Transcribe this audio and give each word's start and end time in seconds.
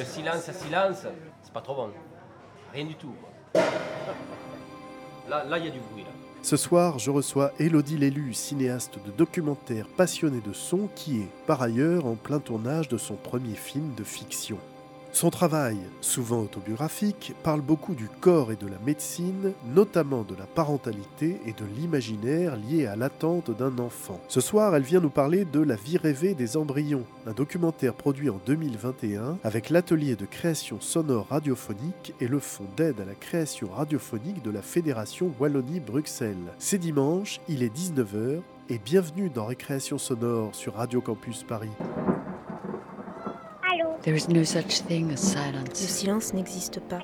Le 0.00 0.06
silence 0.06 0.48
à 0.48 0.54
silence, 0.54 1.06
c'est 1.42 1.52
pas 1.52 1.60
trop 1.60 1.74
bon. 1.74 1.90
Rien 2.72 2.86
du 2.86 2.94
tout. 2.94 3.12
Là, 5.28 5.44
il 5.58 5.64
y 5.66 5.68
a 5.68 5.70
du 5.70 5.80
bruit. 5.92 6.04
Là. 6.04 6.08
Ce 6.40 6.56
soir, 6.56 6.98
je 6.98 7.10
reçois 7.10 7.52
Élodie 7.58 7.98
Lélu, 7.98 8.32
cinéaste 8.32 8.98
de 9.04 9.10
documentaire 9.10 9.86
passionnée 9.98 10.40
de 10.40 10.54
son, 10.54 10.88
qui 10.96 11.20
est, 11.20 11.28
par 11.46 11.60
ailleurs, 11.60 12.06
en 12.06 12.14
plein 12.14 12.38
tournage 12.38 12.88
de 12.88 12.96
son 12.96 13.14
premier 13.14 13.54
film 13.54 13.94
de 13.94 14.02
fiction. 14.02 14.56
Son 15.12 15.30
travail, 15.30 15.76
souvent 16.00 16.40
autobiographique, 16.40 17.34
parle 17.42 17.60
beaucoup 17.60 17.94
du 17.94 18.08
corps 18.20 18.52
et 18.52 18.56
de 18.56 18.68
la 18.68 18.78
médecine, 18.86 19.52
notamment 19.74 20.22
de 20.22 20.36
la 20.36 20.46
parentalité 20.46 21.40
et 21.46 21.52
de 21.52 21.64
l'imaginaire 21.76 22.56
lié 22.56 22.86
à 22.86 22.94
l'attente 22.94 23.50
d'un 23.50 23.76
enfant. 23.78 24.20
Ce 24.28 24.40
soir, 24.40 24.74
elle 24.74 24.82
vient 24.82 25.00
nous 25.00 25.10
parler 25.10 25.44
de 25.44 25.60
La 25.60 25.74
vie 25.74 25.98
rêvée 25.98 26.34
des 26.34 26.56
embryons, 26.56 27.04
un 27.26 27.32
documentaire 27.32 27.94
produit 27.94 28.30
en 28.30 28.40
2021 28.46 29.38
avec 29.42 29.68
l'atelier 29.68 30.14
de 30.14 30.26
création 30.26 30.80
sonore 30.80 31.26
radiophonique 31.28 32.14
et 32.20 32.28
le 32.28 32.38
fonds 32.38 32.68
d'aide 32.76 33.00
à 33.00 33.04
la 33.04 33.14
création 33.14 33.68
radiophonique 33.68 34.42
de 34.42 34.50
la 34.50 34.62
Fédération 34.62 35.32
Wallonie-Bruxelles. 35.40 36.36
C'est 36.58 36.78
dimanche, 36.78 37.40
il 37.48 37.62
est 37.64 37.76
19h 37.76 38.40
et 38.68 38.78
bienvenue 38.78 39.28
dans 39.28 39.46
Récréation 39.46 39.98
sonore 39.98 40.54
sur 40.54 40.74
Radio 40.74 41.00
Campus 41.00 41.42
Paris. 41.42 41.70
There 44.02 44.14
is 44.14 44.28
no 44.28 44.44
such 44.44 44.80
thing 44.80 45.10
as 45.12 45.22
Le 45.22 45.30
silence. 45.30 45.78
silence 45.78 46.32
n'existe 46.32 46.80
pas. 46.80 47.02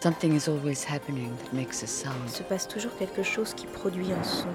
Something 0.00 0.34
is 0.34 0.48
always 0.48 0.82
happening 0.84 1.36
that 1.36 1.52
makes 1.52 1.82
a 1.82 1.84
Il 1.84 1.88
sound. 1.88 2.28
se 2.30 2.42
passe 2.42 2.66
toujours 2.66 2.96
quelque 2.98 3.22
chose 3.22 3.52
qui 3.52 3.66
produit 3.66 4.12
un 4.12 4.22
son. 4.22 4.48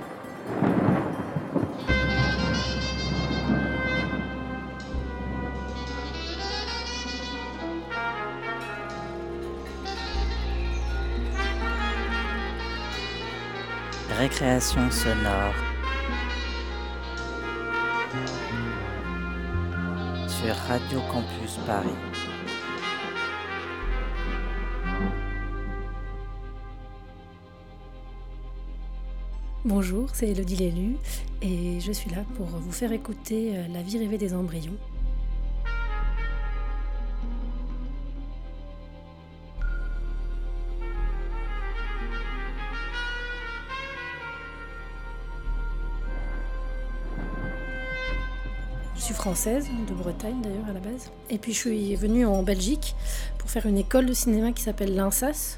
Récréation 14.18 14.90
sonore. 14.92 15.54
Radio 20.52 21.00
Campus 21.12 21.58
Paris. 21.66 21.90
Bonjour, 29.64 30.10
c'est 30.14 30.30
Elodie 30.30 30.58
Lélu 30.58 30.98
et 31.42 31.80
je 31.80 31.92
suis 31.92 32.12
là 32.12 32.24
pour 32.38 32.46
vous 32.46 32.72
faire 32.72 32.92
écouter 32.92 33.54
euh, 33.56 33.68
La 33.74 33.82
vie 33.82 33.98
rêvée 33.98 34.20
des 34.20 34.36
embryons. 34.36 34.78
Française, 49.26 49.68
de 49.90 49.94
Bretagne 49.96 50.40
d'ailleurs 50.44 50.70
à 50.70 50.74
la 50.74 50.80
base. 50.80 51.10
Et 51.32 51.40
puis 51.40 51.52
je 51.52 51.58
suis 51.58 51.96
venue 51.96 52.28
en 52.28 52.44
Belgique 52.44 52.96
pour 53.40 53.50
faire 53.50 53.66
une 53.66 53.80
école 53.80 54.06
de 54.06 54.14
cinéma 54.14 54.52
qui 54.52 54.62
s'appelle 54.62 54.94
l'INSAS, 54.94 55.58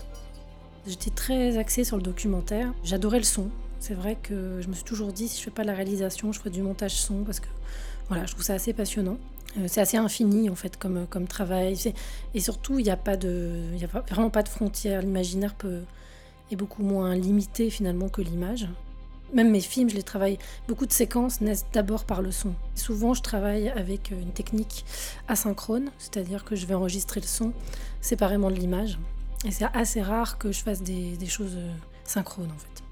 J'étais 0.87 1.09
très 1.09 1.57
axée 1.57 1.83
sur 1.83 1.97
le 1.97 2.01
documentaire. 2.01 2.73
J'adorais 2.85 3.17
le 3.17 3.25
son. 3.25 3.49
C'est 3.81 3.93
vrai 3.93 4.15
que 4.23 4.61
je 4.61 4.69
me 4.69 4.73
suis 4.73 4.85
toujours 4.85 5.11
dit, 5.11 5.27
si 5.27 5.39
je 5.39 5.43
fais 5.43 5.51
pas 5.51 5.65
la 5.65 5.73
réalisation, 5.73 6.31
je 6.31 6.39
ferai 6.39 6.49
du 6.49 6.61
montage 6.61 6.93
son 6.93 7.25
parce 7.25 7.41
que 7.41 7.49
voilà, 8.07 8.25
je 8.25 8.31
trouve 8.31 8.45
ça 8.45 8.53
assez 8.53 8.71
passionnant. 8.71 9.17
Euh, 9.57 9.65
c'est 9.67 9.81
assez 9.81 9.97
infini 9.97 10.49
en 10.49 10.55
fait 10.55 10.77
comme, 10.77 11.05
comme 11.05 11.27
travail. 11.27 11.77
Et 12.33 12.39
surtout, 12.39 12.79
il 12.79 12.83
n'y 12.83 12.89
a, 12.89 12.95
pas 12.95 13.15
a 13.15 14.02
vraiment 14.07 14.29
pas 14.29 14.43
de 14.43 14.49
frontières. 14.49 15.02
L'imaginaire 15.02 15.55
est 16.49 16.55
beaucoup 16.55 16.83
moins 16.83 17.15
limité 17.15 17.69
finalement 17.69 18.07
que 18.07 18.21
l'image. 18.21 18.69
Même 19.33 19.52
mes 19.52 19.60
films, 19.60 19.89
je 19.89 19.95
les 19.95 20.04
travaille. 20.04 20.38
Beaucoup 20.67 20.86
de 20.86 20.92
séquences 20.92 21.42
naissent 21.42 21.65
d'abord 21.73 22.05
par 22.05 22.21
le 22.21 22.32
son. 22.32 22.54
Souvent, 22.76 23.14
je 23.14 23.21
travaille 23.21 23.70
avec 23.70 24.11
une 24.11 24.32
technique 24.32 24.86
asynchrone, 25.27 25.92
c'est-à-dire 25.98 26.45
que 26.45 26.55
je 26.55 26.65
vais 26.65 26.76
enregistrer 26.76 27.20
le 27.20 27.27
son 27.27 27.54
séparément 28.02 28.49
de 28.49 28.55
l'image. 28.55 28.98
Et 29.45 29.52
c'est 29.52 29.66
assez 29.73 30.02
rare 30.02 30.37
que 30.37 30.52
je 30.52 30.64
fasse 30.64 30.82
des, 30.82 31.17
choses 31.27 31.55
euh, 31.58 31.71
synchrones 32.04 32.52
en 32.52 32.58
fait. 32.58 32.83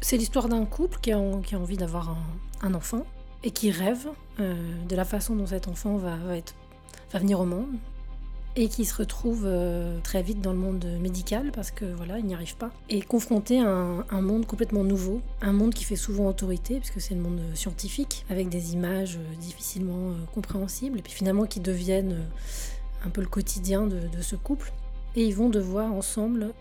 C'est 0.00 0.16
l'histoire 0.16 0.48
d'un 0.48 0.66
couple 0.66 0.98
qui 1.00 1.12
a, 1.12 1.18
envie 1.18 1.76
d'avoir 1.76 2.16
un, 2.62 2.74
enfant 2.74 3.06
et 3.42 3.50
qui 3.50 3.70
rêve 3.70 4.08
euh, 4.40 4.54
de 4.86 4.94
la 4.94 5.04
façon 5.04 5.34
dont 5.34 5.46
cet 5.46 5.68
enfant 5.68 5.96
va 5.96 6.16
venir 7.14 7.40
au 7.40 7.46
monde 7.46 7.78
et 8.56 8.68
qui 8.68 8.86
se 8.86 8.94
retrouve 8.94 9.44
euh, 9.44 10.00
très 10.02 10.22
vite 10.22 10.40
dans 10.40 10.52
le 10.52 10.58
monde 10.58 10.86
médical 11.00 11.52
parce 11.52 11.70
que 11.70 11.84
voilà, 11.84 12.18
il 12.18 12.24
n'y 12.24 12.34
arrive 12.34 12.56
pas 12.56 12.70
et 12.88 13.02
confronté 13.02 13.60
à 13.60 13.68
un, 13.68 14.20
monde 14.22 14.46
complètement 14.46 14.82
nouveau, 14.82 15.20
un 15.42 15.52
monde 15.52 15.74
qui 15.74 15.84
fait 15.84 15.96
souvent 15.96 16.26
autorité 16.26 16.78
puisque 16.78 17.00
c'est 17.00 17.14
le 17.14 17.20
monde 17.20 17.40
scientifique 17.54 18.24
avec 18.30 18.48
des 18.48 18.72
images 18.72 19.16
euh, 19.16 19.36
difficilement 19.38 20.10
euh, 20.10 20.14
compréhensibles 20.34 20.98
et 20.98 21.02
puis 21.02 21.12
finalement 21.12 21.44
qui 21.44 21.60
deviennent 21.60 22.16
un 23.04 23.10
peu 23.10 23.20
le 23.20 23.28
quotidien 23.28 23.86
de, 23.86 24.00
ce 24.22 24.36
couple. 24.36 24.72
Et 25.14 25.24
ils 25.24 25.34
vont 25.34 25.48
devoir 25.48 25.92
ensemble 25.92 26.52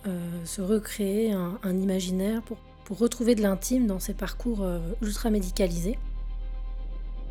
se 0.45 0.61
recréer 0.61 1.33
un, 1.33 1.59
un 1.63 1.77
imaginaire 1.77 2.41
pour, 2.41 2.57
pour 2.85 2.99
retrouver 2.99 3.35
de 3.35 3.41
l'intime 3.41 3.85
dans 3.85 3.99
ces 3.99 4.13
parcours 4.13 4.65
ultra 5.01 5.29
médicalisés. 5.29 5.97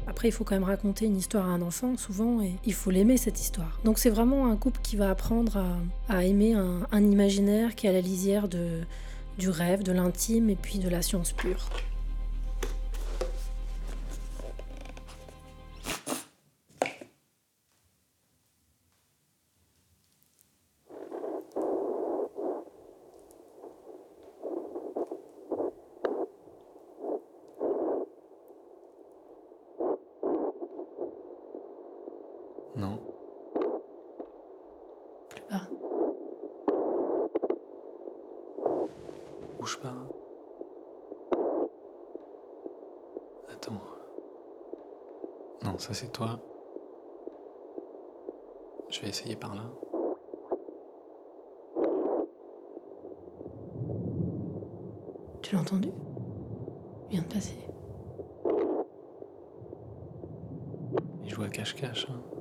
Après, 0.06 0.28
il 0.28 0.32
faut 0.32 0.44
quand 0.44 0.54
même 0.54 0.64
raconter 0.64 1.06
une 1.06 1.16
histoire 1.16 1.46
à 1.46 1.50
un 1.50 1.62
enfant, 1.62 1.96
souvent, 1.96 2.42
et 2.42 2.54
il 2.64 2.74
faut 2.74 2.90
l'aimer, 2.90 3.16
cette 3.16 3.40
histoire. 3.40 3.80
Donc 3.84 3.98
c'est 3.98 4.10
vraiment 4.10 4.46
un 4.46 4.56
couple 4.56 4.80
qui 4.82 4.96
va 4.96 5.10
apprendre 5.10 5.64
à, 6.08 6.24
aimer 6.24 6.54
un, 6.54 7.02
imaginaire 7.02 7.74
qui 7.74 7.86
est 7.86 7.90
à 7.90 7.92
la 7.92 8.00
lisière 8.00 8.48
du 8.48 9.48
rêve, 9.48 9.82
de 9.82 9.92
l'intime 9.92 10.50
et 10.50 10.56
puis 10.56 10.78
de 10.78 10.88
la 10.88 11.02
science 11.02 11.32
pure. 11.32 11.68
Non. 32.76 32.98
Plus 35.28 35.42
bas. 35.48 35.68
Bouge 39.60 39.78
pas. 39.80 39.94
Attends. 43.52 43.72
Non, 45.62 45.78
ça 45.78 45.94
c'est 45.94 46.10
toi. 46.10 46.40
Je 48.90 49.00
vais 49.02 49.08
essayer 49.08 49.36
par 49.36 49.54
là. 49.54 49.62
Tu 55.44 55.54
l'as 55.54 55.60
entendu? 55.60 55.90
Il 57.10 57.18
vient 57.18 57.22
de 57.28 57.34
passer. 57.34 57.58
Il 61.22 61.28
joue 61.30 61.42
à 61.42 61.48
cache-cache. 61.48 62.06
hein. 62.08 62.33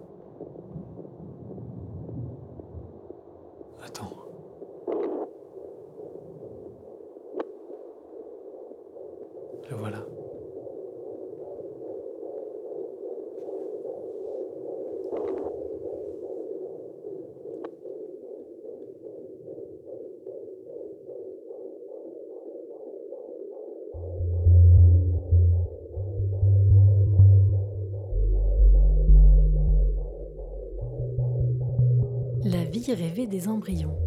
Rêvée 32.93 33.25
des 33.25 33.47
embryons. 33.47 33.97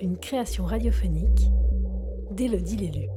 Une 0.00 0.18
création 0.18 0.64
radiophonique 0.64 1.48
d'Élodie 2.32 2.76
Lélu. 2.76 3.08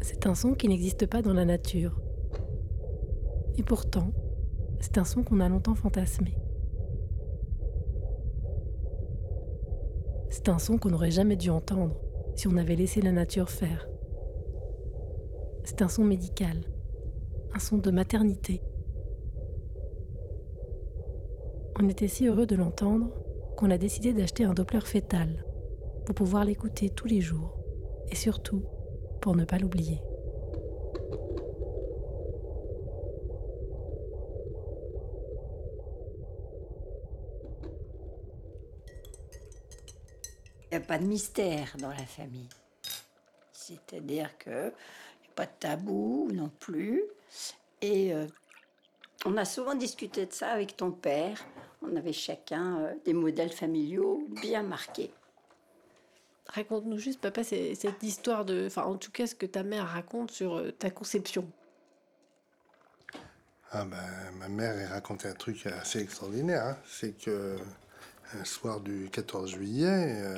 c'est 0.00 0.26
un 0.26 0.34
son 0.36 0.54
qui 0.54 0.68
n'existe 0.68 1.06
pas 1.06 1.22
dans 1.22 1.34
la 1.34 1.44
nature. 1.44 2.00
Et 3.58 3.62
pourtant, 3.62 4.12
c'est 4.80 4.98
un 4.98 5.04
son 5.04 5.22
qu'on 5.22 5.40
a 5.40 5.48
longtemps 5.48 5.74
fantasmé. 5.74 6.36
C'est 10.30 10.48
un 10.48 10.58
son 10.58 10.78
qu'on 10.78 10.90
n'aurait 10.90 11.10
jamais 11.10 11.36
dû 11.36 11.50
entendre 11.50 12.00
si 12.34 12.48
on 12.48 12.56
avait 12.56 12.76
laissé 12.76 13.02
la 13.02 13.12
nature 13.12 13.50
faire. 13.50 13.86
C'est 15.64 15.82
un 15.82 15.88
son 15.88 16.04
médical, 16.04 16.56
un 17.54 17.58
son 17.58 17.78
de 17.78 17.90
maternité. 17.90 18.62
On 21.78 21.88
était 21.88 22.08
si 22.08 22.26
heureux 22.26 22.46
de 22.46 22.56
l'entendre 22.56 23.10
qu'on 23.56 23.70
a 23.70 23.78
décidé 23.78 24.12
d'acheter 24.12 24.44
un 24.44 24.54
Doppler 24.54 24.80
fœtal 24.80 25.44
pour 26.06 26.14
pouvoir 26.14 26.44
l'écouter 26.44 26.90
tous 26.90 27.06
les 27.06 27.20
jours 27.20 27.58
et 28.10 28.16
surtout 28.16 28.64
pour 29.20 29.36
ne 29.36 29.44
pas 29.44 29.58
l'oublier. 29.58 30.00
Pas 40.82 40.98
de 40.98 41.04
mystère 41.04 41.76
dans 41.78 41.90
la 41.90 42.06
famille. 42.06 42.48
C'est-à-dire 43.52 44.36
qu'il 44.38 44.52
n'y 44.52 44.58
a 44.58 45.34
pas 45.34 45.46
de 45.46 45.52
tabou 45.58 46.28
non 46.32 46.50
plus. 46.60 47.02
Et 47.80 48.12
euh, 48.12 48.26
on 49.24 49.36
a 49.36 49.44
souvent 49.44 49.74
discuté 49.74 50.26
de 50.26 50.32
ça 50.32 50.48
avec 50.48 50.76
ton 50.76 50.90
père. 50.90 51.44
On 51.82 51.96
avait 51.96 52.12
chacun 52.12 52.80
euh, 52.80 52.94
des 53.04 53.12
modèles 53.12 53.52
familiaux 53.52 54.26
bien 54.42 54.62
marqués. 54.62 55.12
Raconte-nous 56.48 56.98
juste, 56.98 57.20
papa, 57.20 57.44
cette 57.44 58.02
histoire 58.02 58.44
de. 58.44 58.66
Enfin, 58.66 58.82
en 58.82 58.96
tout 58.96 59.10
cas, 59.10 59.26
ce 59.26 59.34
que 59.34 59.46
ta 59.46 59.62
mère 59.62 59.86
raconte 59.88 60.30
sur 60.30 60.56
euh, 60.56 60.70
ta 60.72 60.90
conception. 60.90 61.48
Ah 63.70 63.86
ben, 63.86 63.96
ma 64.38 64.48
mère 64.48 64.76
elle 64.78 64.88
racontait 64.88 65.28
un 65.28 65.34
truc 65.34 65.66
assez 65.66 66.00
extraordinaire. 66.00 66.62
Hein. 66.66 66.76
C'est 66.86 67.16
que 67.16 67.56
un 68.34 68.44
soir 68.44 68.80
du 68.80 69.08
14 69.10 69.50
juillet, 69.50 70.36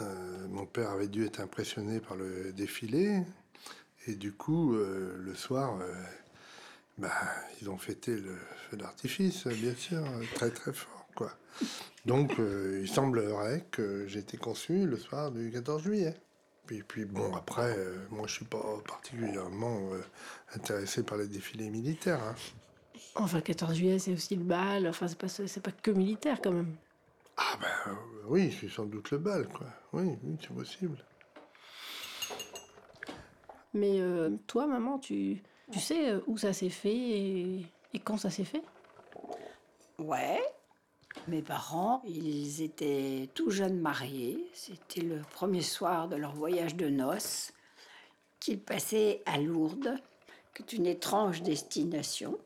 euh, 0.00 0.04
euh, 0.04 0.48
mon 0.48 0.66
père 0.66 0.90
avait 0.90 1.08
dû 1.08 1.24
être 1.24 1.40
impressionné 1.40 2.00
par 2.00 2.16
le 2.16 2.52
défilé. 2.52 3.22
Et 4.06 4.14
du 4.14 4.32
coup, 4.32 4.74
euh, 4.74 5.16
le 5.18 5.34
soir, 5.34 5.78
bah, 6.98 7.10
ils 7.60 7.68
ont 7.68 7.76
fêté 7.76 8.16
le 8.16 8.36
feu 8.70 8.76
d'artifice, 8.76 9.46
bien 9.46 9.74
sûr, 9.74 10.02
très 10.34 10.50
très 10.50 10.72
fort. 10.72 11.06
Quoi. 11.14 11.32
Donc, 12.06 12.32
il 12.38 12.88
semblerait 12.88 13.66
que 13.70 14.06
j'ai 14.06 14.20
été 14.20 14.36
conçu 14.36 14.86
le 14.86 14.96
soir 14.96 15.30
du 15.30 15.50
14 15.50 15.82
juillet. 15.82 16.14
Et 16.70 16.84
puis 16.84 17.04
bon, 17.04 17.34
après, 17.34 17.76
moi 18.10 18.28
je 18.28 18.34
suis 18.34 18.44
pas 18.44 18.62
particulièrement 18.86 19.90
intéressé 20.54 21.02
par 21.02 21.18
les 21.18 21.26
défilés 21.26 21.68
militaires. 21.68 22.22
Hein. 22.22 22.36
Enfin, 23.16 23.38
le 23.38 23.42
14 23.42 23.74
juillet, 23.74 23.98
c'est 23.98 24.12
aussi 24.12 24.36
le 24.36 24.44
bal. 24.44 24.86
Enfin, 24.86 25.08
c'est 25.08 25.18
pas, 25.18 25.26
pas 25.70 25.72
que 25.72 25.90
militaire 25.90 26.40
quand 26.40 26.52
même. 26.52 26.76
Ah 27.42 27.56
ben 27.58 27.98
oui, 28.26 28.54
c'est 28.60 28.68
sans 28.68 28.84
doute 28.84 29.10
le 29.12 29.18
bal, 29.18 29.48
quoi. 29.48 29.66
Oui, 29.94 30.18
oui 30.22 30.36
c'est 30.40 30.54
possible. 30.54 31.02
Mais 33.72 33.98
euh, 34.00 34.36
toi, 34.46 34.66
maman, 34.66 34.98
tu, 34.98 35.42
tu 35.72 35.80
sais 35.80 36.10
euh, 36.10 36.20
où 36.26 36.36
ça 36.36 36.52
s'est 36.52 36.68
fait 36.68 36.94
et, 36.94 37.66
et 37.94 37.98
quand 37.98 38.18
ça 38.18 38.28
s'est 38.28 38.44
fait? 38.44 38.62
Ouais. 39.98 40.42
Mes 41.28 41.40
parents, 41.40 42.02
ils 42.04 42.60
étaient 42.62 43.30
tout 43.34 43.50
jeunes 43.50 43.80
mariés. 43.80 44.46
C'était 44.52 45.00
le 45.00 45.20
premier 45.32 45.62
soir 45.62 46.08
de 46.08 46.16
leur 46.16 46.34
voyage 46.34 46.76
de 46.76 46.90
noces 46.90 47.52
qu'ils 48.38 48.60
passaient 48.60 49.22
à 49.24 49.38
Lourdes, 49.38 49.94
qui 50.54 50.62
est 50.62 50.72
une 50.74 50.86
étrange 50.86 51.42
destination. 51.42 52.38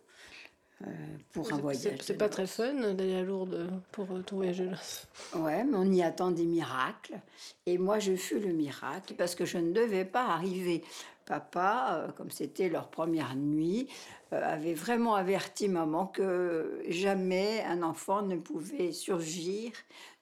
Euh, 0.83 0.91
pour 1.33 1.53
un 1.53 1.59
voyage. 1.59 1.99
C'est 2.03 2.19
pas 2.19 2.29
très 2.29 2.47
fun 2.47 2.75
d'aller 2.75 3.15
à 3.15 3.23
Lourdes 3.23 3.71
pour 3.93 4.11
euh, 4.11 4.23
ton 4.23 4.37
voyage 4.37 4.59
de 4.59 4.67
noces. 4.67 5.07
Ouais, 5.35 5.65
mais 5.65 5.77
on 5.77 5.91
y 5.91 6.03
attend 6.03 6.31
des 6.31 6.47
miracles. 6.47 7.21
Et 7.67 7.79
moi, 7.79 8.01
je 8.01 8.17
fus 8.17 8.41
le 8.41 8.53
miracle 8.53 9.15
parce 9.15 9.35
que 9.35 9.45
je 9.45 9.59
ne 9.59 9.73
devais 9.73 10.05
pas 10.05 10.27
arriver. 10.27 10.83
Papa, 11.27 12.07
euh, 12.09 12.13
comme 12.13 12.31
c'était 12.31 12.69
leur 12.69 12.89
première 12.89 13.37
nuit, 13.37 13.89
avait 14.33 14.75
vraiment 14.75 15.15
averti 15.15 15.69
maman 15.69 16.07
que 16.07 16.83
jamais 16.89 17.63
un 17.69 17.85
enfant 17.85 18.23
ne 18.23 18.37
pouvait 18.37 18.91
surgir 18.91 19.71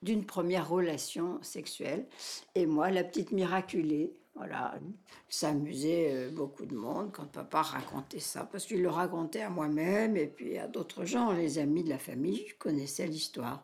d'une 0.03 0.23
première 0.23 0.69
relation 0.69 1.39
sexuelle. 1.41 2.05
Et 2.53 2.67
moi, 2.67 2.91
la 2.91 3.03
petite 3.03 3.31
miraculée, 3.31 4.13
voilà, 4.35 4.73
ça 5.29 5.49
amusait 5.49 6.09
euh, 6.11 6.29
beaucoup 6.31 6.65
de 6.65 6.73
monde 6.75 7.11
quand 7.11 7.25
papa 7.25 7.61
racontait 7.61 8.19
ça, 8.19 8.47
parce 8.51 8.65
qu'il 8.65 8.81
le 8.81 8.89
racontait 8.89 9.41
à 9.41 9.49
moi-même 9.49 10.17
et 10.17 10.25
puis 10.27 10.57
à 10.57 10.67
d'autres 10.67 11.05
gens, 11.05 11.31
les 11.33 11.59
amis 11.59 11.83
de 11.83 11.89
la 11.89 11.99
famille 11.99 12.47
connaissaient 12.57 13.05
l'histoire. 13.07 13.63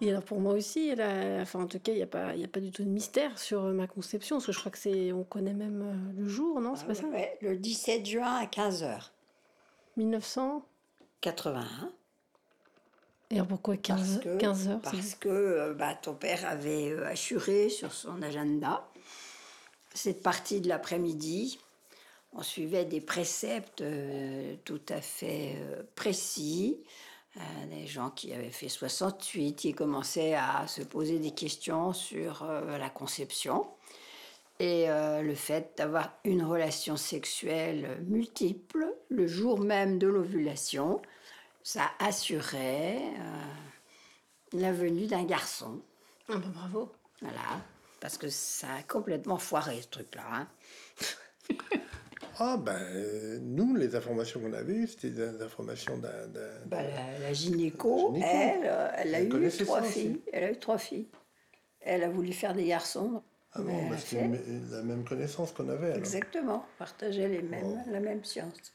Et 0.00 0.10
alors 0.10 0.24
pour 0.24 0.40
moi 0.40 0.54
aussi, 0.54 0.92
enfin 0.92 1.62
en 1.62 1.66
tout 1.68 1.78
cas, 1.78 1.92
il 1.92 1.96
n'y 1.96 2.02
a, 2.02 2.06
pas, 2.08 2.30
a 2.30 2.48
pas 2.48 2.58
du 2.58 2.72
tout 2.72 2.82
de 2.82 2.88
mystère 2.88 3.38
sur 3.38 3.62
euh, 3.62 3.72
ma 3.72 3.86
conception, 3.86 4.36
parce 4.36 4.46
que 4.46 4.52
je 4.52 4.58
crois 4.58 4.72
que 4.72 4.78
c'est, 4.78 5.12
on 5.12 5.22
connaît 5.22 5.54
même 5.54 5.82
euh, 5.82 5.94
le 6.20 6.26
jour, 6.26 6.60
non 6.60 6.74
C'est 6.74 6.86
pas 6.86 6.94
ça? 6.94 7.06
ouais, 7.06 7.38
Le 7.40 7.56
17 7.56 8.04
juin 8.04 8.34
à 8.34 8.46
15h. 8.46 9.10
1981. 9.96 11.92
Et 13.30 13.36
alors 13.36 13.46
pourquoi 13.46 13.76
15, 13.76 14.20
15 14.38 14.68
heures 14.68 14.80
Parce 14.80 15.14
que 15.14 15.72
bah, 15.78 15.94
ton 15.94 16.14
père 16.14 16.44
avait 16.46 16.92
assuré 17.04 17.68
sur 17.68 17.92
son 17.92 18.20
agenda 18.22 18.86
cette 19.94 20.22
partie 20.22 20.60
de 20.60 20.68
l'après-midi, 20.68 21.58
on 22.32 22.42
suivait 22.42 22.84
des 22.84 23.00
préceptes 23.00 23.80
euh, 23.80 24.56
tout 24.64 24.82
à 24.88 25.00
fait 25.00 25.54
euh, 25.56 25.82
précis. 25.94 26.82
Euh, 27.36 27.40
des 27.70 27.86
gens 27.86 28.10
qui 28.10 28.32
avaient 28.32 28.50
fait 28.50 28.68
68, 28.68 29.54
qui 29.54 29.72
commençaient 29.72 30.34
à 30.34 30.66
se 30.66 30.82
poser 30.82 31.18
des 31.18 31.32
questions 31.32 31.92
sur 31.92 32.44
la 32.44 32.90
conception 32.90 33.66
et 34.60 34.86
le 34.86 35.34
fait 35.34 35.72
d'avoir 35.76 36.12
une 36.22 36.44
relation 36.44 36.96
sexuelle 36.96 37.98
multiple 38.06 38.86
le 39.08 39.26
jour 39.26 39.58
même 39.58 39.98
de 39.98 40.06
l'ovulation, 40.06 41.02
ça 41.64 41.90
assurait 41.98 43.02
la 44.52 44.72
venue 44.72 45.08
d'un 45.08 45.24
garçon. 45.24 45.80
Ah 46.28 46.36
bah 46.36 46.52
bravo. 46.54 46.92
Voilà 47.20 47.64
parce 48.04 48.18
que 48.18 48.28
ça 48.28 48.66
a 48.66 48.82
complètement 48.82 49.38
foiré 49.38 49.80
ce 49.80 49.88
truc-là. 49.88 50.24
Hein. 50.30 50.48
ah 52.38 52.58
ben, 52.58 53.40
nous, 53.40 53.74
les 53.74 53.96
informations 53.96 54.40
qu'on 54.40 54.52
avait 54.52 54.74
eues, 54.74 54.88
c'était 54.88 55.08
des 55.08 55.40
informations 55.42 55.96
d'un... 55.96 56.10
Bah, 56.66 56.82
la, 56.82 57.32
gynéco, 57.32 58.14
elle, 58.16 58.70
elle, 58.98 59.14
a 59.14 59.22
eu 59.22 59.48
trois 59.48 59.80
filles. 59.80 60.20
Elle 60.34 60.44
a 60.44 60.50
eu 60.50 60.58
trois 60.58 60.76
filles. 60.76 61.08
Elle 61.80 62.02
a 62.02 62.10
voulu 62.10 62.34
faire 62.34 62.52
des 62.52 62.66
garçons. 62.66 63.22
Ah 63.54 63.62
bon, 63.62 63.88
bah, 63.88 63.96
c'est 63.96 64.20
la 64.70 64.82
même 64.82 65.04
connaissance 65.04 65.52
qu'on 65.52 65.70
avait. 65.70 65.86
Alors. 65.86 65.96
Exactement, 65.96 66.66
partageait 66.78 67.28
les 67.28 67.40
mêmes, 67.40 67.84
la 67.90 68.00
même 68.00 68.22
science. 68.22 68.74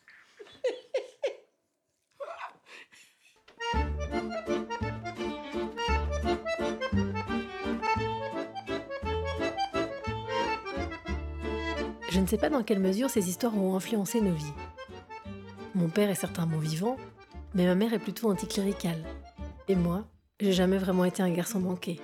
Sais 12.29 12.37
pas 12.37 12.49
dans 12.49 12.61
quelle 12.61 12.79
mesure 12.79 13.09
ces 13.09 13.27
histoires 13.27 13.57
ont 13.57 13.75
influencé 13.75 14.21
nos 14.21 14.33
vies. 14.33 14.53
Mon 15.73 15.89
père 15.89 16.11
est 16.11 16.15
certainement 16.15 16.59
vivant, 16.59 16.95
mais 17.55 17.65
ma 17.65 17.73
mère 17.73 17.91
est 17.91 17.99
plutôt 17.99 18.29
anticléricale. 18.29 19.03
Et 19.67 19.73
moi, 19.75 20.05
j'ai 20.39 20.51
jamais 20.51 20.77
vraiment 20.77 21.05
été 21.05 21.23
un 21.23 21.31
garçon 21.31 21.59
manqué. 21.59 21.99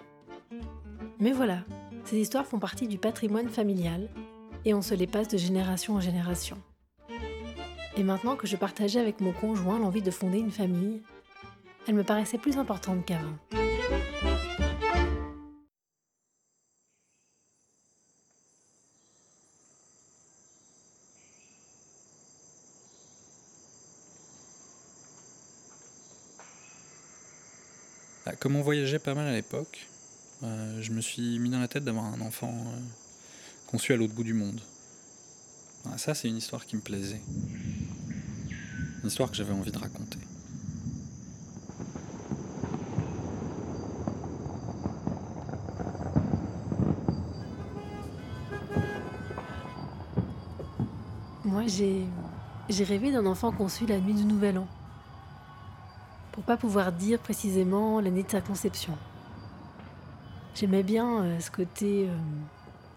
Mais 1.19 1.31
voilà, 1.31 1.59
ces 2.05 2.17
histoires 2.17 2.47
font 2.47 2.57
partie 2.57 2.87
du 2.87 2.97
patrimoine 2.97 3.49
familial 3.49 4.09
et 4.65 4.73
on 4.73 4.81
se 4.81 4.95
les 4.95 5.05
passe 5.05 5.27
de 5.27 5.37
génération 5.37 5.93
en 5.93 5.99
génération. 5.99 6.57
Et 7.95 8.01
maintenant 8.01 8.35
que 8.35 8.47
je 8.47 8.55
partageais 8.55 8.99
avec 8.99 9.21
mon 9.21 9.31
conjoint 9.31 9.77
l'envie 9.77 10.01
de 10.01 10.09
fonder 10.09 10.39
une 10.39 10.49
famille, 10.49 11.03
elle 11.87 11.93
me 11.93 12.03
paraissait 12.03 12.39
plus 12.39 12.57
importante 12.57 13.05
qu'avant. 13.05 13.74
Bah, 28.25 28.31
comme 28.39 28.55
on 28.55 28.61
voyageait 28.61 28.97
pas 28.97 29.13
mal 29.13 29.27
à 29.27 29.33
l'époque, 29.33 29.87
euh, 30.43 30.81
je 30.81 30.91
me 30.91 30.99
suis 30.99 31.37
mis 31.37 31.51
dans 31.51 31.59
la 31.59 31.67
tête 31.67 31.83
d'avoir 31.83 32.05
un 32.05 32.21
enfant 32.21 32.51
euh, 32.51 32.79
conçu 33.67 33.93
à 33.93 33.97
l'autre 33.97 34.13
bout 34.13 34.23
du 34.23 34.33
monde. 34.33 34.59
ça, 35.97 36.15
c'est 36.15 36.27
une 36.27 36.37
histoire 36.37 36.65
qui 36.65 36.75
me 36.75 36.81
plaisait. 36.81 37.21
Une 39.03 39.07
histoire 39.07 39.29
que 39.29 39.37
j'avais 39.37 39.53
envie 39.53 39.69
de 39.69 39.77
raconter. 39.77 40.17
Moi, 51.43 51.67
j'ai 51.67 52.83
rêvé 52.83 53.11
d'un 53.11 53.27
enfant 53.27 53.51
conçu 53.51 53.85
la 53.85 53.99
nuit 53.99 54.15
du 54.15 54.25
Nouvel 54.25 54.57
An. 54.57 54.67
Pas 56.45 56.57
pouvoir 56.57 56.91
dire 56.91 57.19
précisément 57.19 57.99
l'année 57.99 58.23
de 58.23 58.29
sa 58.29 58.41
conception. 58.41 58.95
J'aimais 60.53 60.83
bien 60.83 61.23
euh, 61.23 61.39
ce 61.39 61.49
côté 61.49 62.07
euh, 62.07 62.15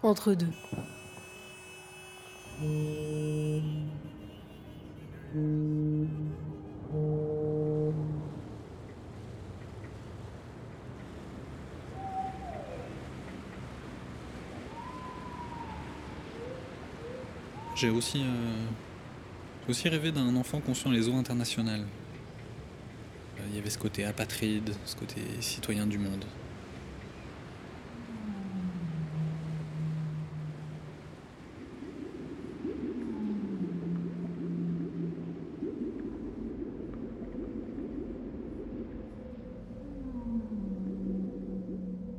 entre 0.03 0.33
deux. 0.33 0.47
J'ai 17.75 17.89
aussi, 17.89 18.21
euh, 18.21 19.89
rêvé 19.89 20.11
d'un 20.11 20.35
enfant 20.35 20.59
conçu 20.59 20.83
dans 20.83 20.91
les 20.91 21.07
eaux 21.07 21.15
internationales. 21.15 21.85
Il 23.49 23.55
y 23.55 23.59
avait 23.59 23.69
ce 23.69 23.79
côté 23.79 24.05
apatride, 24.05 24.73
ce 24.85 24.95
côté 24.95 25.21
citoyen 25.41 25.87
du 25.87 25.97
monde. 25.97 26.23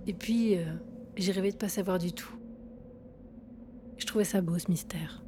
Et 0.07 0.13
puis, 0.13 0.57
euh, 0.57 0.65
j'ai 1.17 1.31
rêvé 1.31 1.53
de 1.53 1.57
pas 1.57 1.69
savoir 1.69 1.99
du 1.99 2.13
tout. 2.13 2.35
Je 3.99 4.07
trouvais 4.07 4.25
ça 4.25 4.41
beau, 4.41 4.59
ce 4.59 4.69
mystère. 4.69 5.23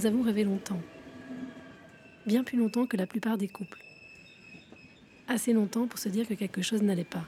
Nous 0.00 0.06
avons 0.06 0.22
rêvé 0.22 0.44
longtemps. 0.44 0.80
Bien 2.24 2.42
plus 2.42 2.56
longtemps 2.56 2.86
que 2.86 2.96
la 2.96 3.06
plupart 3.06 3.36
des 3.36 3.48
couples. 3.48 3.84
Assez 5.28 5.52
longtemps 5.52 5.86
pour 5.86 5.98
se 5.98 6.08
dire 6.08 6.26
que 6.26 6.32
quelque 6.32 6.62
chose 6.62 6.80
n'allait 6.80 7.04
pas. 7.04 7.26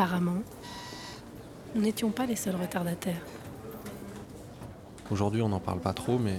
Apparemment, 0.00 0.42
nous 1.74 1.82
n'étions 1.82 2.08
pas 2.08 2.24
les 2.24 2.34
seuls 2.34 2.56
retardataires. 2.56 3.20
Aujourd'hui, 5.10 5.42
on 5.42 5.50
n'en 5.50 5.60
parle 5.60 5.80
pas 5.80 5.92
trop, 5.92 6.18
mais 6.18 6.36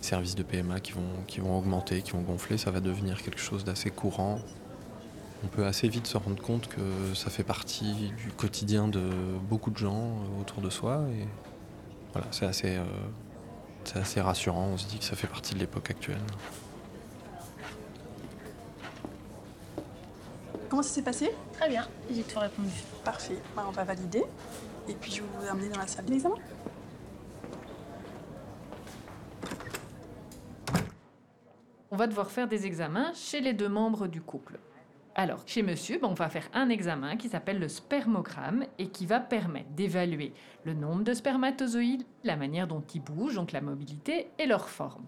les 0.00 0.02
services 0.04 0.34
de 0.34 0.42
PMA 0.42 0.80
qui 0.80 0.90
vont, 0.90 1.56
augmenter, 1.56 2.02
qui 2.02 2.10
vont 2.10 2.22
gonfler, 2.22 2.58
ça 2.58 2.72
va 2.72 2.80
devenir 2.80 3.22
quelque 3.22 3.38
chose 3.38 3.62
d'assez 3.62 3.90
courant. 3.90 4.40
On 5.44 5.46
peut 5.46 5.64
assez 5.64 5.86
vite 5.86 6.08
se 6.08 6.16
rendre 6.16 6.42
compte 6.42 6.66
que 6.66 7.14
ça 7.14 7.30
fait 7.30 7.44
partie 7.44 8.12
du 8.16 8.32
quotidien 8.36 8.88
de 8.88 9.08
beaucoup 9.48 9.70
de 9.70 9.78
gens 9.78 10.12
autour 10.40 10.62
de 10.62 10.70
soi. 10.70 11.04
Euh, 12.16 12.24
c'est 12.32 13.98
assez 14.00 14.20
rassurant. 14.20 14.70
On 14.72 14.78
se 14.78 14.88
dit 14.88 14.98
que 14.98 15.04
ça 15.04 15.14
fait 15.14 15.28
partie 15.28 15.54
de 15.54 15.60
l'époque 15.60 15.92
actuelle. 15.92 16.18
Comment 20.72 20.82
ça 20.82 20.94
s'est 20.94 21.02
passé? 21.02 21.30
Très 21.52 21.68
bien, 21.68 21.86
j'ai 22.10 22.22
tout 22.22 22.38
répondu. 22.38 22.70
Parfait, 23.04 23.36
Bah, 23.54 23.66
on 23.68 23.72
va 23.72 23.84
valider. 23.84 24.24
Et 24.88 24.94
puis 24.94 25.12
je 25.12 25.20
vais 25.20 25.28
vous 25.38 25.46
amener 25.46 25.68
dans 25.68 25.78
la 25.78 25.86
salle 25.86 26.06
d'examen. 26.06 26.36
On 31.90 31.96
va 31.96 32.06
devoir 32.06 32.30
faire 32.30 32.48
des 32.48 32.64
examens 32.64 33.12
chez 33.12 33.42
les 33.42 33.52
deux 33.52 33.68
membres 33.68 34.06
du 34.06 34.22
couple. 34.22 34.58
Alors, 35.14 35.42
chez 35.44 35.62
monsieur, 35.62 35.98
ben, 35.98 36.08
on 36.08 36.14
va 36.14 36.30
faire 36.30 36.48
un 36.54 36.70
examen 36.70 37.18
qui 37.18 37.28
s'appelle 37.28 37.58
le 37.58 37.68
spermogramme 37.68 38.64
et 38.78 38.88
qui 38.88 39.04
va 39.04 39.20
permettre 39.20 39.68
d'évaluer 39.72 40.32
le 40.64 40.72
nombre 40.72 41.04
de 41.04 41.12
spermatozoïdes, 41.12 42.06
la 42.24 42.36
manière 42.36 42.66
dont 42.66 42.82
ils 42.94 43.02
bougent, 43.02 43.34
donc 43.34 43.52
la 43.52 43.60
mobilité 43.60 44.30
et 44.38 44.46
leur 44.46 44.70
forme. 44.70 45.04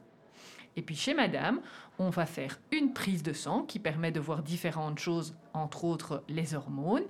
Et 0.76 0.82
puis 0.82 0.96
chez 0.96 1.14
madame, 1.14 1.60
on 1.98 2.10
va 2.10 2.26
faire 2.26 2.58
une 2.72 2.92
prise 2.92 3.22
de 3.22 3.32
sang 3.32 3.62
qui 3.62 3.78
permet 3.78 4.10
de 4.10 4.20
voir 4.20 4.42
différentes 4.42 4.98
choses, 4.98 5.36
entre 5.52 5.84
autres 5.84 6.24
les 6.28 6.54
hormones, 6.54 7.04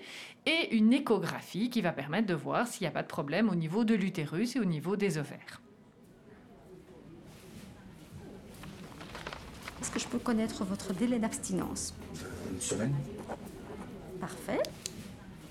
et 0.46 0.74
une 0.76 0.92
échographie 0.92 1.70
qui 1.70 1.80
va 1.80 1.92
permettre 1.92 2.26
de 2.26 2.34
voir 2.34 2.66
s'il 2.66 2.82
n'y 2.82 2.88
a 2.88 2.92
pas 2.92 3.02
de 3.02 3.08
problème 3.08 3.48
au 3.48 3.54
niveau 3.54 3.84
de 3.84 3.94
l'utérus 3.94 4.56
et 4.56 4.60
au 4.60 4.64
niveau 4.64 4.96
des 4.96 5.16
ovaires. 5.16 5.60
Est-ce 9.80 9.90
que 9.90 9.98
je 9.98 10.08
peux 10.08 10.18
connaître 10.18 10.64
votre 10.64 10.92
délai 10.92 11.18
d'abstinence? 11.18 11.94
Une 12.52 12.60
semaine 12.60 12.94
Parfait. 14.20 14.62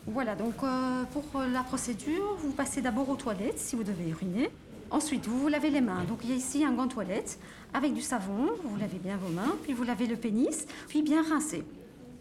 Voilà, 0.05 0.35
donc 0.35 0.55
euh, 0.63 1.03
pour 1.13 1.41
la 1.41 1.63
procédure, 1.63 2.35
vous 2.39 2.51
passez 2.51 2.81
d'abord 2.81 3.09
aux 3.09 3.15
toilettes 3.15 3.59
si 3.59 3.75
vous 3.75 3.83
devez 3.83 4.09
uriner. 4.09 4.49
Ensuite, 4.93 5.25
vous 5.25 5.39
vous 5.39 5.47
lavez 5.47 5.71
les 5.71 5.81
mains. 5.81 6.03
Donc 6.03 6.19
il 6.23 6.29
y 6.29 6.33
a 6.33 6.35
ici 6.35 6.63
un 6.63 6.71
gant 6.71 6.87
toilette 6.87 7.39
avec 7.73 7.95
du 7.95 8.01
savon. 8.01 8.51
Vous 8.63 8.77
lavez 8.77 8.99
bien 8.99 9.17
vos 9.17 9.29
mains, 9.29 9.57
puis 9.63 9.73
vous 9.73 9.83
lavez 9.83 10.05
le 10.05 10.15
pénis, 10.15 10.67
puis 10.87 11.01
bien 11.01 11.23
rincer. 11.23 11.63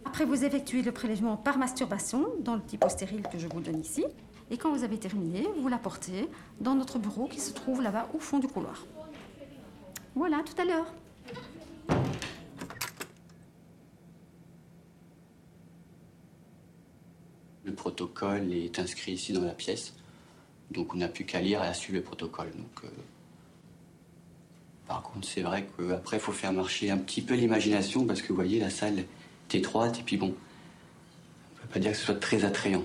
Après, 0.06 0.24
vous 0.24 0.42
effectuez 0.42 0.80
le 0.80 0.90
prélèvement 0.90 1.36
par 1.36 1.58
masturbation 1.58 2.28
dans 2.40 2.54
le 2.54 2.62
type 2.62 2.82
stérile 2.88 3.24
que 3.30 3.38
je 3.38 3.46
vous 3.46 3.60
donne 3.60 3.78
ici. 3.78 4.06
Et 4.50 4.56
quand 4.56 4.72
vous 4.72 4.84
avez 4.84 4.96
terminé, 4.96 5.46
vous 5.58 5.68
la 5.68 5.76
portez 5.76 6.30
dans 6.62 6.74
notre 6.74 6.98
bureau 6.98 7.26
qui 7.26 7.40
se 7.40 7.52
trouve 7.52 7.82
là-bas 7.82 8.08
au 8.14 8.18
fond 8.18 8.38
du 8.38 8.48
couloir. 8.48 8.86
Voilà, 10.14 10.38
tout 10.42 10.58
à 10.58 10.64
l'heure. 10.64 10.86
Le 17.64 17.74
protocole 17.74 18.50
est 18.50 18.78
inscrit 18.78 19.12
ici 19.12 19.34
dans 19.34 19.44
la 19.44 19.52
pièce. 19.52 19.94
Donc 20.72 20.94
on 20.94 20.96
n'a 20.98 21.08
plus 21.08 21.24
qu'à 21.24 21.40
lire 21.40 21.62
et 21.62 21.66
à 21.66 21.74
suivre 21.74 21.98
le 21.98 22.02
protocole. 22.02 22.50
Euh, 22.84 22.88
Par 24.86 25.02
contre, 25.02 25.28
c'est 25.28 25.42
vrai 25.42 25.66
qu'après, 25.76 26.16
il 26.16 26.20
faut 26.20 26.32
faire 26.32 26.52
marcher 26.52 26.90
un 26.90 26.98
petit 26.98 27.22
peu 27.22 27.34
l'imagination 27.34 28.06
parce 28.06 28.22
que 28.22 28.28
vous 28.28 28.36
voyez, 28.36 28.58
la 28.58 28.70
salle 28.70 29.00
est 29.00 29.54
étroite 29.54 30.00
et 30.00 30.02
puis 30.02 30.16
bon, 30.16 30.28
on 30.28 31.56
ne 31.56 31.60
peut 31.62 31.68
pas 31.74 31.78
dire 31.78 31.92
que 31.92 31.98
ce 31.98 32.04
soit 32.06 32.20
très 32.20 32.44
attrayant. 32.44 32.84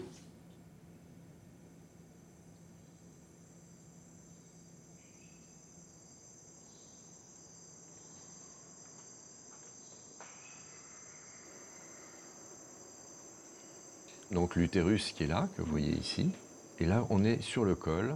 Donc 14.32 14.56
l'utérus 14.56 15.14
qui 15.14 15.24
est 15.24 15.28
là, 15.28 15.48
que 15.56 15.62
vous 15.62 15.72
voyez 15.72 15.98
ici. 15.98 16.30
Et 16.80 16.86
là, 16.86 17.06
on 17.10 17.24
est 17.24 17.42
sur 17.42 17.66
le 17.66 17.76
col. 17.76 18.16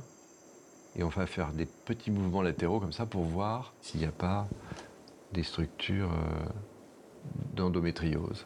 Et 0.95 1.03
on 1.03 1.09
va 1.09 1.25
faire 1.25 1.53
des 1.53 1.65
petits 1.65 2.11
mouvements 2.11 2.41
latéraux 2.41 2.79
comme 2.79 2.91
ça 2.91 3.05
pour 3.05 3.23
voir 3.23 3.73
s'il 3.81 4.01
n'y 4.01 4.05
a 4.05 4.11
pas 4.11 4.47
des 5.31 5.43
structures 5.43 6.11
euh, 6.11 6.49
d'endométriose. 7.55 8.45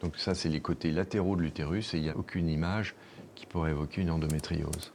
Donc 0.00 0.16
ça, 0.16 0.34
c'est 0.34 0.48
les 0.48 0.60
côtés 0.60 0.92
latéraux 0.92 1.34
de 1.34 1.42
l'utérus 1.42 1.94
et 1.94 1.96
il 1.96 2.04
n'y 2.04 2.10
a 2.10 2.16
aucune 2.16 2.48
image 2.48 2.94
qui 3.34 3.46
pourrait 3.46 3.72
évoquer 3.72 4.02
une 4.02 4.10
endométriose. 4.10 4.92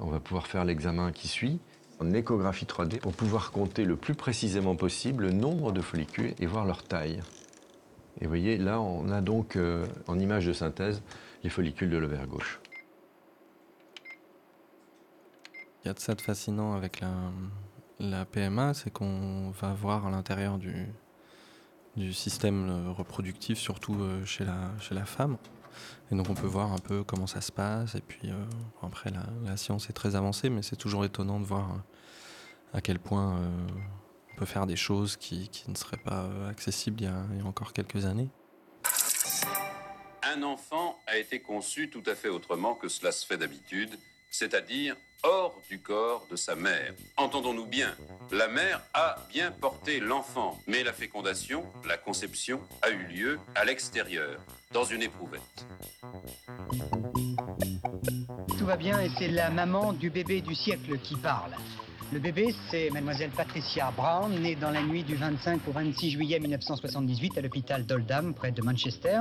On 0.00 0.10
va 0.10 0.20
pouvoir 0.20 0.46
faire 0.46 0.64
l'examen 0.64 1.12
qui 1.12 1.28
suit 1.28 1.60
en 2.00 2.12
échographie 2.12 2.66
3D 2.66 3.00
pour 3.00 3.12
pouvoir 3.12 3.50
compter 3.50 3.84
le 3.84 3.96
plus 3.96 4.14
précisément 4.14 4.76
possible 4.76 5.24
le 5.24 5.32
nombre 5.32 5.72
de 5.72 5.80
follicules 5.80 6.34
et 6.38 6.46
voir 6.46 6.64
leur 6.64 6.82
taille. 6.82 7.20
Et 8.20 8.24
vous 8.24 8.30
voyez, 8.30 8.58
là, 8.58 8.80
on 8.80 9.10
a 9.10 9.20
donc 9.20 9.56
euh, 9.56 9.86
en 10.06 10.18
image 10.18 10.46
de 10.46 10.52
synthèse 10.52 11.02
les 11.44 11.50
follicules 11.50 11.90
de 11.90 11.96
l'ovaire 11.96 12.26
gauche. 12.26 12.60
Il 15.84 15.88
y 15.88 15.90
a 15.90 15.94
de 15.94 16.00
ça 16.00 16.14
de 16.14 16.20
fascinant 16.20 16.74
avec 16.74 17.00
la, 18.00 18.24
PMA, 18.24 18.74
c'est 18.74 18.90
qu'on 18.90 19.50
va 19.60 19.72
voir 19.72 20.06
à 20.06 20.10
l'intérieur 20.10 20.58
du, 20.58 22.12
système 22.12 22.68
euh, 22.68 22.92
reproductif, 22.92 23.58
surtout 23.58 23.94
euh, 24.00 24.24
chez 24.24 24.44
la, 24.44 25.04
femme. 25.04 25.36
Et 26.10 26.16
donc 26.16 26.28
on 26.28 26.34
peut 26.34 26.46
voir 26.46 26.72
un 26.72 26.78
peu 26.78 27.04
comment 27.04 27.28
ça 27.28 27.40
se 27.40 27.52
passe. 27.52 27.94
Et 27.94 28.00
puis 28.00 28.32
après, 28.82 29.12
la, 29.44 29.56
science 29.56 29.88
est 29.90 29.92
très 29.92 30.16
avancée, 30.16 30.50
mais 30.50 30.62
c'est 30.62 30.76
toujours 30.76 31.04
étonnant 31.04 31.38
de 31.38 31.44
voir 31.44 31.68
à 32.72 32.80
quel 32.80 32.98
point 32.98 33.38
peut 34.38 34.46
faire 34.46 34.66
des 34.66 34.76
choses 34.76 35.16
qui, 35.16 35.48
qui 35.48 35.68
ne 35.70 35.74
seraient 35.76 35.96
pas 35.96 36.22
euh, 36.22 36.48
accessibles 36.48 37.00
il 37.00 37.04
y, 37.04 37.08
a, 37.08 37.24
il 37.32 37.38
y 37.38 37.40
a 37.40 37.44
encore 37.44 37.72
quelques 37.72 38.06
années. 38.06 38.28
Un 40.22 40.42
enfant 40.42 40.96
a 41.06 41.16
été 41.16 41.40
conçu 41.40 41.90
tout 41.90 42.02
à 42.06 42.14
fait 42.14 42.28
autrement 42.28 42.74
que 42.74 42.88
cela 42.88 43.10
se 43.10 43.26
fait 43.26 43.36
d'habitude, 43.36 43.98
c'est-à-dire 44.30 44.94
hors 45.24 45.54
du 45.68 45.80
corps 45.80 46.24
de 46.30 46.36
sa 46.36 46.54
mère. 46.54 46.94
Entendons-nous 47.16 47.66
bien, 47.66 47.96
la 48.30 48.46
mère 48.46 48.80
a 48.94 49.16
bien 49.28 49.50
porté 49.50 49.98
l'enfant, 49.98 50.60
mais 50.68 50.84
la 50.84 50.92
fécondation, 50.92 51.64
la 51.86 51.96
conception, 51.96 52.60
a 52.82 52.90
eu 52.90 53.06
lieu 53.06 53.40
à 53.56 53.64
l'extérieur, 53.64 54.38
dans 54.72 54.84
une 54.84 55.02
éprouvette. 55.02 55.66
Tout 58.56 58.66
va 58.66 58.76
bien 58.76 59.00
et 59.00 59.10
c'est 59.18 59.28
la 59.28 59.50
maman 59.50 59.92
du 59.92 60.10
bébé 60.10 60.40
du 60.40 60.54
siècle 60.54 60.98
qui 60.98 61.16
parle. 61.16 61.56
Le 62.10 62.20
bébé, 62.20 62.54
c'est 62.70 62.88
mademoiselle 62.88 63.28
Patricia 63.36 63.92
Brown, 63.94 64.32
née 64.40 64.54
dans 64.54 64.70
la 64.70 64.80
nuit 64.82 65.02
du 65.02 65.14
25 65.14 65.60
au 65.68 65.72
26 65.72 66.12
juillet 66.12 66.40
1978 66.40 67.36
à 67.36 67.42
l'hôpital 67.42 67.84
d'Oldham, 67.84 68.32
près 68.32 68.50
de 68.50 68.62
Manchester. 68.62 69.20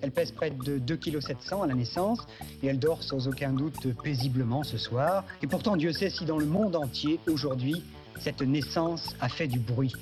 Elle 0.00 0.12
pèse 0.12 0.30
près 0.30 0.50
de 0.50 0.78
2,7 0.78 1.34
kg 1.34 1.62
à 1.64 1.66
la 1.66 1.74
naissance 1.74 2.20
et 2.62 2.68
elle 2.68 2.78
dort 2.78 3.02
sans 3.02 3.26
aucun 3.26 3.52
doute 3.52 4.00
paisiblement 4.04 4.62
ce 4.62 4.78
soir. 4.78 5.24
Et 5.42 5.48
pourtant, 5.48 5.76
Dieu 5.76 5.92
sait 5.92 6.08
si 6.08 6.24
dans 6.24 6.38
le 6.38 6.46
monde 6.46 6.76
entier, 6.76 7.18
aujourd'hui, 7.26 7.82
cette 8.20 8.42
naissance 8.42 9.16
a 9.20 9.28
fait 9.28 9.48
du 9.48 9.58
bruit. 9.58 9.92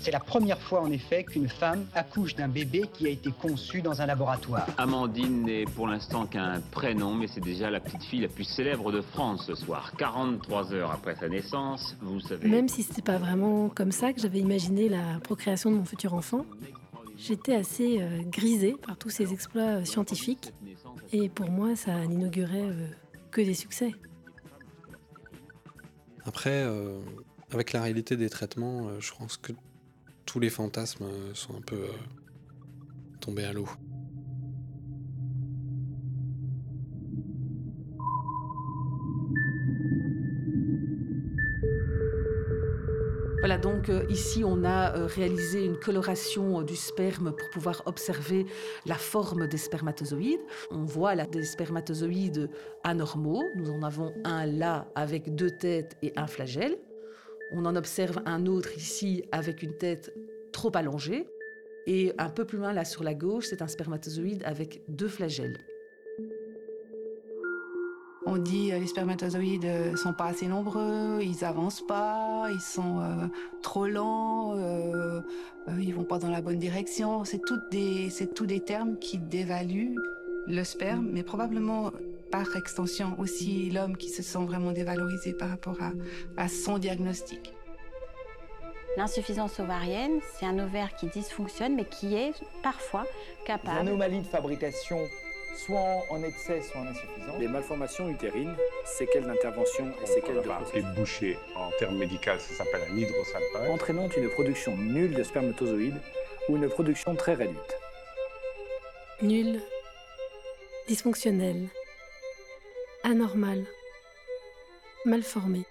C'est 0.00 0.10
la 0.10 0.20
première 0.20 0.60
fois 0.60 0.80
en 0.82 0.90
effet 0.90 1.24
qu'une 1.24 1.48
femme 1.48 1.86
accouche 1.94 2.34
d'un 2.34 2.48
bébé 2.48 2.84
qui 2.92 3.06
a 3.06 3.10
été 3.10 3.30
conçu 3.30 3.82
dans 3.82 4.00
un 4.00 4.06
laboratoire. 4.06 4.66
Amandine 4.78 5.42
n'est 5.42 5.64
pour 5.64 5.86
l'instant 5.86 6.26
qu'un 6.26 6.60
prénom, 6.70 7.14
mais 7.14 7.26
c'est 7.26 7.40
déjà 7.40 7.70
la 7.70 7.80
petite 7.80 8.04
fille 8.04 8.20
la 8.20 8.28
plus 8.28 8.44
célèbre 8.44 8.92
de 8.92 9.00
France 9.00 9.46
ce 9.46 9.54
soir. 9.54 9.92
43 9.98 10.72
heures 10.72 10.92
après 10.92 11.16
sa 11.16 11.28
naissance, 11.28 11.96
vous 12.00 12.20
savez. 12.20 12.48
Même 12.48 12.68
si 12.68 12.82
c'était 12.82 13.02
pas 13.02 13.18
vraiment 13.18 13.68
comme 13.68 13.92
ça 13.92 14.12
que 14.12 14.20
j'avais 14.20 14.40
imaginé 14.40 14.88
la 14.88 15.18
procréation 15.22 15.70
de 15.70 15.76
mon 15.76 15.84
futur 15.84 16.14
enfant, 16.14 16.44
j'étais 17.16 17.54
assez 17.54 18.00
euh, 18.00 18.22
grisée 18.24 18.76
par 18.86 18.96
tous 18.96 19.10
ces 19.10 19.32
exploits 19.32 19.80
euh, 19.80 19.84
scientifiques. 19.84 20.52
Et 21.12 21.28
pour 21.28 21.50
moi, 21.50 21.74
ça 21.74 22.06
n'inaugurait 22.06 22.68
euh, 22.70 22.86
que 23.30 23.40
des 23.40 23.54
succès. 23.54 23.94
Après, 26.24 26.62
euh, 26.62 27.00
avec 27.52 27.72
la 27.72 27.82
réalité 27.82 28.16
des 28.16 28.28
traitements, 28.28 28.88
euh, 28.88 29.00
je 29.00 29.12
pense 29.14 29.38
que 29.38 29.52
tous 30.28 30.40
les 30.40 30.50
fantasmes 30.50 31.04
euh, 31.04 31.32
sont 31.32 31.56
un 31.56 31.62
peu 31.62 31.76
euh, 31.76 31.88
tombés 33.18 33.44
à 33.44 33.54
l'eau. 33.54 33.66
Voilà, 43.38 43.56
donc 43.56 43.88
euh, 43.88 44.04
ici 44.10 44.42
on 44.44 44.64
a 44.64 44.90
réalisé 45.06 45.64
une 45.64 45.78
coloration 45.78 46.60
du 46.60 46.76
sperme 46.76 47.32
pour 47.32 47.48
pouvoir 47.48 47.82
observer 47.86 48.44
la 48.84 48.96
forme 48.96 49.46
des 49.46 49.56
spermatozoïdes. 49.56 50.44
On 50.70 50.84
voit 50.84 51.16
des 51.16 51.44
spermatozoïdes 51.44 52.50
anormaux. 52.84 53.44
Nous 53.56 53.70
en 53.70 53.82
avons 53.82 54.12
un 54.24 54.44
là 54.44 54.88
avec 54.94 55.34
deux 55.34 55.52
têtes 55.52 55.96
et 56.02 56.12
un 56.16 56.26
flagelle. 56.26 56.76
On 57.52 57.64
en 57.64 57.76
observe 57.76 58.20
un 58.26 58.46
autre 58.46 58.76
ici 58.76 59.24
avec 59.32 59.62
une 59.62 59.76
tête 59.76 60.12
trop 60.52 60.70
allongée. 60.74 61.26
Et 61.86 62.12
un 62.18 62.28
peu 62.28 62.44
plus 62.44 62.58
loin 62.58 62.74
là 62.74 62.84
sur 62.84 63.02
la 63.02 63.14
gauche, 63.14 63.46
c'est 63.48 63.62
un 63.62 63.68
spermatozoïde 63.68 64.42
avec 64.44 64.82
deux 64.88 65.08
flagelles. 65.08 65.58
On 68.26 68.36
dit 68.36 68.72
euh, 68.72 68.78
les 68.78 68.86
spermatozoïdes 68.86 69.64
euh, 69.64 69.96
sont 69.96 70.12
pas 70.12 70.26
assez 70.26 70.48
nombreux, 70.48 71.20
ils 71.22 71.46
avancent 71.46 71.86
pas, 71.86 72.48
ils 72.52 72.60
sont 72.60 73.00
euh, 73.00 73.26
trop 73.62 73.86
lents, 73.86 74.54
euh, 74.54 75.22
euh, 75.68 75.80
ils 75.80 75.94
vont 75.94 76.04
pas 76.04 76.18
dans 76.18 76.28
la 76.28 76.42
bonne 76.42 76.58
direction. 76.58 77.24
C'est 77.24 77.40
toutes 77.42 77.70
des, 77.70 78.10
c'est 78.10 78.34
tous 78.34 78.44
des 78.44 78.60
termes 78.60 78.98
qui 78.98 79.16
dévaluent 79.16 79.96
le 80.46 80.62
sperme, 80.62 81.08
mais 81.10 81.22
probablement 81.22 81.90
par 82.30 82.56
extension 82.56 83.14
aussi 83.18 83.70
l'homme 83.70 83.96
qui 83.96 84.08
se 84.08 84.22
sent 84.22 84.44
vraiment 84.44 84.72
dévalorisé 84.72 85.32
par 85.32 85.48
rapport 85.50 85.76
à, 85.80 85.92
à 86.36 86.48
son 86.48 86.78
diagnostic. 86.78 87.52
L'insuffisance 88.96 89.60
ovarienne, 89.60 90.20
c'est 90.38 90.46
un 90.46 90.58
ovaire 90.58 90.94
qui 90.96 91.06
dysfonctionne, 91.06 91.76
mais 91.76 91.84
qui 91.84 92.16
est 92.16 92.32
parfois 92.62 93.06
capable. 93.46 93.78
anomalies 93.78 94.20
de 94.22 94.26
fabrication, 94.26 94.98
soit 95.66 95.80
en- 96.10 96.22
excès, 96.24 96.62
soit 96.62 96.80
en 96.80 96.86
insuffisance. 96.86 97.38
Les 97.38 97.46
malformations 97.48 98.08
utérines, 98.08 98.54
séquelles 98.84 99.24
d'intervention 99.26 99.92
et 100.02 100.06
séquelles 100.06 100.36
de 100.42 100.76
Et 100.78 100.82
bouché, 100.98 101.38
en 101.54 101.70
termes 101.78 101.96
médicaux, 101.96 102.38
ça 102.38 102.54
s'appelle 102.64 102.82
un 102.90 102.96
hydrosalpinge. 102.96 103.70
entraînant 103.70 104.08
une 104.16 104.28
production 104.30 104.76
nulle 104.76 105.14
de 105.14 105.22
spermatozoïdes 105.22 106.00
ou 106.48 106.56
une 106.56 106.68
production 106.68 107.14
très 107.14 107.34
réduite. 107.34 107.76
Nul, 109.22 109.60
dysfonctionnel, 110.88 111.68
anormal, 113.02 113.64
mal 115.04 115.22
formé. 115.22 115.64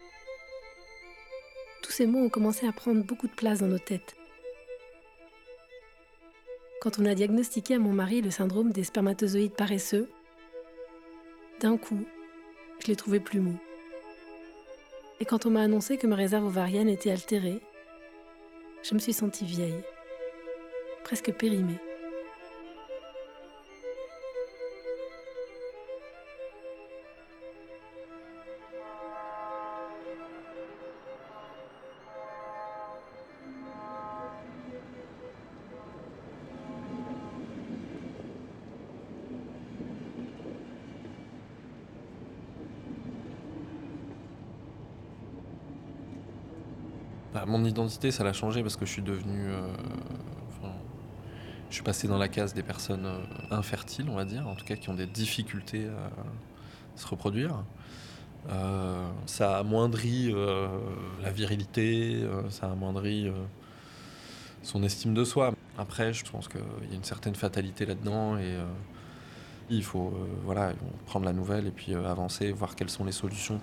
Tous 1.81 1.91
ces 1.91 2.05
mots 2.05 2.25
ont 2.25 2.29
commencé 2.29 2.67
à 2.67 2.71
prendre 2.71 3.03
beaucoup 3.03 3.27
de 3.27 3.33
place 3.33 3.59
dans 3.59 3.67
nos 3.67 3.79
têtes. 3.79 4.15
Quand 6.81 6.99
on 6.99 7.05
a 7.05 7.15
diagnostiqué 7.15 7.75
à 7.75 7.79
mon 7.79 7.91
mari 7.91 8.21
le 8.21 8.31
syndrome 8.31 8.71
des 8.71 8.83
spermatozoïdes 8.83 9.55
paresseux, 9.55 10.09
d'un 11.59 11.77
coup, 11.77 12.05
je 12.79 12.87
l'ai 12.87 12.95
trouvé 12.95 13.19
plus 13.19 13.39
mou. 13.39 13.57
Et 15.19 15.25
quand 15.25 15.45
on 15.45 15.49
m'a 15.49 15.61
annoncé 15.61 15.97
que 15.97 16.07
ma 16.07 16.15
réserve 16.15 16.45
ovarienne 16.45 16.89
était 16.89 17.11
altérée, 17.11 17.59
je 18.83 18.93
me 18.93 18.99
suis 18.99 19.13
sentie 19.13 19.45
vieille, 19.45 19.83
presque 21.03 21.31
périmée. 21.33 21.79
Mon 47.57 47.65
identité, 47.65 48.11
ça 48.11 48.23
l'a 48.23 48.33
changé 48.33 48.61
parce 48.61 48.75
que 48.75 48.85
je 48.85 48.91
suis 48.91 49.01
devenu. 49.01 49.49
euh, 49.49 49.67
je 51.69 51.75
suis 51.75 51.83
passé 51.83 52.07
dans 52.07 52.17
la 52.17 52.29
case 52.29 52.53
des 52.53 52.63
personnes 52.63 53.05
euh, 53.05 53.19
infertiles, 53.51 54.07
on 54.09 54.15
va 54.15 54.23
dire, 54.23 54.47
en 54.47 54.55
tout 54.55 54.63
cas 54.63 54.75
qui 54.75 54.89
ont 54.89 54.93
des 54.93 55.05
difficultés 55.05 55.87
à 55.87 56.09
se 56.97 57.05
reproduire. 57.07 57.63
Euh, 58.49 59.05
ça 59.25 59.57
amoindrit 59.57 60.31
euh, 60.33 60.67
la 61.21 61.31
virilité, 61.31 62.25
ça 62.49 62.71
amoindrit 62.71 63.27
euh, 63.27 63.33
son 64.63 64.83
estime 64.83 65.13
de 65.13 65.25
soi. 65.25 65.53
Après, 65.77 66.13
je 66.13 66.23
pense 66.29 66.47
qu'il 66.47 66.61
y 66.89 66.93
a 66.93 66.95
une 66.95 67.03
certaine 67.03 67.35
fatalité 67.35 67.85
là-dedans 67.85 68.37
et 68.37 68.57
il 69.69 69.83
faut 69.83 70.11
voilà, 70.43 70.73
prendre 71.05 71.25
la 71.25 71.33
nouvelle 71.33 71.67
et 71.67 71.71
puis 71.71 71.93
avancer, 71.93 72.51
voir 72.51 72.75
quelles 72.75 72.89
sont 72.89 73.05
les 73.05 73.11
solutions. 73.11 73.61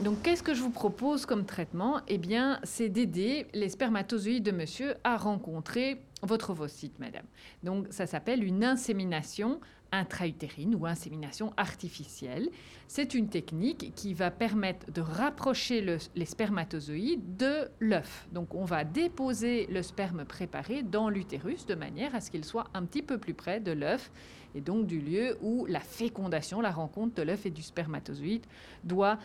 Donc, 0.00 0.22
qu'est-ce 0.22 0.42
que 0.42 0.52
je 0.52 0.60
vous 0.60 0.70
propose 0.70 1.24
comme 1.24 1.46
traitement? 1.46 2.00
Eh 2.08 2.18
bien, 2.18 2.60
c'est 2.64 2.90
d'aider 2.90 3.46
les 3.54 3.70
spermatozoïdes 3.70 4.44
de 4.44 4.50
monsieur 4.50 4.94
à 5.04 5.16
rencontrer 5.16 6.02
votre 6.22 6.50
ovocyte, 6.50 6.98
madame. 6.98 7.24
Donc, 7.62 7.86
ça 7.90 8.06
s'appelle 8.06 8.44
une 8.44 8.62
insémination 8.62 9.58
intra-utérine 9.92 10.74
ou 10.74 10.84
insémination 10.84 11.54
artificielle. 11.56 12.50
C'est 12.88 13.14
une 13.14 13.28
technique 13.28 13.94
qui 13.94 14.12
va 14.12 14.30
permettre 14.30 14.90
de 14.92 15.00
rapprocher 15.00 15.80
le- 15.80 15.98
les 16.14 16.24
spermatozoïdes 16.26 17.36
de 17.38 17.68
l'œuf. 17.80 18.26
Donc, 18.32 18.54
on 18.54 18.64
va 18.64 18.84
déposer 18.84 19.66
le 19.70 19.82
sperme 19.82 20.24
préparé 20.26 20.82
dans 20.82 21.08
l'utérus 21.08 21.64
de 21.66 21.74
manière 21.74 22.14
à 22.14 22.20
ce 22.20 22.30
qu'il 22.30 22.44
soit 22.44 22.66
un 22.74 22.84
petit 22.84 23.02
peu 23.02 23.16
plus 23.16 23.34
près 23.34 23.60
de 23.60 23.72
l'œuf 23.72 24.10
et 24.56 24.60
donc 24.62 24.86
du 24.86 25.00
lieu 25.00 25.36
où 25.42 25.66
la 25.66 25.80
fécondation, 25.80 26.60
la 26.60 26.70
rencontre 26.70 27.14
de 27.14 27.22
l'œuf 27.22 27.44
et 27.44 27.50
du 27.50 27.62
spermatozoïde 27.62 28.46
doit 28.84 29.18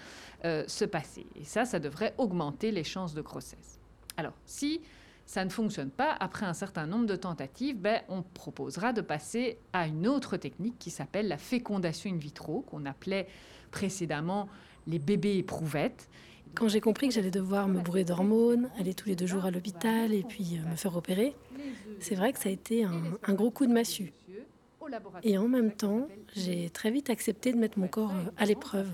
euh, 0.44 0.66
se 0.68 0.84
passer. 0.86 1.26
Et 1.40 1.46
ça, 1.46 1.64
ça 1.66 1.80
devrait 1.80 2.14
augmenter 2.18 2.72
les 2.72 2.84
chances 2.84 3.14
de 3.14 3.22
grossesse. 3.22 3.80
Alors, 4.18 4.34
si 4.46 4.82
ça 5.26 5.46
ne 5.46 5.50
fonctionne 5.50 5.90
pas, 5.90 6.14
après 6.20 6.46
un 6.46 6.54
certain 6.54 6.86
nombre 6.86 7.06
de 7.06 7.16
tentatives, 7.16 7.78
ben, 7.78 8.02
on 8.10 8.22
proposera 8.22 8.92
de 8.92 9.00
passer 9.00 9.58
à 9.72 9.88
une 9.88 10.06
autre 10.06 10.36
technique 10.36 10.78
qui 10.78 10.90
s'appelle 10.90 11.30
la 11.30 11.38
fécondation 11.38 12.12
in 12.12 12.18
vitro, 12.18 12.62
qu'on 12.62 12.86
appelait 12.86 13.28
précédemment 13.72 14.50
les 14.88 15.00
bébés 15.00 15.38
éprouvettes. 15.38 16.10
Quand 16.54 16.68
j'ai 16.68 16.82
compris 16.82 17.08
que 17.08 17.14
j'allais 17.14 17.32
devoir 17.32 17.70
me 17.70 17.80
bourrer 17.80 18.04
d'hormones, 18.04 18.70
aller 18.78 18.94
tous 18.94 19.08
les 19.08 19.16
deux 19.16 19.28
jours 19.28 19.46
à 19.46 19.52
l'hôpital 19.52 20.14
et 20.14 20.24
puis 20.24 20.58
euh, 20.60 20.70
me 20.70 20.76
faire 20.76 20.98
opérer, 20.98 21.34
c'est 22.02 22.16
vrai 22.16 22.34
que 22.34 22.40
ça 22.40 22.50
a 22.50 22.52
été 22.52 22.84
un, 22.84 23.02
un 23.24 23.34
gros 23.34 23.52
coup 23.52 23.66
de 23.66 23.72
massue. 23.72 24.12
Et 25.24 25.38
en 25.38 25.48
même 25.48 25.72
temps, 25.72 26.08
j'ai 26.36 26.70
très 26.70 26.92
vite 26.92 27.10
accepté 27.10 27.54
de 27.54 27.58
mettre 27.58 27.80
mon 27.80 27.88
corps 27.88 28.12
euh, 28.12 28.32
à 28.38 28.46
l'épreuve. 28.46 28.90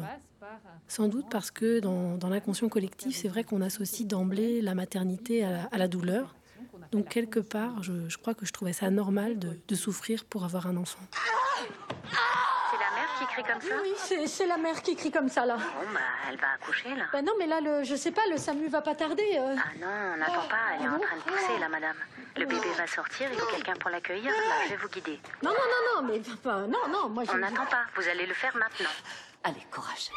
Sans 0.88 1.07
doute 1.07 1.25
parce 1.29 1.51
que 1.51 1.79
dans, 1.79 2.17
dans 2.17 2.29
l'inconscient 2.29 2.69
collectif, 2.69 3.17
c'est 3.17 3.27
vrai 3.27 3.43
qu'on 3.43 3.62
associe 3.62 4.07
d'emblée 4.07 4.62
la 4.62 4.75
maternité 4.75 5.43
à 5.43 5.51
la, 5.51 5.63
à 5.63 5.77
la 5.77 5.88
douleur. 5.88 6.36
Donc 6.91 7.10
quelque 7.10 7.39
part, 7.41 7.83
je, 7.83 8.07
je 8.07 8.17
crois 8.17 8.33
que 8.33 8.45
je 8.45 8.53
trouvais 8.53 8.73
ça 8.73 8.89
normal 8.89 9.39
de, 9.39 9.60
de 9.67 9.75
souffrir 9.75 10.23
pour 10.23 10.45
avoir 10.45 10.67
un 10.67 10.77
enfant. 10.77 11.01
Mère 12.05 12.57
qui 13.19 13.25
crie 13.27 13.43
comme 13.43 13.62
ça 13.62 13.75
Oui, 13.84 13.93
c'est- 13.97 14.27
c'est 14.27 14.45
la 14.47 14.58
mère 14.58 14.82
qui 14.82 14.95
crie 14.95 15.12
comme 15.12 15.30
ça, 15.30 15.45
là. 15.45 15.56
Bon, 15.56 15.63
bah, 15.93 15.99
elle 16.30 16.38
va 16.38 16.47
accoucher, 16.56 16.89
là. 16.95 17.06
Bah 17.12 17.21
non, 17.21 17.34
mais 17.39 17.47
là, 17.47 17.60
le, 17.62 17.84
je 17.84 17.95
sais 17.95 18.12
pas, 18.12 18.21
le 18.30 18.38
SAMU 18.38 18.67
va 18.67 18.82
pas 18.82 18.95
tarder. 18.95 19.27
euh. 19.38 19.56
Ah 19.58 19.69
non, 19.80 19.88
on 20.13 20.17
n'attend 20.17 20.47
pas, 20.47 20.58
elle 20.80 20.86
est 20.86 20.89
en 20.89 20.99
train 20.99 21.15
de 21.17 21.21
pousser, 21.21 21.60
là, 21.60 21.69
madame. 21.69 21.95
Le 22.36 22.45
bébé 22.45 22.67
va 22.77 22.86
sortir, 22.88 23.27
il 23.34 23.39
faut 23.39 23.47
quelqu'un 23.47 23.73
pour 23.80 23.89
l'accueillir. 23.89 24.32
Là, 24.32 24.38
je 24.65 24.69
vais 24.69 24.75
vous 24.77 24.89
guider. 24.89 25.19
Non, 25.41 25.49
non, 25.51 25.56
non, 25.56 26.01
non, 26.01 26.08
mais 26.13 26.19
pas- 26.43 26.67
non, 26.67 26.88
non, 26.89 27.10
moi 27.10 27.23
je. 27.25 27.32
On 27.32 27.38
n'attend 27.38 27.65
pas, 27.65 27.84
vous 27.95 28.08
allez 28.08 28.25
le 28.27 28.34
faire 28.36 28.56
maintenant. 28.56 28.89
Allez, 29.43 29.65
courage. 29.71 30.10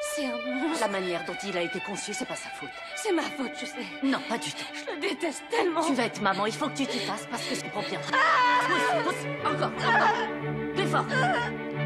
C'est 0.00 0.24
un 0.26 0.36
monstre. 0.54 0.80
La 0.80 0.88
manière 0.88 1.24
dont 1.26 1.36
il 1.44 1.56
a 1.58 1.60
été 1.60 1.80
conçu, 1.80 2.14
c'est 2.14 2.24
pas 2.24 2.36
sa 2.36 2.48
faute. 2.50 2.68
C'est 2.96 3.12
ma 3.12 3.22
faute, 3.22 3.50
je 3.60 3.66
sais. 3.66 3.84
Non, 4.02 4.20
pas 4.28 4.38
du 4.38 4.50
tout. 4.52 4.64
Je 4.72 4.94
le 4.94 5.00
déteste 5.00 5.42
tellement. 5.50 5.82
Tu 5.84 5.92
vas 5.94 6.04
être 6.04 6.20
maman, 6.22 6.46
il 6.46 6.52
faut 6.54 6.68
que 6.68 6.76
tu 6.76 6.86
t'y 6.86 7.00
fasses 7.00 7.26
parce 7.30 7.42
que 7.44 7.54
je 7.56 7.60
comprends 7.62 7.82
bien. 7.82 7.98
Pousse, 8.00 9.04
pousse, 9.04 9.26
encore, 9.44 9.72
encore. 9.72 10.74
Plus 10.74 10.86
fort. 10.86 11.04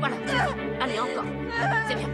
Voilà. 0.02 0.16
Allez, 0.80 0.98
encore. 0.98 1.24
C'est 1.86 1.94
bien. 1.94 2.08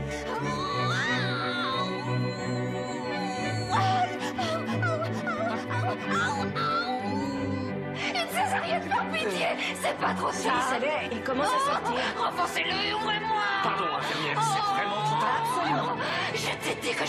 Une 7.94 8.28
césarienne 8.28 8.88
par 8.90 9.08
pitié 9.08 9.46
C'est 9.80 9.96
pas 9.96 10.12
trop 10.12 10.30
ça 10.30 10.78
l'est, 10.78 11.08
il 11.12 11.22
commence 11.22 11.46
à 11.46 11.72
sortir. 11.72 12.02
Renfoncez-le 12.18 12.68
et 12.68 12.92
ouvrez-moi 12.92 13.42
Pardon, 13.62 13.84
infirmière, 13.96 14.42
c'est 14.42 14.74
vraiment 14.74 15.02
trop 15.04 15.20
tard. 15.20 15.42
Absolument 15.56 15.96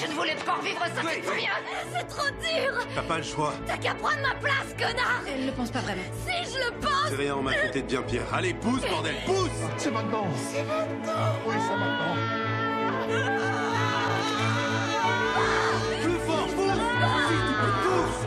Je 0.01 0.07
ne 0.07 0.13
voulais 0.13 0.35
pas 0.45 0.57
vivre 0.63 0.79
ça, 0.79 1.01
tu 1.13 1.21
te 1.21 1.25
souviens 1.27 1.49
C'est 1.93 2.07
trop 2.07 2.29
dur 2.29 2.85
T'as 2.95 3.01
pas 3.01 3.17
le 3.17 3.23
choix. 3.23 3.53
T'as 3.67 3.77
qu'à 3.77 3.93
prendre 3.95 4.21
ma 4.21 4.33
place, 4.35 4.73
connard 4.77 5.23
Elle 5.27 5.45
le 5.47 5.51
pense 5.51 5.71
pas 5.71 5.79
vraiment. 5.79 6.01
Si, 6.25 6.53
je 6.53 6.57
le 6.59 6.71
pense 6.79 7.09
C'est 7.09 7.15
rien, 7.15 7.35
on 7.35 7.41
m'a 7.41 7.53
traité 7.53 7.81
de 7.81 7.87
bien 7.87 8.01
pire. 8.03 8.21
Allez, 8.33 8.53
pousse, 8.53 8.81
bordel, 8.89 9.15
pousse 9.25 9.49
C'est 9.77 9.91
maintenant. 9.91 10.27
C'est 10.51 10.63
maintenant 10.63 11.35
Oui, 11.45 11.55
c'est 11.67 11.75
maintenant. 11.75 12.15
Plus 16.01 16.19
fort, 16.25 16.47
pousse 16.47 16.83
S'il 17.27 17.41
te 17.45 17.53
plaît, 17.59 17.77
pousse 17.83 18.21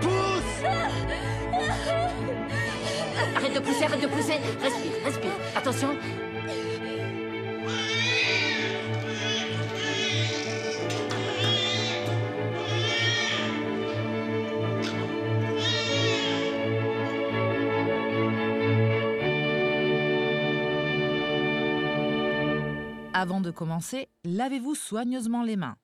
Pousse 0.00 0.56
Arrête 3.36 3.54
de 3.54 3.60
pousser, 3.60 3.84
arrête 3.84 4.00
de 4.00 4.06
pousser. 4.06 4.38
Respire, 4.62 4.92
respire. 5.04 5.32
Attention. 5.56 5.96
Avant 23.18 23.40
de 23.40 23.50
commencer, 23.50 24.10
lavez-vous 24.24 24.74
soigneusement 24.74 25.42
les 25.42 25.56
mains. 25.56 25.78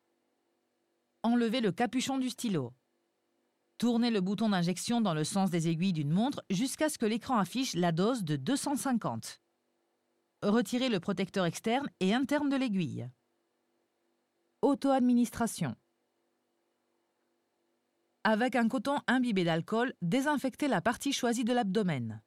Enlevez 1.23 1.62
le 1.62 1.73
capuchon 1.73 2.18
du 2.18 2.29
stylo. 2.29 2.75
Tournez 3.79 4.11
le 4.11 4.21
bouton 4.21 4.51
d'injection 4.51 5.01
dans 5.01 5.14
le 5.14 5.25
sens 5.25 5.49
des 5.49 5.66
aiguilles 5.66 5.95
d'une 5.95 6.11
montre 6.11 6.45
jusqu'à 6.51 6.90
ce 6.90 6.99
que 6.99 7.07
l'écran 7.07 7.38
affiche 7.38 7.73
la 7.73 7.90
dose 7.90 8.23
de 8.23 8.37
250. 8.37 9.40
Retirez 10.42 10.90
le 10.90 11.01
protecteur 11.01 11.47
externe 11.47 11.88
et 12.01 12.12
interne 12.12 12.51
de 12.51 12.57
l'aiguille. 12.57 13.09
Auto-administration. 14.61 15.75
Avec 18.25 18.57
un 18.57 18.68
coton 18.68 18.99
imbibé 19.07 19.45
d'alcool, 19.45 19.95
désinfectez 20.03 20.68
la 20.68 20.83
partie 20.83 21.14
choisie 21.14 21.45
de 21.45 21.55
l'abdomen. 21.55 22.21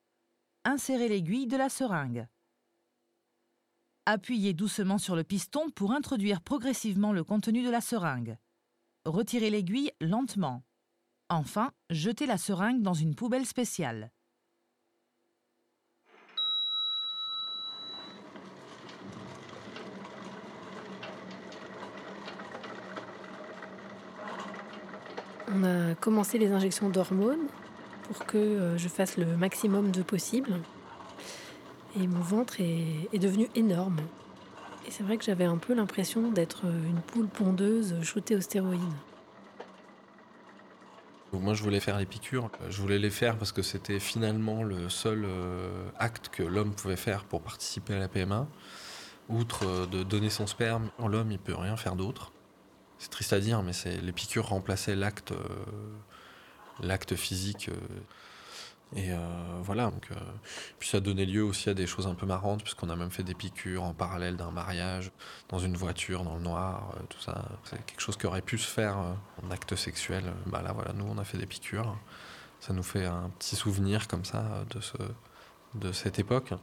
Insérez 0.64 1.10
l'aiguille 1.10 1.46
de 1.46 1.58
la 1.58 1.70
seringue. 1.70 2.28
Appuyez 4.08 4.54
doucement 4.54 5.00
sur 5.00 5.16
le 5.16 5.24
piston 5.24 5.72
pour 5.72 5.92
introduire 5.92 6.40
progressivement 6.40 7.12
le 7.12 7.24
contenu 7.24 7.64
de 7.64 7.72
la 7.72 7.82
seringue. 7.82 8.38
Retirez 9.04 9.50
l'aiguille 9.50 9.90
lentement. 10.00 10.62
Enfin, 11.30 11.72
jetez 11.90 12.28
la 12.28 12.38
seringue 12.38 12.84
dans 12.84 12.94
une 12.94 13.16
poubelle 13.16 13.48
spéciale. 13.48 14.12
On 25.48 25.64
a 25.64 25.96
commencé 25.96 26.38
les 26.38 26.52
injections 26.52 26.92
d'hormones 26.92 27.48
pour 28.04 28.28
que 28.28 28.38
euh, 28.38 28.78
je 28.78 28.88
fasse 28.88 29.18
le 29.18 29.36
maximum 29.36 29.90
de 29.90 30.04
possible. 30.04 30.62
Et 31.98 32.08
mon 32.08 32.22
ventre 32.22 32.60
est, 32.60 33.18
devenu 33.18 33.48
énorme. 33.56 33.98
Et 34.88 34.92
c'est 34.92 35.04
vrai 35.04 35.18
que 35.18 35.24
j'avais 35.24 35.46
un 35.46 35.58
peu 35.58 35.74
l'impression 35.74 36.32
d'être 36.32 36.66
une 36.66 37.02
poule 37.02 37.28
pondeuse 37.28 37.96
shootée 38.04 38.36
aux 38.36 38.42
stéroïdes. 38.42 38.82
Moi, 41.34 41.54
je 41.54 41.64
voulais 41.64 41.80
faire 41.80 41.98
les 41.98 42.06
piqûres. 42.06 42.50
Je 42.70 42.82
voulais 42.82 43.00
les 43.00 43.10
faire 43.10 43.38
parce 43.38 43.52
que 43.52 43.62
c'était 43.62 44.00
finalement 44.00 44.64
le 44.64 44.90
seul 44.90 45.26
euh, 45.26 45.90
acte 45.98 46.30
que 46.30 46.44
l'homme 46.44 46.74
pouvait 46.74 46.96
faire 46.96 47.26
pour 47.26 47.42
participer 47.42 47.94
à 47.94 48.00
la 48.00 48.08
PMA. 48.08 48.48
Outre 49.30 49.66
euh, 49.66 49.86
de 49.86 50.04
donner 50.04 50.30
son 50.30 50.48
sperme, 50.48 50.90
l'homme, 51.00 51.32
il 51.32 51.40
peut 51.40 51.56
rien 51.56 51.78
faire 51.78 51.96
d'autre. 51.96 52.32
C'est 53.00 53.10
triste 53.10 53.34
à 53.34 53.40
dire, 53.40 53.62
mais 53.64 53.74
les 54.02 54.12
piqûres 54.12 54.48
remplaçaient 54.48 54.96
l'acte, 54.96 55.32
euh, 55.32 55.38
l'acte 56.82 57.16
physique. 57.16 57.70
Et 58.96 59.12
euh, 59.12 59.18
voilà. 59.62 59.92
Donc, 59.92 60.08
euh, 60.12 60.16
puis 60.80 60.88
ça 60.88 61.00
donnait 61.02 61.26
lieu 61.26 61.44
aussi 61.44 61.70
à 61.70 61.74
des 61.74 61.86
choses 61.86 62.08
un 62.08 62.16
peu 62.16 62.26
marrantes, 62.26 62.64
puisqu'on 62.64 62.90
a 62.90 62.96
même 62.96 63.12
fait 63.12 63.24
des 63.24 63.34
piqûres 63.34 63.84
en 63.84 63.94
parallèle 63.94 64.38
d'un 64.38 64.52
mariage, 64.52 65.12
dans 65.50 65.60
une 65.60 65.76
voiture, 65.76 66.24
dans 66.24 66.36
le 66.36 66.42
noir, 66.42 66.94
euh, 66.96 67.04
tout 67.10 67.20
ça. 67.20 67.46
C'est 67.66 67.86
quelque 67.86 68.00
chose 68.00 68.16
qui 68.18 68.26
aurait 68.26 68.42
pu 68.42 68.58
se 68.58 68.68
faire 68.68 68.98
euh, 68.98 69.14
en 69.46 69.52
acte 69.52 69.76
sexuel. 69.76 70.24
Bah 70.46 70.62
là, 70.62 70.72
voilà, 70.72 70.94
nous, 70.94 71.06
on 71.06 71.18
a 71.18 71.26
fait 71.26 71.38
des 71.38 71.46
piqûres. 71.46 71.96
Ça 72.62 72.74
nous 72.74 72.84
fait 72.84 73.06
un 73.06 73.30
petit 73.38 73.56
souvenir 73.56 74.08
comme 74.08 74.24
ça 74.24 74.64
de, 74.70 74.80
ce, 74.80 74.98
de 75.76 75.92
cette 75.92 76.18
époque. 76.18 76.54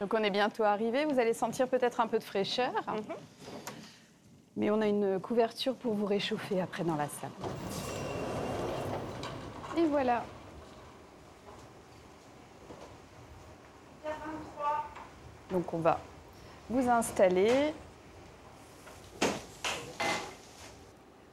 Donc 0.00 0.14
on 0.14 0.22
est 0.22 0.30
bientôt 0.30 0.64
arrivé, 0.64 1.04
vous 1.06 1.18
allez 1.18 1.32
sentir 1.32 1.68
peut-être 1.68 2.00
un 2.00 2.06
peu 2.06 2.18
de 2.18 2.24
fraîcheur. 2.24 2.72
Mais 4.56 4.70
on 4.70 4.80
a 4.80 4.86
une 4.86 5.20
couverture 5.20 5.76
pour 5.76 5.94
vous 5.94 6.06
réchauffer 6.06 6.60
après 6.60 6.84
dans 6.84 6.96
la 6.96 7.08
salle. 7.08 7.30
Et 9.78 9.86
voilà. 9.86 10.24
Donc 15.52 15.72
on 15.72 15.78
va 15.78 16.00
vous 16.68 16.88
installer. 16.88 17.72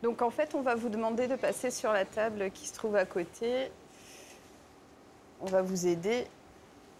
Donc 0.03 0.21
en 0.21 0.29
fait, 0.29 0.53
on 0.53 0.61
va 0.61 0.75
vous 0.75 0.89
demander 0.89 1.27
de 1.27 1.35
passer 1.35 1.71
sur 1.71 1.91
la 1.91 2.05
table 2.05 2.51
qui 2.51 2.67
se 2.67 2.75
trouve 2.75 2.95
à 2.95 3.05
côté. 3.05 3.71
On 5.41 5.47
va 5.47 5.63
vous 5.63 5.87
aider. 5.87 6.27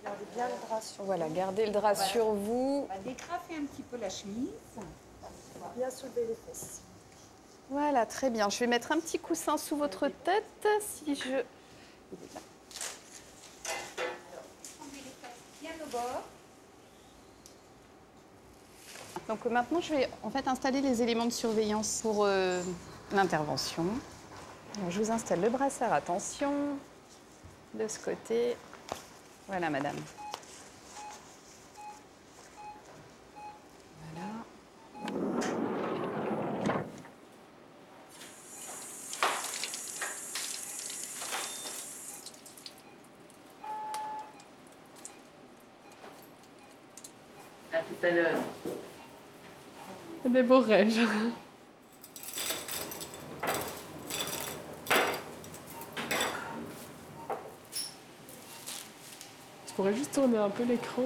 Gardez 0.03 0.25
bien 0.33 0.47
le 0.47 0.67
drap 0.67 0.81
sur 0.81 1.03
Voilà, 1.03 1.29
gardez 1.29 1.67
le 1.67 1.71
drap 1.71 1.93
Voilà. 1.93 2.09
sur 2.09 2.25
vous. 2.33 2.87
On 2.89 2.93
va 2.93 2.95
un 3.55 3.65
petit 3.65 3.83
peu 3.83 3.97
la 3.97 4.09
chemise. 4.09 4.49
On 4.77 5.59
va 5.59 5.71
bien 5.77 5.91
soulever 5.91 6.25
les 6.27 6.35
fesses. 6.47 6.81
Voilà, 7.69 8.05
très 8.05 8.29
bien. 8.29 8.49
Je 8.49 8.59
vais 8.59 8.67
mettre 8.67 8.91
un 8.91 8.99
petit 8.99 9.19
coussin 9.19 9.57
sous 9.57 9.75
votre 9.75 10.07
tête 10.07 10.67
si 10.79 11.15
je. 11.15 11.43
Donc 19.27 19.43
maintenant, 19.45 19.81
je 19.81 19.95
vais 19.95 20.09
en 20.21 20.29
fait 20.29 20.47
installer 20.47 20.81
les 20.81 21.01
éléments 21.01 21.25
de 21.25 21.31
surveillance 21.31 22.01
pour 22.03 22.25
euh, 22.25 22.61
l'intervention. 23.11 23.85
Je 24.89 25.01
vous 25.01 25.11
installe 25.11 25.41
le 25.41 25.49
brassard, 25.49 25.93
attention, 25.93 26.51
de 27.73 27.87
ce 27.87 27.97
côté. 27.97 28.55
Voilà, 29.47 29.69
madame. 29.69 29.95
Des 50.25 50.43
beaux 50.43 50.59
rêves. 50.59 50.93
Tu 59.65 59.73
pourrais 59.75 59.95
juste 59.95 60.13
tourner 60.13 60.37
un 60.37 60.49
peu 60.49 60.63
l'écran. 60.63 61.03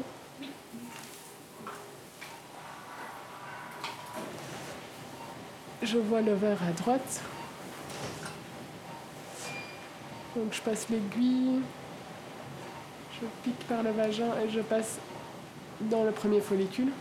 Je 5.82 5.98
vois 5.98 6.22
le 6.22 6.34
verre 6.34 6.62
à 6.68 6.72
droite. 6.74 7.22
Donc 10.36 10.54
je 10.54 10.62
passe 10.62 10.90
l'aiguille, 10.90 11.62
je 13.14 13.26
pique 13.44 13.68
par 13.68 13.84
le 13.84 13.92
vagin 13.92 14.32
et 14.44 14.50
je 14.50 14.60
passe 14.60 15.00
dans 15.82 16.04
le 16.04 16.12
premier 16.12 16.42
follicule. 16.42 16.92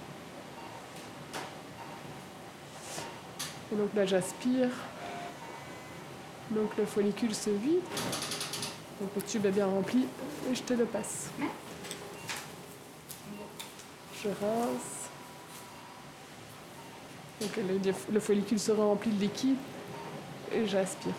Et 3.73 3.77
donc 3.77 3.91
là 3.95 4.07
j'aspire. 4.07 4.71
Donc 6.51 6.77
le 6.77 6.87
follicule 6.87 7.35
se 7.35 7.51
vide. 7.51 7.83
Donc 9.01 9.11
le 9.15 9.23
tube 9.23 9.47
est 9.47 9.51
bien 9.51 9.67
rempli 9.67 10.07
et 10.51 10.55
je 10.55 10.63
te 10.63 10.75
le 10.75 10.85
passe. 10.85 11.29
Je 14.23 14.29
rince. 14.29 15.09
Donc 17.41 17.57
le, 17.57 17.93
le 18.13 18.21
follicule 18.21 18.59
se 18.59 18.73
remplit 18.73 19.13
de 19.13 19.21
liquide 19.21 19.57
et 20.53 20.67
j'aspire. 20.67 21.13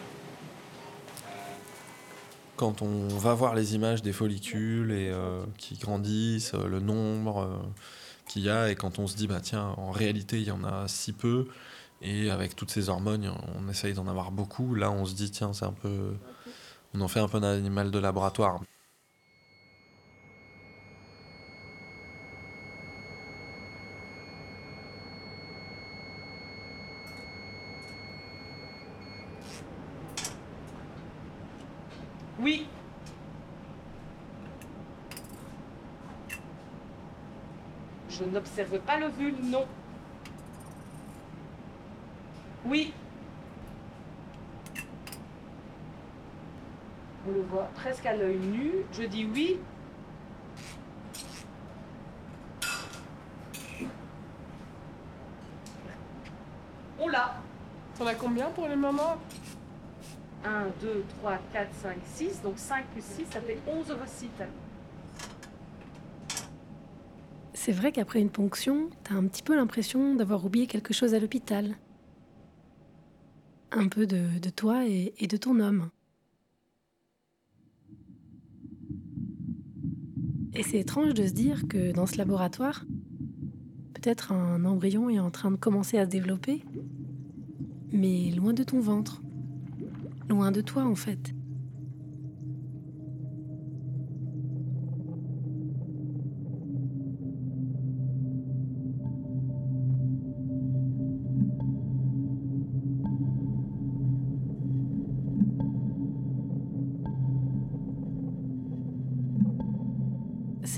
Quand 2.59 2.81
on 2.81 3.07
va 3.07 3.33
voir 3.35 3.55
les 3.55 3.75
images 3.75 4.01
des 4.01 4.11
follicules 4.11 4.91
et 4.91 5.09
euh, 5.11 5.45
qui 5.57 5.77
grandissent, 5.77 6.53
euh, 6.55 6.67
le 6.67 6.81
nombre 6.81 7.43
euh, 7.43 7.57
qu'il 8.27 8.41
y 8.41 8.49
a, 8.49 8.69
et 8.69 8.75
quand 8.75 8.99
on 8.99 9.07
se 9.07 9.15
dit 9.15 9.27
bah 9.27 9.39
tiens, 9.41 9.73
en 9.77 9.91
réalité 9.91 10.41
il 10.41 10.47
y 10.47 10.51
en 10.51 10.65
a 10.65 10.85
si 10.89 11.13
peu, 11.13 11.47
et 12.01 12.29
avec 12.29 12.57
toutes 12.57 12.71
ces 12.71 12.89
hormones, 12.89 13.31
on 13.57 13.69
essaye 13.69 13.93
d'en 13.93 14.07
avoir 14.07 14.31
beaucoup. 14.31 14.75
Là, 14.75 14.91
on 14.91 15.05
se 15.05 15.15
dit 15.15 15.31
tiens, 15.31 15.53
c'est 15.53 15.63
un 15.65 15.71
peu, 15.71 16.17
on 16.93 17.01
en 17.01 17.07
fait 17.07 17.21
un 17.21 17.29
peu 17.29 17.37
un 17.37 17.43
animal 17.43 17.91
de 17.91 17.99
laboratoire. 17.99 18.59
Oui. 32.39 32.67
Je 38.59 38.63
n'observe 38.65 38.81
pas 38.85 38.99
l'ovule, 38.99 39.35
non. 39.43 39.65
Oui. 42.65 42.93
On 47.25 47.31
le 47.31 47.41
voit 47.43 47.69
presque 47.75 48.05
à 48.05 48.17
l'œil 48.17 48.35
nu. 48.35 48.71
Je 48.91 49.03
dis 49.03 49.25
oui. 49.33 49.59
On 56.99 57.07
l'a. 57.07 57.35
T'en 57.97 58.07
as 58.07 58.15
combien 58.15 58.49
pour 58.49 58.67
le 58.67 58.75
moment? 58.75 59.15
1, 60.43 60.65
2, 60.81 61.05
3, 61.19 61.37
4, 61.53 61.73
5, 61.75 61.97
6. 62.03 62.41
Donc 62.41 62.57
5 62.57 62.85
plus 62.87 63.05
6, 63.05 63.25
ça 63.31 63.39
fait 63.39 63.59
11 63.65 63.89
ovocytes. 63.91 64.43
C'est 67.69 67.75
vrai 67.75 67.91
qu'après 67.91 68.19
une 68.19 68.31
ponction, 68.31 68.89
t'as 69.03 69.13
un 69.13 69.27
petit 69.27 69.43
peu 69.43 69.55
l'impression 69.55 70.15
d'avoir 70.15 70.43
oublié 70.43 70.65
quelque 70.65 70.91
chose 70.91 71.13
à 71.13 71.19
l'hôpital. 71.19 71.75
Un 73.69 73.87
peu 73.89 74.07
de, 74.07 74.49
toi 74.49 74.87
et 74.87 75.27
de 75.27 75.37
ton 75.37 75.59
homme. 75.59 75.91
Et 80.55 80.63
c'est 80.63 80.79
étrange 80.79 81.13
de 81.13 81.27
se 81.27 81.33
dire 81.33 81.67
que 81.67 81.91
dans 81.91 82.07
ce 82.07 82.17
laboratoire, 82.17 82.85
peut-être 83.93 84.31
un 84.31 84.65
embryon 84.65 85.11
est 85.11 85.19
en 85.19 85.29
train 85.29 85.51
de 85.51 85.57
commencer 85.57 85.99
à 85.99 86.05
se 86.05 86.09
développer, 86.09 86.63
mais 87.91 88.31
loin 88.31 88.53
de 88.53 88.63
ton 88.63 88.79
ventre, 88.79 89.21
loin 90.27 90.51
de 90.51 90.61
toi 90.61 90.85
en 90.85 90.95
fait. 90.95 91.35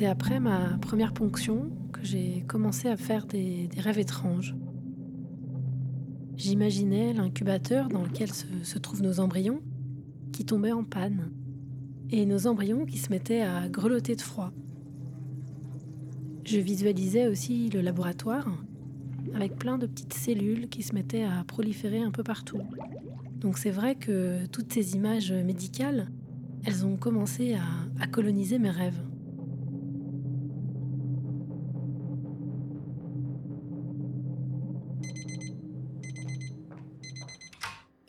C'est 0.02 0.08
après 0.08 0.40
ma 0.40 0.80
première 0.80 1.14
ponction 1.14 1.70
que 1.94 2.04
j'ai 2.04 2.44
commencé 2.48 2.88
à 2.88 2.98
faire 2.98 3.28
des, 3.28 3.70
rêves 3.78 4.00
étranges. 4.00 4.56
J'imaginais 6.36 7.14
l'incubateur 7.14 7.88
dans 7.88 8.02
lequel 8.02 8.30
se, 8.34 8.80
trouvent 8.80 9.04
nos 9.04 9.20
embryons 9.20 9.62
qui 10.32 10.44
tombait 10.44 10.72
en 10.72 10.84
panne 10.84 11.32
et 12.10 12.26
nos 12.26 12.48
embryons 12.48 12.88
qui 12.88 12.98
se 12.98 13.12
mettaient 13.12 13.44
à 13.44 13.70
grelotter 13.70 14.16
de 14.16 14.22
froid. 14.22 14.52
Je 16.46 16.58
visualisais 16.58 17.28
aussi 17.28 17.70
le 17.70 17.82
laboratoire 17.82 18.50
avec 19.36 19.56
plein 19.56 19.78
de 19.78 19.86
petites 19.86 20.16
cellules 20.16 20.68
qui 20.68 20.82
se 20.82 20.96
mettaient 20.96 21.26
à 21.26 21.44
proliférer 21.44 22.02
un 22.02 22.10
peu 22.10 22.24
partout. 22.24 22.62
Donc 23.36 23.60
c'est 23.60 23.70
vrai 23.70 23.94
que 23.94 24.48
toutes 24.48 24.74
ces 24.74 24.96
images 24.96 25.32
médicales, 25.32 26.10
elles 26.66 26.88
ont 26.88 26.98
commencé 26.98 27.56
à 28.00 28.08
coloniser 28.08 28.58
mes 28.58 28.72
rêves. 28.72 29.00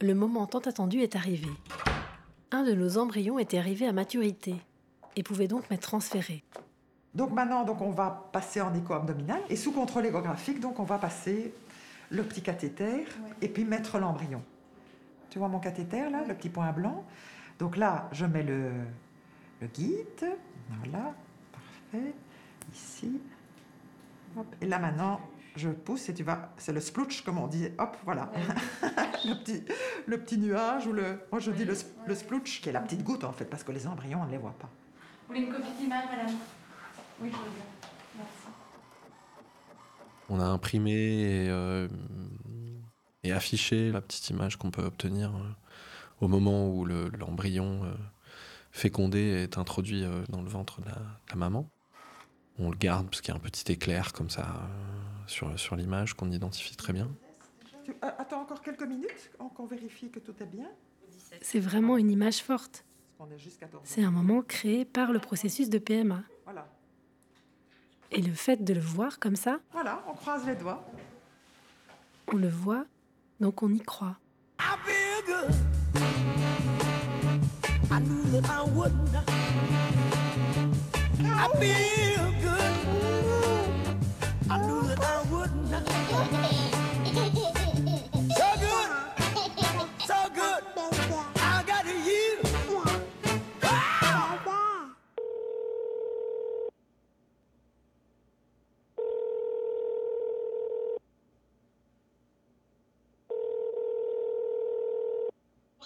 Le 0.02 0.16
moment 0.16 0.48
tant 0.48 0.58
attendu 0.58 0.98
est 0.98 1.14
arrivé. 1.14 1.46
Un 2.50 2.64
de 2.64 2.72
nos 2.72 2.98
embryons 2.98 3.38
était 3.38 3.56
arrivé 3.56 3.86
à 3.86 3.92
maturité 3.92 4.56
et 5.14 5.22
pouvait 5.22 5.46
donc 5.46 5.70
m'être 5.70 5.82
transféré. 5.82 6.42
Donc 7.14 7.30
maintenant, 7.30 7.62
donc 7.62 7.80
on 7.80 7.92
va 7.92 8.28
passer 8.32 8.60
en 8.60 8.74
écho 8.74 8.94
abdominal 8.94 9.40
et 9.48 9.54
sous 9.54 9.70
contrôle 9.70 10.04
échographique, 10.06 10.58
donc 10.58 10.80
on 10.80 10.82
va 10.82 10.98
passer 10.98 11.54
le 12.10 12.24
petit 12.24 12.42
cathéter 12.42 13.04
et 13.40 13.46
puis 13.46 13.64
mettre 13.64 14.00
l'embryon. 14.00 14.42
Tu 15.30 15.38
vois 15.38 15.46
mon 15.46 15.60
cathéter 15.60 16.10
là, 16.10 16.24
le 16.26 16.34
petit 16.34 16.48
point 16.48 16.72
blanc. 16.72 17.04
Donc 17.60 17.76
là, 17.76 18.08
je 18.10 18.26
mets 18.26 18.42
le, 18.42 18.72
le 19.60 19.68
guide. 19.68 20.36
Voilà, 20.80 21.14
parfait. 21.52 22.12
Ici. 22.74 23.20
Hop. 24.36 24.46
Et 24.60 24.66
là 24.66 24.80
maintenant, 24.80 25.20
je 25.56 25.68
pousse 25.68 26.08
et 26.08 26.14
tu 26.14 26.22
vas. 26.24 26.52
C'est 26.56 26.72
le 26.72 26.80
splooch 26.80 27.22
comme 27.22 27.38
on 27.38 27.46
dit. 27.46 27.68
Hop, 27.78 27.96
voilà. 28.04 28.30
le, 29.24 29.34
petit, 29.42 29.62
le 30.06 30.18
petit 30.20 30.38
nuage 30.38 30.86
ou 30.86 30.92
le. 30.92 31.20
Moi 31.30 31.40
je 31.40 31.50
dis 31.50 31.64
le, 31.64 31.74
le 32.06 32.14
splooch, 32.14 32.60
qui 32.62 32.68
est 32.68 32.72
la 32.72 32.80
petite 32.80 33.02
goutte 33.04 33.24
en 33.24 33.32
fait, 33.32 33.44
parce 33.46 33.62
que 33.64 33.72
les 33.72 33.86
embryons 33.86 34.20
on 34.22 34.26
ne 34.26 34.30
les 34.30 34.38
voit 34.38 34.56
pas. 34.58 34.68
Vous 35.28 35.34
voulez 35.34 35.46
une 35.46 35.52
copie 35.52 35.72
d'image, 35.80 36.04
madame? 36.10 36.34
Oui, 37.20 37.30
je 37.30 37.36
veux 37.36 37.42
bien. 37.42 37.64
Merci. 38.16 38.48
On 40.28 40.40
a 40.40 40.44
imprimé 40.44 40.92
et, 40.92 41.48
euh, 41.50 41.88
et 43.22 43.32
affiché 43.32 43.92
la 43.92 44.00
petite 44.00 44.30
image 44.30 44.56
qu'on 44.56 44.70
peut 44.70 44.82
obtenir 44.84 45.30
euh, 45.34 45.40
au 46.20 46.28
moment 46.28 46.68
où 46.68 46.84
le- 46.84 47.10
l'embryon 47.18 47.84
euh, 47.84 47.92
fécondé 48.70 49.18
est 49.20 49.58
introduit 49.58 50.04
euh, 50.04 50.22
dans 50.30 50.40
le 50.42 50.48
ventre 50.48 50.80
de 50.80 50.86
la, 50.86 50.94
de 50.94 51.30
la 51.30 51.36
maman. 51.36 51.68
On 52.64 52.70
le 52.70 52.76
garde 52.76 53.08
parce 53.08 53.20
qu'il 53.20 53.34
y 53.34 53.36
a 53.36 53.40
un 53.40 53.42
petit 53.42 53.72
éclair 53.72 54.12
comme 54.12 54.30
ça 54.30 54.42
euh, 54.42 55.26
sur, 55.26 55.58
sur 55.58 55.74
l'image 55.74 56.14
qu'on 56.14 56.30
identifie 56.30 56.76
très 56.76 56.92
bien. 56.92 57.10
Tu- 57.84 57.90
euh, 57.90 57.94
attends 58.18 58.42
encore 58.42 58.62
quelques 58.62 58.84
minutes, 58.86 59.30
qu'on 59.36 59.48
qu'on 59.48 59.66
vérifie 59.66 60.10
que 60.10 60.20
tout 60.20 60.34
est 60.40 60.46
bien. 60.46 60.68
C'est 61.40 61.58
vraiment 61.58 61.96
une 61.96 62.10
image 62.10 62.38
forte. 62.42 62.84
On 63.18 63.28
est 63.30 63.38
jusqu'à 63.38 63.66
14 63.66 63.82
C'est 63.84 64.04
un 64.04 64.12
moment 64.12 64.42
créé 64.42 64.84
par 64.84 65.10
le 65.12 65.18
processus 65.18 65.68
de 65.70 65.78
PMA. 65.78 66.22
Voilà. 66.44 66.68
Et 68.12 68.20
le 68.22 68.32
fait 68.32 68.62
de 68.62 68.74
le 68.74 68.80
voir 68.80 69.18
comme 69.18 69.34
ça, 69.36 69.58
Voilà, 69.72 70.04
on 70.08 70.14
croise 70.14 70.46
les 70.46 70.54
doigts. 70.54 70.84
on 72.32 72.36
le 72.36 72.48
voit, 72.48 72.84
donc 73.40 73.62
on 73.64 73.72
y 73.72 73.80
croit. 73.80 74.16
I 77.90 77.98
knew 78.00 78.40
that 78.40 79.81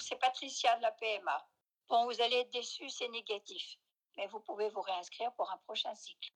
c'est 0.09 0.21
Patricia 0.21 0.77
de 0.77 0.83
la 0.83 0.93
PMA. 0.93 1.47
Bon, 1.89 2.05
vous 2.05 2.23
allez 2.23 2.37
être 2.37 2.53
déçus, 2.53 2.89
c'est 2.91 3.09
négatif. 3.09 3.77
Mais 4.17 4.27
vous 4.29 4.41
pouvez 4.41 4.69
vous 4.71 4.81
réinscrire 4.81 5.33
pour 5.33 5.51
un 5.51 5.59
prochain 5.67 5.95
cycle. 5.95 6.31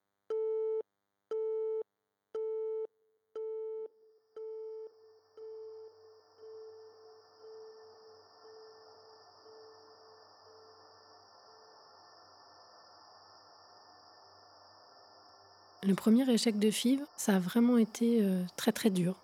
Le 15.82 15.94
premier 15.94 16.28
échec 16.30 16.58
de 16.58 16.70
FIV, 16.70 17.00
ça 17.16 17.36
a 17.36 17.38
vraiment 17.38 17.78
été 17.78 18.22
euh, 18.22 18.44
très 18.56 18.70
très 18.70 18.90
dur. 18.90 19.16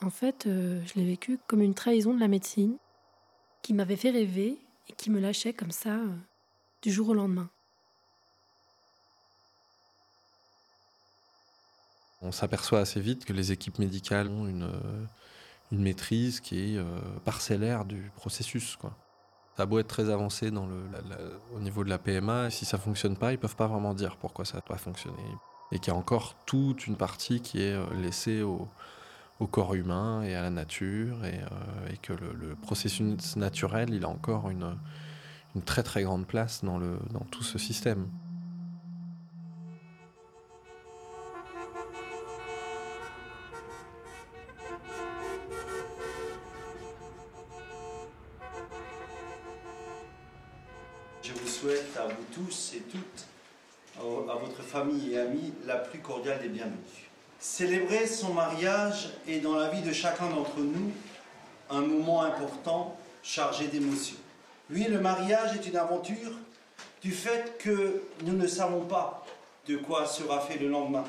En 0.00 0.08
fait, 0.08 0.46
euh, 0.46 0.80
je 0.86 0.94
l'ai 0.94 1.04
vécu 1.04 1.38
comme 1.46 1.60
une 1.60 1.74
trahison 1.74 2.14
de 2.14 2.18
la 2.18 2.28
médecine 2.28 2.78
qui 3.60 3.74
m'avait 3.74 3.96
fait 3.96 4.10
rêver 4.10 4.58
et 4.88 4.92
qui 4.94 5.10
me 5.10 5.20
lâchait 5.20 5.52
comme 5.52 5.70
ça 5.70 5.90
euh, 5.90 6.08
du 6.82 6.90
jour 6.90 7.10
au 7.10 7.14
lendemain. 7.14 7.48
On 12.22 12.32
s'aperçoit 12.32 12.80
assez 12.80 13.00
vite 13.00 13.24
que 13.24 13.32
les 13.32 13.52
équipes 13.52 13.78
médicales 13.78 14.28
ont 14.28 14.46
une, 14.46 14.70
une 15.72 15.82
maîtrise 15.82 16.40
qui 16.40 16.76
est 16.76 16.80
parcellaire 17.24 17.86
du 17.86 18.10
processus. 18.16 18.76
Ça 19.56 19.64
a 19.64 19.66
beau 19.66 19.78
être 19.78 19.88
très 19.88 20.10
avancé 20.10 20.50
au 20.50 21.60
niveau 21.60 21.84
de 21.84 21.88
la 21.88 21.98
PMA, 21.98 22.50
si 22.50 22.64
ça 22.64 22.78
fonctionne 22.78 23.16
pas, 23.16 23.32
ils 23.32 23.38
peuvent 23.38 23.56
pas 23.56 23.66
vraiment 23.66 23.94
dire 23.94 24.16
pourquoi 24.16 24.44
ça 24.44 24.56
n'a 24.56 24.62
pas 24.62 24.76
fonctionné. 24.76 25.22
Et 25.72 25.78
qu'il 25.78 25.92
y 25.92 25.96
a 25.96 25.98
encore 25.98 26.34
toute 26.46 26.86
une 26.86 26.96
partie 26.96 27.40
qui 27.40 27.62
est 27.62 27.74
euh, 27.74 27.84
laissée 27.94 28.42
au, 28.42 28.68
corps 29.50 29.74
humain 29.74 30.22
et 30.22 30.34
à 30.34 30.42
la 30.42 30.50
nature, 30.50 31.24
et, 31.24 31.40
euh, 31.40 31.92
et 31.92 31.96
que 31.96 32.12
le, 32.12 32.34
le 32.34 32.54
processus 32.56 33.36
naturel, 33.36 33.88
il 33.94 34.04
a 34.04 34.08
encore 34.08 34.50
une, 34.50 34.76
une 35.54 35.62
très 35.62 35.82
très 35.82 36.02
grande 36.02 36.26
place 36.26 36.64
dans, 36.64 36.78
le, 36.78 36.98
dans 37.12 37.24
tout 37.30 37.42
ce 37.42 37.58
système. 37.58 38.08
Je 51.22 51.32
vous 51.32 51.48
souhaite 51.48 51.96
à 51.96 52.06
vous 52.06 52.24
tous 52.32 52.72
et 52.74 52.82
toutes, 52.90 53.26
à 53.98 54.34
votre 54.34 54.62
famille 54.62 55.12
et 55.12 55.18
amis, 55.18 55.52
la 55.66 55.76
plus 55.76 55.98
cordiale 55.98 56.40
des 56.40 56.48
bienvenues. 56.48 57.10
Célébrer 57.38 58.06
son 58.06 58.34
mariage 58.34 59.10
est 59.26 59.40
dans 59.40 59.56
la 59.56 59.68
vie 59.70 59.82
de 59.82 59.92
chacun 59.92 60.28
d'entre 60.28 60.58
nous 60.58 60.92
un 61.70 61.80
moment 61.80 62.22
important 62.22 62.96
chargé 63.22 63.66
d'émotions. 63.68 64.19
Oui, 64.72 64.86
le 64.88 65.00
mariage 65.00 65.56
est 65.56 65.66
une 65.68 65.76
aventure 65.76 66.30
du 67.02 67.10
fait 67.10 67.58
que 67.58 68.02
nous 68.24 68.34
ne 68.34 68.46
savons 68.46 68.82
pas 68.82 69.26
de 69.66 69.76
quoi 69.76 70.06
sera 70.06 70.40
fait 70.40 70.58
le 70.58 70.68
lendemain, 70.68 71.04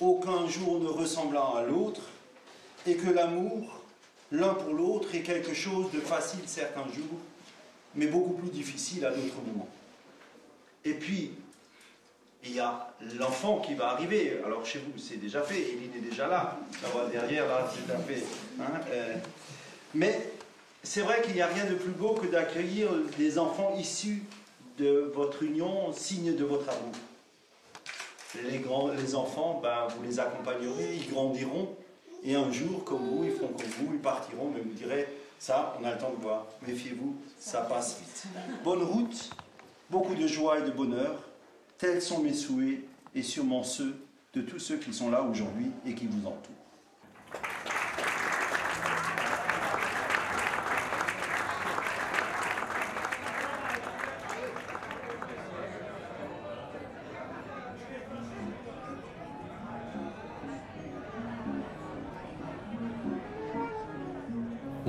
aucun 0.00 0.46
jour 0.46 0.78
ne 0.80 0.88
ressemblant 0.88 1.54
à 1.54 1.62
l'autre, 1.62 2.02
et 2.86 2.94
que 2.96 3.10
l'amour, 3.10 3.80
l'un 4.32 4.54
pour 4.54 4.74
l'autre, 4.74 5.14
est 5.14 5.22
quelque 5.22 5.54
chose 5.54 5.90
de 5.92 6.00
facile 6.00 6.40
certains 6.46 6.84
jours, 6.94 7.18
mais 7.94 8.06
beaucoup 8.06 8.34
plus 8.34 8.50
difficile 8.50 9.04
à 9.06 9.10
d'autres 9.10 9.40
moments. 9.46 9.68
Et 10.84 10.94
puis, 10.94 11.32
il 12.44 12.54
y 12.54 12.60
a 12.60 12.94
l'enfant 13.18 13.60
qui 13.60 13.74
va 13.74 13.88
arriver. 13.90 14.40
Alors 14.44 14.64
chez 14.64 14.78
vous, 14.78 14.98
c'est 14.98 15.16
déjà 15.16 15.42
fait, 15.42 15.60
Eline 15.60 15.92
est 15.96 16.10
déjà 16.10 16.28
là. 16.28 16.56
La 16.82 16.88
voix 16.88 17.06
derrière, 17.06 17.46
là, 17.48 17.70
c'est 17.74 17.86
déjà 17.86 17.98
fait. 17.98 18.22
hein, 18.60 18.80
euh. 18.90 19.14
Mais 19.94 20.32
c'est 20.88 21.02
vrai 21.02 21.20
qu'il 21.20 21.34
n'y 21.34 21.42
a 21.42 21.46
rien 21.46 21.66
de 21.66 21.74
plus 21.74 21.90
beau 21.90 22.14
que 22.14 22.26
d'accueillir 22.26 22.88
des 23.18 23.38
enfants 23.38 23.74
issus 23.78 24.22
de 24.78 25.12
votre 25.14 25.42
union, 25.42 25.92
signe 25.92 26.34
de 26.34 26.44
votre 26.44 26.66
amour. 26.70 26.94
Les, 28.50 28.58
grands, 28.58 28.88
les 28.88 29.14
enfants, 29.14 29.60
ben, 29.62 29.86
vous 29.88 30.02
les 30.02 30.18
accompagnerez, 30.18 30.96
ils 30.96 31.12
grandiront, 31.12 31.76
et 32.24 32.36
un 32.36 32.50
jour, 32.50 32.84
comme 32.84 33.06
vous, 33.06 33.24
ils 33.24 33.32
feront 33.32 33.48
comme 33.48 33.66
vous, 33.66 33.92
ils 33.92 34.00
partiront, 34.00 34.50
mais 34.54 34.60
vous 34.60 34.72
direz, 34.72 35.06
ça, 35.38 35.76
on 35.78 35.84
a 35.84 35.92
le 35.92 35.98
temps 35.98 36.14
de 36.16 36.22
voir. 36.22 36.46
Méfiez-vous, 36.66 37.16
ça 37.38 37.60
passe 37.60 37.98
vite. 37.98 38.24
Bonne 38.64 38.82
route, 38.82 39.28
beaucoup 39.90 40.14
de 40.14 40.26
joie 40.26 40.60
et 40.60 40.62
de 40.62 40.70
bonheur. 40.70 41.16
Tels 41.76 42.00
sont 42.00 42.20
mes 42.20 42.32
souhaits, 42.32 42.80
et 43.14 43.22
sûrement 43.22 43.62
ceux 43.62 43.94
de 44.32 44.40
tous 44.40 44.58
ceux 44.58 44.78
qui 44.78 44.94
sont 44.94 45.10
là 45.10 45.20
aujourd'hui 45.22 45.70
et 45.86 45.94
qui 45.94 46.06
vous 46.06 46.26
entourent. 46.26 46.58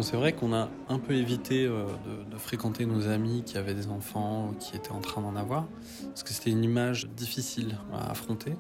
C'est 0.10 0.18
vrai 0.18 0.34
qu'on 0.34 0.54
a 0.54 0.70
un 0.90 0.98
peu 0.98 1.14
évité 1.14 1.68
euh, 1.68 1.86
de, 2.32 2.38
fréquenter 2.40 2.88
nos 2.88 3.08
amis 3.10 3.44
qui 3.46 3.60
avaient 3.60 3.76
des 3.76 3.90
enfants, 3.90 4.56
qui 4.60 4.76
étaient 4.76 4.92
en 4.92 5.02
train 5.02 5.22
d'en 5.22 5.36
avoir, 5.36 5.68
parce 6.08 6.24
que 6.24 6.34
c'était 6.34 6.50
une 6.50 6.64
image 6.64 7.08
difficile 7.10 7.78
à 7.94 8.10
affronter. 8.10 8.54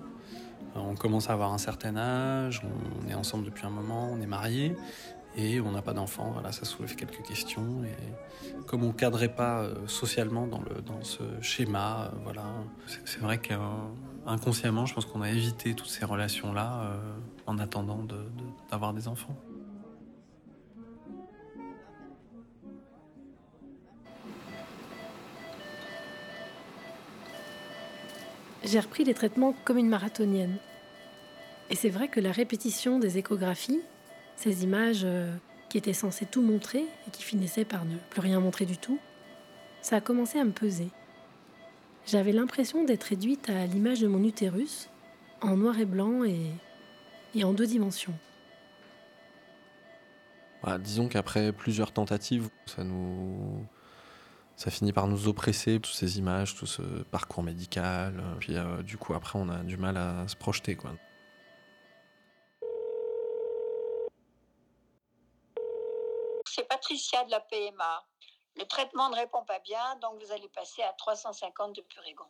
Euh, 0.75 0.79
On 0.79 0.93
commence 0.93 1.27
à 1.27 1.33
avoir 1.33 1.51
un 1.51 1.57
certain 1.57 1.97
âge, 1.97 2.61
on 3.03 3.09
est 3.09 3.15
ensemble 3.15 3.45
depuis 3.45 3.65
un 3.65 3.71
moment, 3.71 4.11
on 4.11 4.21
est 4.21 4.27
mariés, 4.27 4.75
et 5.35 5.59
on 5.59 5.71
n'a 5.71 5.81
pas 5.81 5.93
d'enfants. 5.93 6.29
Voilà, 6.33 6.51
ça 6.51 6.65
soulève 6.65 6.95
quelques 6.95 7.23
questions. 7.23 7.83
Et 7.83 8.61
comme 8.67 8.83
on 8.83 8.91
cadrait 8.91 9.33
pas 9.33 9.61
euh, 9.61 9.73
socialement 9.87 10.45
dans, 10.45 10.61
le, 10.61 10.83
dans 10.83 11.03
ce 11.03 11.23
schéma, 11.41 12.11
voilà, 12.25 12.43
c'est- 12.85 13.21
vrai 13.21 13.39
qu'inconsciemment, 13.39 14.85
je 14.85 14.93
pense 14.93 15.07
qu'on 15.07 15.23
a 15.23 15.31
évité 15.31 15.73
toutes 15.73 15.89
ces 15.89 16.05
relations-là 16.05 16.91
en 17.47 17.57
attendant 17.57 18.05
d'avoir 18.69 18.93
des 18.93 19.07
enfants. 19.07 19.35
J'ai 28.63 28.79
repris 28.79 29.03
les 29.03 29.13
traitements 29.13 29.53
comme 29.63 29.77
une 29.77 29.89
marathonienne. 29.89 30.57
Et 31.69 31.75
c'est 31.75 31.89
vrai 31.89 32.07
que 32.07 32.19
la 32.19 32.31
répétition 32.31 32.99
des 32.99 33.17
échographies, 33.17 33.81
ces 34.35 34.63
images 34.63 35.01
euh, 35.03 35.33
qui 35.69 35.77
étaient 35.77 35.93
censées 35.93 36.25
tout 36.25 36.41
montrer 36.41 36.81
et 37.07 37.11
qui 37.11 37.23
finissaient 37.23 37.65
par 37.65 37.85
ne 37.85 37.95
plus 38.09 38.21
rien 38.21 38.39
montrer 38.39 38.65
du 38.65 38.77
tout, 38.77 38.99
ça 39.81 39.97
a 39.97 40.01
commencé 40.01 40.39
à 40.39 40.43
me 40.43 40.51
peser. 40.51 40.89
J'avais 42.05 42.31
l'impression 42.31 42.83
d'être 42.83 43.03
réduite 43.03 43.49
à 43.49 43.65
l'image 43.65 44.01
de 44.01 44.07
mon 44.07 44.23
utérus, 44.23 44.89
en 45.41 45.55
noir 45.55 45.79
et 45.79 45.85
blanc 45.85 46.23
et, 46.23 47.43
en 47.43 47.53
deux 47.53 47.67
dimensions. 47.67 48.15
Voilà, 50.61 50.79
disons 50.79 51.07
qu'après 51.07 51.53
plusieurs 51.53 51.91
tentatives, 51.91 52.49
ça 52.65 52.83
nous. 52.83 53.63
Ça 54.59 54.69
finit 54.71 54.91
par 54.91 55.07
nous 55.07 55.29
oppresser, 55.29 55.79
toutes 55.79 55.93
ces 55.93 56.19
images, 56.19 56.53
tout 56.53 56.65
ce 56.65 56.81
parcours 56.81 57.43
médical. 57.43 58.19
euh, 58.19 58.35
Puis 58.41 58.57
euh, 58.57 58.83
du 58.83 58.97
coup, 58.97 59.13
après, 59.13 59.39
on 59.39 59.47
a 59.47 59.59
du 59.59 59.77
mal 59.77 59.95
à 59.95 60.27
se 60.27 60.35
projeter. 60.35 60.75
Quoi. 60.75 60.91
C'est 66.45 66.67
Patricia 66.67 67.23
de 67.23 67.31
la 67.31 67.39
PMA. 67.39 68.05
Le 68.57 68.65
traitement 68.65 69.09
ne 69.09 69.15
répond 69.15 69.45
pas 69.45 69.59
bien, 69.59 69.95
donc 70.01 70.21
vous 70.21 70.31
allez 70.33 70.49
passer 70.49 70.81
à 70.81 70.91
350 70.91 71.77
de 71.77 71.81
Purigon. 71.83 72.25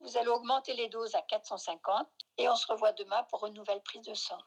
Vous 0.00 0.16
allez 0.16 0.30
augmenter 0.30 0.74
les 0.74 0.88
doses 0.88 1.14
à 1.14 1.22
450 1.22 2.08
et 2.38 2.48
on 2.48 2.56
se 2.56 2.66
revoit 2.66 2.90
demain 2.94 3.22
pour 3.30 3.46
une 3.46 3.54
nouvelle 3.54 3.82
prise 3.82 4.02
de 4.02 4.14
sang. 4.14 4.38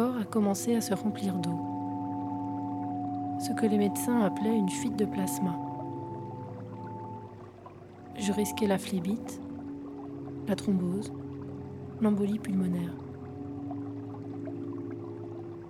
Corps 0.00 0.16
a 0.16 0.24
commencé 0.24 0.74
à 0.74 0.80
se 0.80 0.94
remplir 0.94 1.34
d'eau. 1.34 1.58
Ce 3.38 3.52
que 3.52 3.66
les 3.66 3.76
médecins 3.76 4.22
appelaient 4.22 4.56
une 4.56 4.70
fuite 4.70 4.96
de 4.96 5.04
plasma. 5.04 5.54
Je 8.16 8.32
risquais 8.32 8.66
la 8.66 8.78
phlébite, 8.78 9.42
la 10.48 10.56
thrombose, 10.56 11.12
l'embolie 12.00 12.38
pulmonaire. 12.38 12.94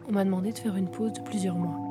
On 0.09 0.12
m'a 0.12 0.24
demandé 0.24 0.53
de 0.53 0.59
faire 0.59 0.76
une 0.76 0.89
pause 0.89 1.12
de 1.12 1.22
plusieurs 1.22 1.57
mois. 1.57 1.89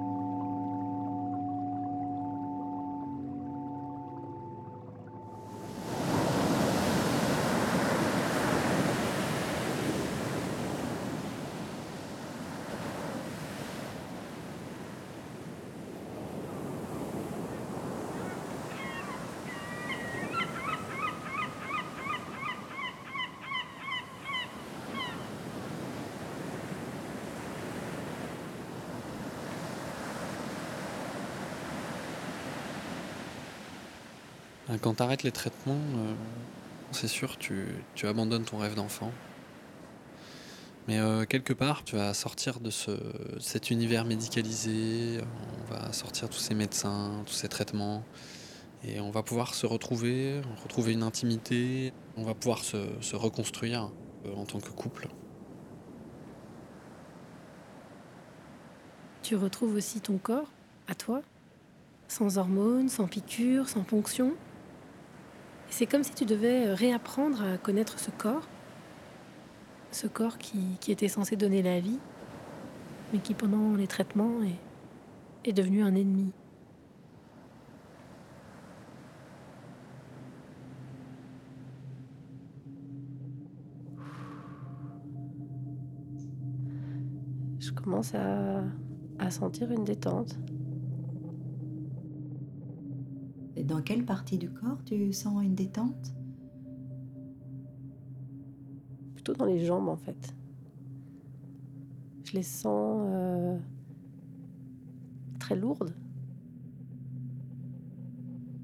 Quand 34.82 34.96
tu 34.96 35.04
arrêtes 35.04 35.24
les 35.24 35.32
traitements, 35.32 35.74
euh, 35.74 36.14
c'est 36.92 37.08
sûr, 37.08 37.38
tu, 37.38 37.66
tu 37.96 38.08
abandonnes 38.08 38.46
ton 38.46 38.60
rêve 38.60 38.76
d'enfant. 38.76 39.12
Mais 40.88 40.98
euh, 41.00 41.26
quelque 41.26 41.54
part, 41.54 41.84
tu 41.84 41.96
vas 41.98 42.14
sortir 42.14 42.60
de 42.62 42.70
ce, 42.70 42.92
cet 43.40 43.72
univers 43.72 44.06
médicalisé, 44.06 45.20
on 45.60 45.74
va 45.74 45.92
sortir 45.92 46.30
tous 46.30 46.40
ces 46.40 46.56
médecins, 46.56 47.24
tous 47.26 47.34
ces 47.34 47.50
traitements, 47.50 48.04
et 48.84 49.02
on 49.02 49.12
va 49.12 49.22
pouvoir 49.22 49.54
se 49.54 49.66
retrouver, 49.66 50.42
retrouver 50.64 50.94
une 50.94 51.04
intimité, 51.04 51.94
on 52.16 52.24
va 52.24 52.34
pouvoir 52.34 52.60
se, 52.60 52.78
se 53.02 53.16
reconstruire 53.16 53.92
euh, 54.26 54.34
en 54.36 54.46
tant 54.46 54.60
que 54.60 54.70
couple. 54.70 55.10
Tu 59.24 59.36
retrouves 59.36 59.76
aussi 59.76 60.00
ton 60.00 60.18
corps, 60.18 60.50
à 60.88 60.96
toi, 60.96 61.22
sans 62.08 62.38
hormones, 62.38 62.88
sans 62.88 63.08
piqûres, 63.08 63.68
sans 63.68 63.84
ponction? 63.84 64.34
C'est 65.72 65.86
comme 65.86 66.04
si 66.04 66.14
tu 66.14 66.26
devais 66.26 66.74
réapprendre 66.74 67.42
à 67.42 67.58
connaître 67.58 68.00
ce 68.00 68.12
corps, 68.12 68.48
ce 69.92 70.08
corps 70.08 70.38
qui, 70.38 70.60
qui 70.82 70.92
était 70.92 71.08
censé 71.08 71.38
donner 71.38 71.62
la 71.62 71.80
vie, 71.80 72.00
mais 73.14 73.20
qui 73.20 73.34
pendant 73.34 73.76
les 73.76 73.88
traitements 73.88 74.44
est, 74.44 75.50
est 75.50 75.54
devenu 75.54 75.82
un 75.82 75.96
ennemi. 75.96 76.34
Je 87.60 87.72
commence 87.72 88.14
à, 88.16 88.64
à 89.18 89.32
sentir 89.32 89.72
une 89.72 89.86
détente. 89.86 90.38
Et 93.60 93.64
dans 93.66 93.82
quelle 93.82 94.06
partie 94.06 94.38
du 94.38 94.50
corps 94.50 94.82
tu 94.86 95.12
sens 95.12 95.44
une 95.44 95.54
détente? 95.54 96.14
Plutôt 99.16 99.34
dans 99.34 99.44
les 99.44 99.66
jambes 99.66 99.90
en 99.90 99.98
fait. 99.98 100.34
Je 102.24 102.38
les 102.38 102.44
sens 102.44 103.06
euh, 103.12 103.60
très 105.40 105.58
lourdes. 105.58 105.94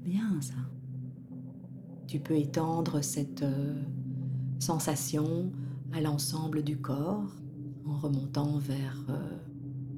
Bien 0.02 0.40
ça. 0.40 0.54
Tu 2.06 2.18
peux 2.18 2.36
étendre 2.36 3.02
cette 3.02 3.42
euh, 3.42 3.74
sensation 4.60 5.52
à 5.92 6.00
l'ensemble 6.00 6.62
du 6.62 6.78
corps 6.78 7.36
en 7.84 7.98
remontant 7.98 8.56
vers 8.56 9.04
euh, 9.10 9.36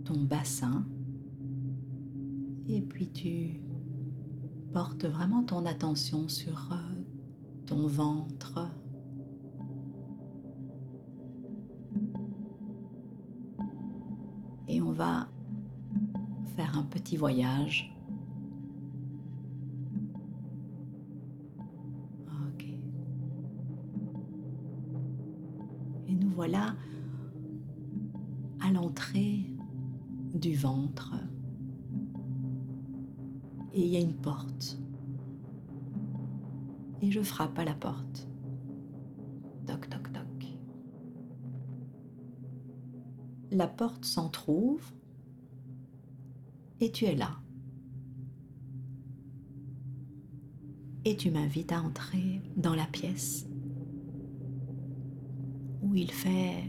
ton 0.05 0.24
bassin. 0.24 0.84
Et 2.66 2.80
puis 2.80 3.07
tu 3.07 3.61
portes 4.72 5.04
vraiment 5.04 5.42
ton 5.42 5.66
attention 5.66 6.28
sur 6.28 6.72
euh, 6.72 6.76
ton 7.66 7.86
ventre. 7.86 8.68
Et 14.68 14.82
on 14.82 14.92
va 14.92 15.28
faire 16.56 16.76
un 16.76 16.82
petit 16.82 17.16
voyage. 17.16 17.94
Et 26.08 26.14
nous 26.14 26.30
voilà 26.30 26.74
frappe 37.29 37.59
à 37.59 37.64
la 37.64 37.74
porte. 37.74 38.26
Toc, 39.66 39.89
toc, 39.89 40.12
toc. 40.12 40.47
La 43.51 43.68
porte 43.68 44.05
s'entr'ouvre 44.05 44.93
et 46.81 46.91
tu 46.91 47.05
es 47.05 47.14
là. 47.14 47.39
Et 51.05 51.16
tu 51.16 51.31
m'invites 51.31 51.72
à 51.72 51.83
entrer 51.83 52.43
dans 52.57 52.74
la 52.74 52.87
pièce 52.87 53.47
où 55.83 55.95
il 55.95 56.11
fait 56.11 56.64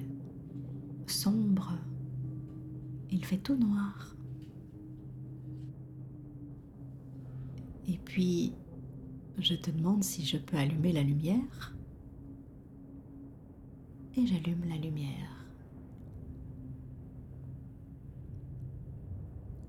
sombre, 1.07 1.74
il 3.10 3.26
fait 3.26 3.38
tout 3.38 3.57
noir. 3.57 4.16
Et 7.88 7.97
puis, 7.97 8.53
je 9.41 9.55
te 9.55 9.71
demande 9.71 10.03
si 10.03 10.25
je 10.25 10.37
peux 10.37 10.57
allumer 10.57 10.91
la 10.91 11.03
lumière. 11.03 11.75
Et 14.15 14.25
j'allume 14.25 14.67
la 14.67 14.75
lumière. 14.75 15.45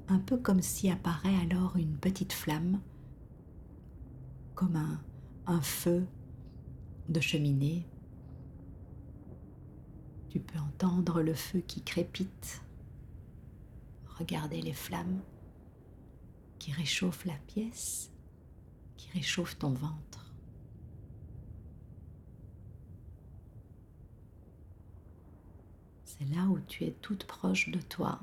Un 0.09 0.19
peu 0.19 0.37
comme 0.39 0.61
si 0.61 0.91
apparaît 0.91 1.37
alors 1.37 1.77
une 1.77 1.97
petite 1.97 2.33
flamme, 2.33 2.81
comme 4.55 4.77
un, 4.77 5.61
feu 5.63 6.07
de 7.09 7.21
cheminée. 7.21 7.87
Tu 10.29 10.41
peux 10.41 10.59
entendre 10.59 11.23
le 11.23 11.35
feu 11.35 11.61
qui 11.61 11.83
crépite. 11.83 12.63
Regardez 14.19 14.63
les 14.63 14.73
flammes 14.73 15.21
qui 16.59 16.73
réchauffent 16.73 17.25
la 17.25 17.39
pièce, 17.47 18.13
qui 19.01 19.11
réchauffent 19.13 19.59
ton 19.59 19.71
ventre. 19.71 20.35
C'est 26.05 26.29
là 26.35 26.45
où 26.45 26.61
tu 26.61 26.85
es 26.85 26.93
toute 27.01 27.25
proche 27.25 27.71
de 27.71 27.81
toi, 27.81 28.21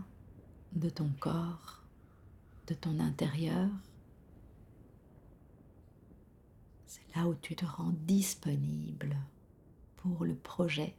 de 0.74 0.88
ton 0.90 1.10
corps, 1.20 1.82
de 2.68 2.76
ton 2.76 3.00
intérieur. 3.00 3.72
C'est 6.86 7.16
là 7.16 7.28
où 7.28 7.34
tu 7.34 7.56
te 7.56 7.66
rends 7.66 7.96
disponible 8.06 9.18
pour 9.96 10.26
le 10.26 10.36
projet, 10.36 10.94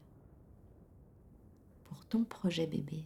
pour 1.85 2.05
ton 2.07 2.24
projet 2.24 2.66
bébé. 2.66 3.05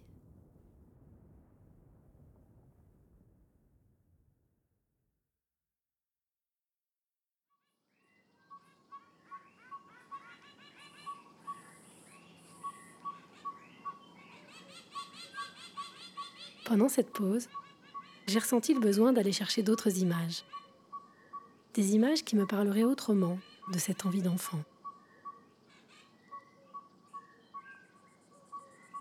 Pendant 16.72 16.88
cette 16.88 17.12
pause, 17.12 17.50
j'ai 18.26 18.38
ressenti 18.38 18.72
le 18.72 18.80
besoin 18.80 19.12
d'aller 19.12 19.30
chercher 19.30 19.62
d'autres 19.62 19.98
images. 19.98 20.42
Des 21.74 21.94
images 21.94 22.24
qui 22.24 22.34
me 22.34 22.46
parleraient 22.46 22.82
autrement 22.82 23.38
de 23.74 23.78
cette 23.78 24.06
envie 24.06 24.22
d'enfant. 24.22 24.62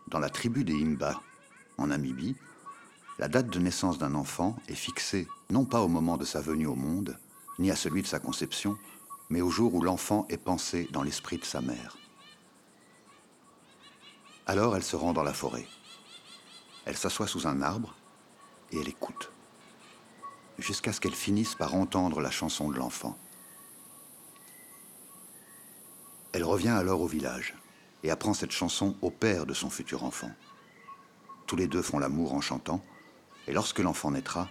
Dans 0.09 0.19
la 0.19 0.29
tribu 0.29 0.65
des 0.65 0.83
Imba, 0.83 1.21
en 1.77 1.87
Namibie, 1.87 2.35
la 3.19 3.29
date 3.29 3.47
de 3.47 3.59
naissance 3.59 3.97
d'un 3.97 4.15
enfant 4.15 4.57
est 4.67 4.75
fixée 4.75 5.29
non 5.49 5.63
pas 5.63 5.79
au 5.79 5.87
moment 5.87 6.17
de 6.17 6.25
sa 6.25 6.41
venue 6.41 6.67
au 6.67 6.75
monde, 6.75 7.17
ni 7.57 7.71
à 7.71 7.77
celui 7.77 8.01
de 8.01 8.07
sa 8.07 8.19
conception, 8.19 8.77
mais 9.29 9.39
au 9.39 9.49
jour 9.49 9.75
où 9.75 9.81
l'enfant 9.81 10.25
est 10.27 10.35
pensé 10.35 10.89
dans 10.91 11.03
l'esprit 11.03 11.37
de 11.37 11.45
sa 11.45 11.61
mère. 11.61 11.95
Alors 14.45 14.75
elle 14.75 14.83
se 14.83 14.97
rend 14.97 15.13
dans 15.13 15.23
la 15.23 15.33
forêt. 15.33 15.69
Elle 16.85 16.97
s'assoit 16.97 17.27
sous 17.27 17.47
un 17.47 17.61
arbre 17.61 17.95
et 18.71 18.79
elle 18.79 18.89
écoute, 18.89 19.31
jusqu'à 20.57 20.93
ce 20.93 21.01
qu'elle 21.01 21.15
finisse 21.15 21.55
par 21.55 21.75
entendre 21.75 22.21
la 22.21 22.31
chanson 22.31 22.69
de 22.69 22.77
l'enfant. 22.77 23.17
Elle 26.33 26.43
revient 26.43 26.69
alors 26.69 27.01
au 27.01 27.07
village 27.07 27.55
et 28.03 28.11
apprend 28.11 28.33
cette 28.33 28.51
chanson 28.51 28.95
au 29.01 29.11
père 29.11 29.45
de 29.45 29.53
son 29.53 29.69
futur 29.69 30.03
enfant. 30.03 30.31
Tous 31.45 31.55
les 31.55 31.67
deux 31.67 31.81
font 31.81 31.99
l'amour 31.99 32.33
en 32.33 32.41
chantant, 32.41 32.83
et 33.47 33.51
lorsque 33.51 33.79
l'enfant 33.79 34.11
naîtra, 34.11 34.49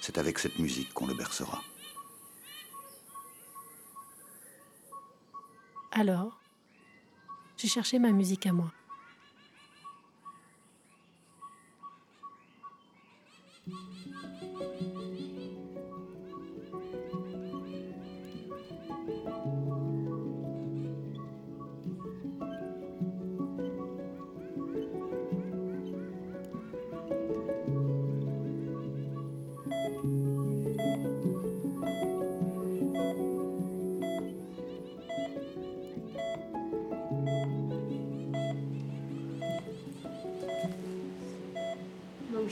c'est 0.00 0.18
avec 0.18 0.38
cette 0.38 0.58
musique 0.58 0.92
qu'on 0.92 1.06
le 1.06 1.14
bercera. 1.14 1.62
Alors, 5.92 6.40
j'ai 7.56 7.68
cherché 7.68 7.98
ma 7.98 8.10
musique 8.10 8.46
à 8.46 8.52
moi. 8.52 8.72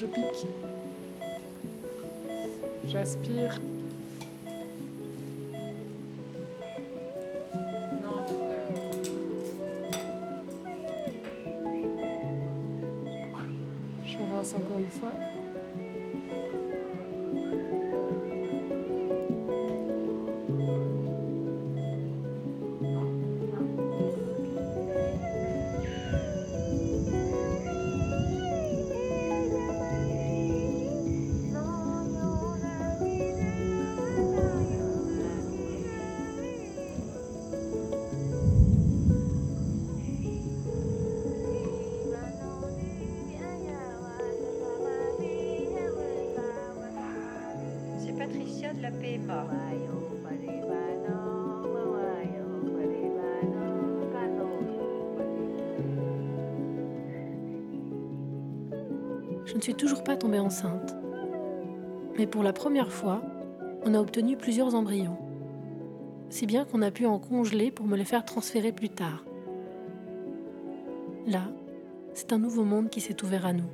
Je 0.01 0.07
pique. 0.07 0.47
J'aspire. 2.89 3.61
Tombée 60.21 60.39
enceinte. 60.39 60.95
Mais 62.17 62.29
pour 62.29 62.45
la 62.45 62.53
première 62.53 62.93
fois, 62.93 63.23
on 63.85 63.95
a 63.95 63.99
obtenu 63.99 64.37
plusieurs 64.37 64.75
embryons. 64.75 65.19
Si 66.29 66.47
bien 66.47 66.65
qu'on 66.65 66.83
a 66.83 66.93
pu 66.93 67.07
en 67.07 67.19
congeler 67.19 67.73
pour 67.73 67.87
me 67.87 67.97
les 67.97 68.05
faire 68.05 68.25
transférer 68.25 68.71
plus 68.71 68.91
tard. 68.91 69.25
Là, 71.27 71.49
c'est 72.15 72.33
un 72.33 72.39
nouveau 72.39 72.65
monde 72.65 72.91
qui 72.91 73.01
s'est 73.01 73.23
ouvert 73.25 73.47
à 73.47 73.53
nous. 73.53 73.71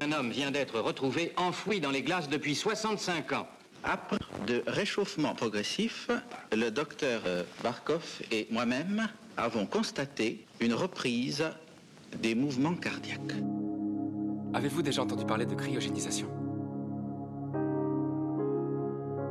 Un 0.00 0.12
homme 0.12 0.30
vient 0.30 0.50
d'être 0.50 0.78
retrouvé 0.80 1.32
enfoui 1.36 1.80
dans 1.80 1.90
les 1.90 2.02
glaces 2.02 2.28
depuis 2.28 2.54
65 2.54 3.32
ans. 3.32 3.46
Après 3.84 4.18
de 4.46 4.62
réchauffement 4.66 5.34
progressif, 5.34 6.08
le 6.52 6.70
docteur 6.70 7.22
euh, 7.26 7.42
Barkov 7.62 8.22
et 8.30 8.46
moi-même 8.50 9.08
avons 9.36 9.66
constaté 9.66 10.44
une 10.60 10.74
reprise 10.74 11.44
des 12.20 12.34
mouvements 12.34 12.74
cardiaques. 12.74 13.34
Avez-vous 14.54 14.82
déjà 14.82 15.02
entendu 15.02 15.24
parler 15.24 15.46
de 15.46 15.54
cryogénisation? 15.54 16.28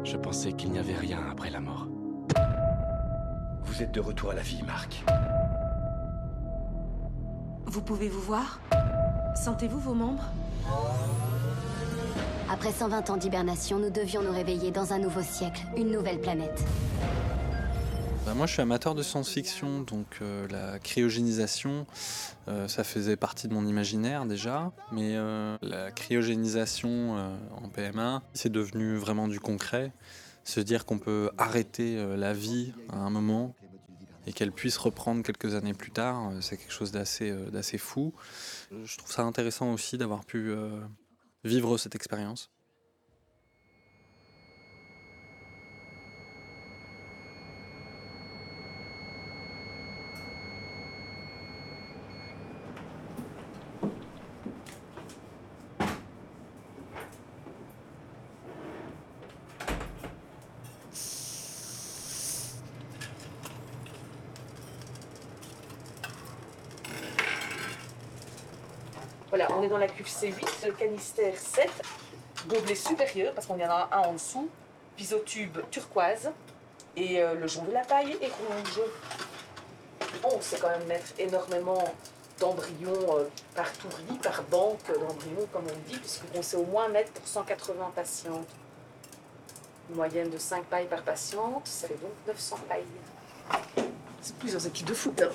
Je 0.04 0.18
pensais 0.18 0.54
qu'il 0.54 0.72
n'y 0.72 0.80
avait 0.80 0.96
rien 0.96 1.20
après 1.30 1.52
la 1.52 1.60
mort. 1.60 1.88
Vous 3.64 3.84
êtes 3.84 3.92
de 3.92 4.00
retour 4.00 4.32
à 4.32 4.34
la 4.34 4.42
vie, 4.42 4.64
Marc. 4.64 5.04
Vous 7.68 7.82
pouvez 7.82 8.10
vous 8.10 8.22
voir? 8.22 8.60
Sentez-vous 9.36 9.80
vos 9.80 9.94
membres? 9.94 10.26
Après 12.50 12.72
120 12.72 13.12
ans 13.12 13.18
d'hibernation, 13.18 13.78
nous 13.78 13.92
devions 13.92 14.24
nous 14.24 14.34
réveiller 14.34 14.72
dans 14.72 14.92
un 14.92 14.98
nouveau 14.98 15.22
siècle, 15.22 15.62
une 15.78 15.92
nouvelle 15.92 16.20
planète. 16.20 16.66
Bah, 18.24 18.36
moi, 18.36 18.46
je 18.46 18.54
suis 18.54 18.62
amateur 18.62 18.94
de 18.94 19.02
science-fiction, 19.02 19.82
donc 19.82 20.20
euh, 20.22 20.48
la 20.50 20.78
cryogénisation, 20.78 21.88
euh, 22.48 22.68
ça 22.68 22.84
faisait 22.84 23.18
partie 23.18 23.48
de 23.48 23.54
mon 23.54 23.66
imaginaire 23.66 24.28
déjà, 24.28 24.72
mais 24.92 25.16
euh, 25.16 25.58
la 25.64 25.92
cryogénisation 25.92 27.16
en 27.52 27.70
PMA, 27.70 28.22
c'est 28.34 28.52
devenu 28.52 28.96
vraiment 28.96 29.28
du 29.28 29.40
concret. 29.40 29.92
Se 30.44 30.60
dire 30.60 30.86
qu'on 30.86 31.00
peut 31.00 31.32
arrêter 31.40 32.16
la 32.16 32.34
vie 32.34 32.74
à 32.90 32.98
un 32.98 33.10
moment 33.10 33.56
et 34.28 34.34
qu'elle 34.34 34.52
puisse 34.52 34.78
reprendre 34.78 35.24
quelques 35.24 35.56
années 35.56 35.74
plus 35.74 35.92
tard, 35.92 36.32
c'est 36.42 36.58
quelque 36.58 36.74
chose 36.74 36.92
d'assez 36.92 37.32
d'assez 37.52 37.78
fou. 37.78 38.14
Je 38.72 38.98
trouve 38.98 39.12
ça 39.12 39.24
intéressant 39.24 39.74
aussi 39.74 39.98
d'avoir 39.98 40.26
pu 40.26 40.52
vivre 41.44 41.78
cette 41.78 41.96
expérience. 41.96 42.50
Voilà, 69.32 69.48
on 69.58 69.64
est 69.64 69.70
dans 69.70 69.78
la 69.78 69.88
cuve 69.88 70.10
C8, 70.22 70.68
le 70.68 70.72
canister 70.74 71.34
7, 71.36 71.68
gobelet 72.48 72.76
supérieur, 72.76 73.34
parce 73.34 73.48
qu'on 73.48 73.58
y 73.58 73.66
en 73.66 73.72
a 73.72 73.90
un 73.92 74.00
en 74.02 74.14
dessous, 74.14 74.48
pisotube 74.96 75.58
turquoise, 75.72 76.30
et 76.96 77.24
euh, 77.24 77.34
le 77.34 77.48
jonc 77.48 77.64
de 77.64 77.72
la 77.72 77.84
paille 77.84 78.16
est 78.22 78.28
rouge. 78.28 78.82
On 80.24 80.40
sait 80.40 80.60
quand 80.60 80.70
même 80.70 80.86
mettre 80.86 81.08
énormément 81.18 81.96
d'embryons 82.40 83.18
euh, 83.18 83.24
par 83.56 83.72
touris, 83.74 84.20
par 84.22 84.44
banque 84.44 84.86
d'embryons, 84.88 85.48
comme 85.52 85.66
on 85.66 85.90
dit, 85.90 85.98
puisqu'on 85.98 86.44
sait 86.44 86.58
au 86.58 86.66
moins 86.66 86.88
mettre 86.90 87.12
pour 87.14 87.28
180 87.28 87.92
patientes. 87.96 88.48
Une 89.90 89.96
moyenne 89.96 90.30
de 90.30 90.38
5 90.38 90.66
pailles 90.66 90.88
par 90.88 91.02
patiente, 91.02 91.66
ça 91.66 91.88
fait 91.88 91.96
donc 92.00 92.12
900 92.28 92.58
pailles. 92.70 93.84
C'est 94.22 94.36
plusieurs 94.36 94.68
équipes 94.68 94.86
de 94.86 94.94
foot. 94.94 95.20
hein. 95.20 95.30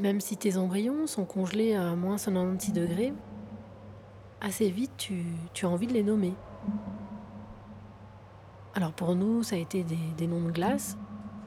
Même 0.00 0.22
si 0.22 0.38
tes 0.38 0.56
embryons 0.56 1.06
sont 1.06 1.26
congelés 1.26 1.74
à 1.74 1.94
moins 1.94 2.16
196 2.16 2.72
degrés, 2.72 3.12
assez 4.40 4.70
vite 4.70 4.92
tu, 4.96 5.24
as 5.62 5.68
envie 5.68 5.86
de 5.86 5.92
les 5.92 6.02
nommer. 6.02 6.32
Alors 8.74 8.92
pour 8.92 9.14
nous, 9.14 9.42
ça 9.42 9.56
a 9.56 9.58
été 9.58 9.82
des, 9.82 9.98
des 10.16 10.26
noms 10.26 10.40
de 10.40 10.52
glace. 10.52 10.96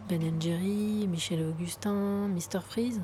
Ben 0.08 0.22
Jerry, 0.40 1.08
Michel 1.10 1.44
Augustin, 1.44 2.28
Mr. 2.28 2.60
Freeze. 2.62 3.02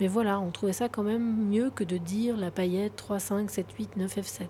Mais 0.00 0.06
voilà, 0.08 0.38
on 0.38 0.50
trouvait 0.50 0.74
ça 0.74 0.90
quand 0.90 1.02
même 1.02 1.48
mieux 1.48 1.70
que 1.70 1.82
de 1.82 1.96
dire 1.96 2.36
la 2.36 2.50
paillette 2.50 2.94
3, 2.96 3.18
5, 3.18 3.50
7, 3.50 3.72
8, 3.72 3.96
9, 3.96 4.16
F7. 4.18 4.42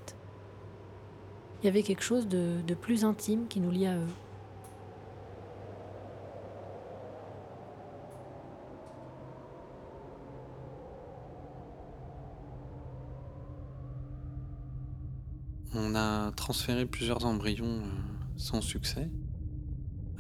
Il 1.62 1.66
y 1.66 1.68
avait 1.68 1.84
quelque 1.84 2.02
chose 2.02 2.26
de, 2.26 2.60
de 2.66 2.74
plus 2.74 3.04
intime 3.04 3.46
qui 3.46 3.60
nous 3.60 3.70
liait 3.70 3.86
à 3.86 3.98
eux. 3.98 4.08
On 15.74 15.94
a 15.94 16.32
transféré 16.32 16.86
plusieurs 16.86 17.26
embryons 17.26 17.66
euh, 17.66 17.90
sans 18.36 18.62
succès. 18.62 19.10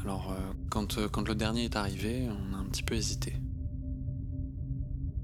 Alors, 0.02 0.32
euh, 0.32 0.52
quand, 0.68 0.98
euh, 0.98 1.08
quand 1.08 1.26
le 1.26 1.34
dernier 1.34 1.64
est 1.64 1.76
arrivé, 1.76 2.28
on 2.28 2.54
a 2.54 2.58
un 2.58 2.64
petit 2.64 2.82
peu 2.82 2.94
hésité. 2.94 3.32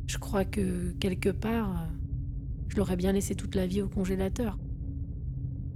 Je 0.07 0.17
crois 0.17 0.45
que 0.45 0.93
quelque 0.93 1.29
part, 1.29 1.89
je 2.69 2.77
l'aurais 2.77 2.97
bien 2.97 3.13
laissé 3.13 3.35
toute 3.35 3.55
la 3.55 3.67
vie 3.67 3.83
au 3.83 3.89
congélateur. 3.89 4.59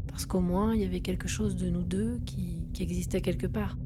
Parce 0.07 0.25
qu'au 0.25 0.41
moins, 0.41 0.75
il 0.75 0.81
y 0.81 0.85
avait 0.85 1.01
quelque 1.01 1.29
chose 1.29 1.55
de 1.55 1.69
nous 1.69 1.83
deux 1.83 2.19
qui, 2.25 2.57
existait 2.81 3.21
quelque 3.21 3.49
part. 3.49 3.77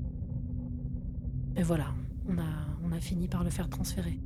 Mais 1.55 1.63
voilà, 1.63 1.95
on 2.29 2.93
a 2.93 3.01
fini 3.01 3.27
par 3.27 3.43
le 3.43 3.49
faire 3.49 3.71
transférer. 3.71 4.21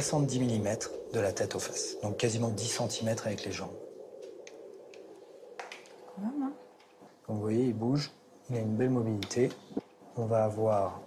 70 0.00 0.40
mm 0.40 0.68
de 1.14 1.20
la 1.20 1.32
tête 1.32 1.54
aux 1.54 1.58
fesses, 1.58 1.96
donc 2.02 2.18
quasiment 2.18 2.50
10 2.50 2.82
cm 2.90 3.16
avec 3.24 3.46
les 3.46 3.50
jambes. 3.50 3.70
Comme 7.24 7.36
vous 7.36 7.40
voyez, 7.40 7.64
il 7.64 7.72
bouge, 7.72 8.10
il 8.50 8.58
a 8.58 8.60
une 8.60 8.76
belle 8.76 8.90
mobilité. 8.90 9.48
On 10.18 10.26
va 10.26 10.44
avoir 10.44 11.00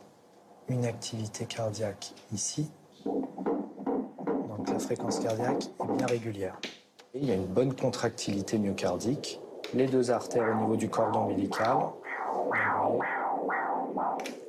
une 0.70 0.86
activité 0.86 1.46
cardiaque 1.46 2.16
ici. 2.34 2.72
Donc 3.06 4.68
la 4.68 4.80
fréquence 4.80 5.20
cardiaque 5.20 5.66
est 5.84 5.96
bien 5.96 6.08
régulière. 6.08 6.60
Et 7.14 7.20
il 7.20 7.26
y 7.26 7.32
a 7.32 7.36
une 7.36 7.46
bonne 7.46 7.76
contractilité 7.76 8.58
myocardique. 8.58 9.40
Les 9.76 9.86
deux 9.86 10.10
artères 10.10 10.50
au 10.52 10.62
niveau 10.62 10.76
du 10.76 10.90
cordon 10.90 11.26
ombilical. 11.26 11.78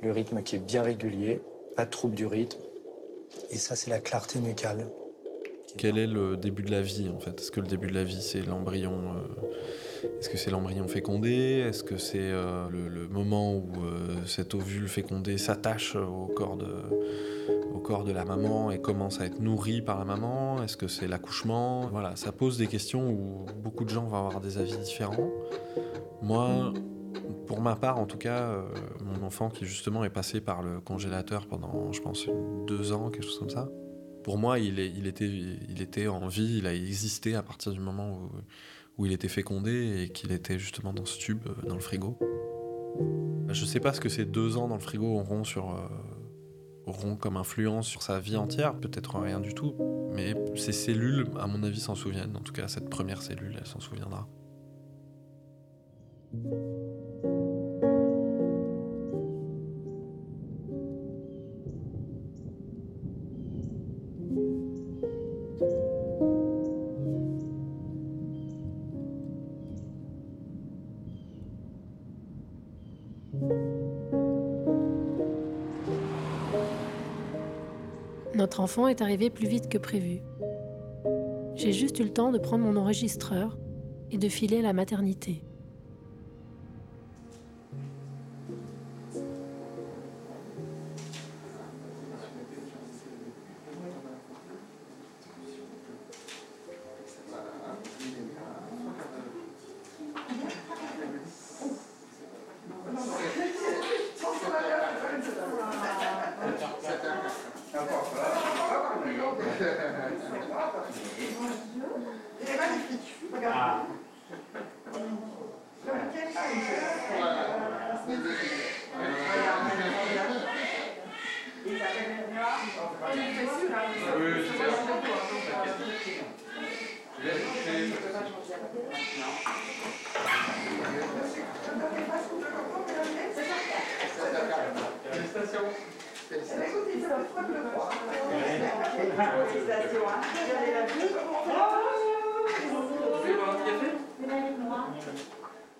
Le 0.00 0.12
rythme 0.12 0.42
qui 0.42 0.56
est 0.56 0.60
bien 0.60 0.80
régulier, 0.80 1.42
pas 1.76 1.84
de 1.84 1.90
trouble 1.90 2.14
du 2.14 2.24
rythme. 2.24 2.58
Et 3.50 3.58
ça, 3.58 3.76
c'est 3.76 3.90
la 3.90 3.98
clarté 3.98 4.38
nucale. 4.38 4.88
Quel 5.76 5.98
est 5.98 6.06
le 6.06 6.36
début 6.36 6.62
de 6.62 6.70
la 6.70 6.82
vie 6.82 7.08
en 7.14 7.18
fait? 7.20 7.40
Est-ce 7.40 7.50
que 7.50 7.60
le 7.60 7.66
début 7.66 7.86
de 7.86 7.94
la 7.94 8.04
vie 8.04 8.22
c'est 8.22 8.42
l'embryon 8.42 9.14
euh, 9.14 10.08
Est-ce 10.18 10.28
que 10.28 10.36
c'est 10.36 10.50
l'embryon 10.50 10.88
fécondé? 10.88 11.64
Est-ce 11.66 11.84
que 11.84 11.96
c'est 11.96 12.18
euh, 12.18 12.68
le, 12.70 13.08
moment 13.08 13.54
où 13.54 13.70
euh, 13.84 14.16
cet 14.26 14.54
ovule 14.54 14.88
fécondé 14.88 15.38
s'attache 15.38 15.94
au 15.96 16.28
au 17.72 17.78
corps 17.78 18.04
de 18.04 18.12
la 18.12 18.24
maman 18.24 18.70
et 18.70 18.80
commence 18.80 19.20
à 19.20 19.26
être 19.26 19.40
nourri 19.40 19.80
par 19.80 19.98
la 19.98 20.04
maman? 20.04 20.62
Est-ce 20.62 20.76
que 20.76 20.88
c'est 20.88 21.06
l'accouchement? 21.06 21.88
Voilà, 21.90 22.16
ça 22.16 22.32
pose 22.32 22.58
des 22.58 22.66
questions 22.66 23.08
où 23.10 23.46
beaucoup 23.62 23.84
de 23.84 23.90
gens 23.90 24.06
vont 24.06 24.16
avoir 24.16 24.40
des 24.40 24.58
avis 24.58 24.76
différents. 24.78 25.30
Moi, 26.22 26.72
pour 27.46 27.60
ma 27.60 27.76
part, 27.76 27.98
en 27.98 28.06
tout 28.06 28.18
cas, 28.18 28.62
mon 29.04 29.26
enfant 29.26 29.48
qui 29.48 29.66
justement 29.66 30.04
est 30.04 30.10
passé 30.10 30.40
par 30.40 30.62
le 30.62 30.80
congélateur 30.80 31.46
pendant, 31.46 31.92
je 31.92 32.00
pense, 32.00 32.26
deux 32.66 32.92
ans, 32.92 33.10
quelque 33.10 33.24
chose 33.24 33.38
comme 33.38 33.50
ça 33.50 33.68
pour 34.22 34.38
moi, 34.38 34.58
il, 34.58 34.78
était, 34.78 36.06
en 36.06 36.28
vie, 36.28 36.58
il 36.58 36.66
a 36.66 36.74
existé 36.74 37.34
à 37.34 37.42
partir 37.42 37.72
du 37.72 37.80
moment 37.80 38.30
où, 38.98 39.06
il 39.06 39.12
était 39.12 39.28
fécondé 39.28 40.02
et 40.02 40.08
qu'il 40.10 40.30
était 40.30 40.58
justement 40.58 40.92
dans 40.92 41.06
ce 41.06 41.18
tube, 41.18 41.46
euh, 41.46 41.66
dans 41.66 41.74
le 41.74 41.80
frigo. 41.80 42.18
Je 43.48 43.64
sais 43.64 43.80
pas 43.80 43.94
ce 43.94 44.00
que 44.00 44.10
ces 44.10 44.26
deux 44.26 44.58
ans 44.58 44.68
dans 44.68 44.74
le 44.74 44.80
frigo 44.80 45.06
auront, 45.06 45.42
euh, 45.56 45.88
auront 46.84 47.16
comme 47.16 47.38
influence 47.38 47.88
sur 47.88 48.02
sa 48.02 48.20
vie 48.20 48.36
entière, 48.36 48.74
peut-être 48.74 49.18
rien 49.18 49.40
du 49.40 49.54
tout, 49.54 49.74
mais 50.12 50.34
ces 50.54 50.72
cellules, 50.72 51.28
à 51.38 51.46
mon 51.46 51.62
avis, 51.62 51.80
s'en 51.80 51.94
souviennent. 51.94 52.36
En 52.36 52.40
tout 52.40 52.52
cas, 52.52 52.68
cette 52.68 52.90
première 52.90 53.22
cellule, 53.22 53.56
elle 53.58 53.66
s'en 53.66 53.80
souviendra. 53.80 54.28
Notre 78.50 78.62
enfant 78.62 78.88
est 78.88 79.00
arrivé 79.00 79.30
plus 79.30 79.46
vite 79.46 79.68
que 79.68 79.78
prévu. 79.78 80.22
J'ai 81.54 81.72
juste 81.72 82.00
eu 82.00 82.02
le 82.02 82.12
temps 82.12 82.32
de 82.32 82.38
prendre 82.38 82.64
mon 82.64 82.74
enregistreur 82.74 83.56
et 84.10 84.18
de 84.18 84.28
filer 84.28 84.58
à 84.58 84.62
la 84.62 84.72
maternité. 84.72 85.44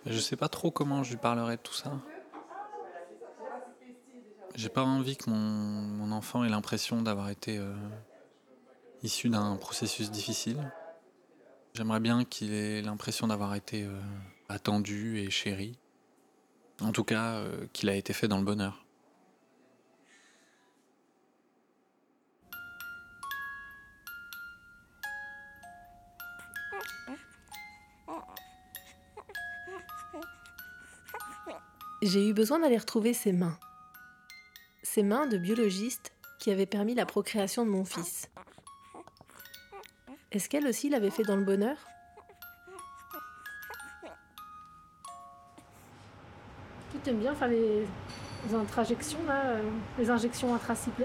Je 0.07 0.18
sais 0.18 0.37
pas 0.37 0.49
trop 0.49 0.71
comment 0.71 1.03
je 1.03 1.11
lui 1.11 1.16
parlerai 1.16 1.57
de 1.57 1.61
tout 1.62 1.75
ça. 1.75 1.93
J'ai 4.61 4.69
pas 4.69 4.83
envie 4.83 5.17
que 5.17 5.31
mon, 5.31 5.39
mon 5.39 6.13
enfant 6.13 6.45
ait 6.45 6.51
l'impression 6.51 7.01
d'avoir 7.01 7.31
été 7.31 7.57
euh, 7.57 7.73
issu 9.03 9.31
d'un 9.31 9.57
processus 9.57 10.11
difficile. 10.11 10.71
J'aimerais 11.73 12.01
bien 12.01 12.27
qu'il 12.27 12.53
ait 12.53 12.83
l'impression 12.83 13.27
d'avoir 13.27 13.55
été 13.55 13.85
euh, 13.85 13.99
attendu 14.51 15.19
et 15.19 15.31
chéri. 15.31 15.79
En 16.83 16.93
tout 16.93 17.05
cas, 17.05 17.37
euh, 17.37 17.69
qu'il 17.73 17.89
a 17.89 17.95
été 17.95 18.13
fait 18.13 18.29
dans 18.29 18.37
le 18.37 18.45
bonheur. 18.45 18.85
J'ai 32.03 32.29
eu 32.29 32.35
besoin 32.35 32.59
d'aller 32.59 32.77
retrouver 32.77 33.15
ses 33.15 33.33
mains. 33.33 33.59
Ses 34.93 35.05
mains 35.05 35.28
de 35.28 35.38
biologiste 35.38 36.11
qui 36.41 36.51
avaient 36.51 36.66
permis 36.66 36.97
la 36.97 37.07
procréation 37.07 37.64
de 37.64 37.70
mon 37.70 37.84
fils. 37.84 38.28
Est-ce 40.32 40.49
qu'elle 40.49 40.66
aussi 40.66 40.88
l'avait 40.91 41.11
fait 41.11 41.22
dans 41.22 41.36
le 41.36 41.45
bonheur? 41.45 41.76
Tu 47.05 47.09
aimes 47.09 47.20
bien 47.20 47.32
faire 47.36 47.47
les, 47.47 47.86
les 48.49 48.55
intrajections, 48.57 49.20
là, 49.28 49.41
euh, 49.45 49.62
les 49.97 50.11
injections 50.11 50.53
intracito... 50.57 51.05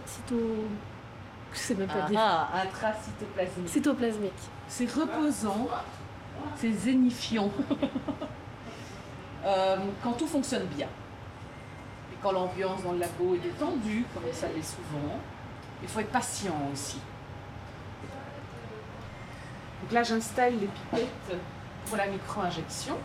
Je 1.54 1.58
sais 1.60 1.76
même 1.76 1.88
pas 1.88 2.06
ah, 2.06 2.10
dire. 2.10 2.20
Ah, 2.20 2.62
intracitoplasmique. 2.64 3.70
Cytoplasmique. 3.70 4.34
C'est 4.68 4.92
reposant, 4.92 5.68
c'est 6.56 6.72
zénifiant. 6.72 7.52
Euh, 9.48 9.78
quand 10.02 10.14
tout 10.14 10.26
fonctionne 10.26 10.66
bien. 10.76 10.88
Quand 12.26 12.32
l'ambiance 12.32 12.82
dans 12.82 12.94
le 12.94 12.98
labo 12.98 13.36
est 13.36 13.38
détendue, 13.38 14.04
comme 14.12 14.24
ça 14.34 14.48
l'est 14.48 14.64
souvent, 14.64 15.20
il 15.84 15.88
faut 15.88 16.00
être 16.00 16.10
patient 16.10 16.56
aussi. 16.74 16.98
Donc 19.80 19.92
là, 19.92 20.02
j'installe 20.02 20.54
les 20.54 20.66
pipettes 20.66 21.38
pour 21.86 21.98
la 21.98 22.08
micro-injection. 22.08 22.98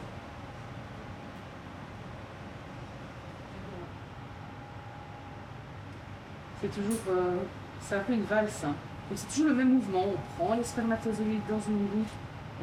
C'est 6.63 6.73
toujours. 6.73 7.01
euh, 7.11 7.37
c'est 7.83 7.97
un 7.97 8.01
peu 8.01 8.15
une 8.15 8.25
valse. 8.25 8.65
hein. 8.65 8.75
C'est 9.15 9.29
toujours 9.29 9.49
le 9.49 9.55
même 9.57 9.75
mouvement. 9.75 10.07
On 10.39 10.43
prend 10.43 10.55
les 10.55 10.65
spermatozoïdes 10.65 11.47
dans 11.47 11.61
une 11.69 11.83
loupe, 11.91 12.09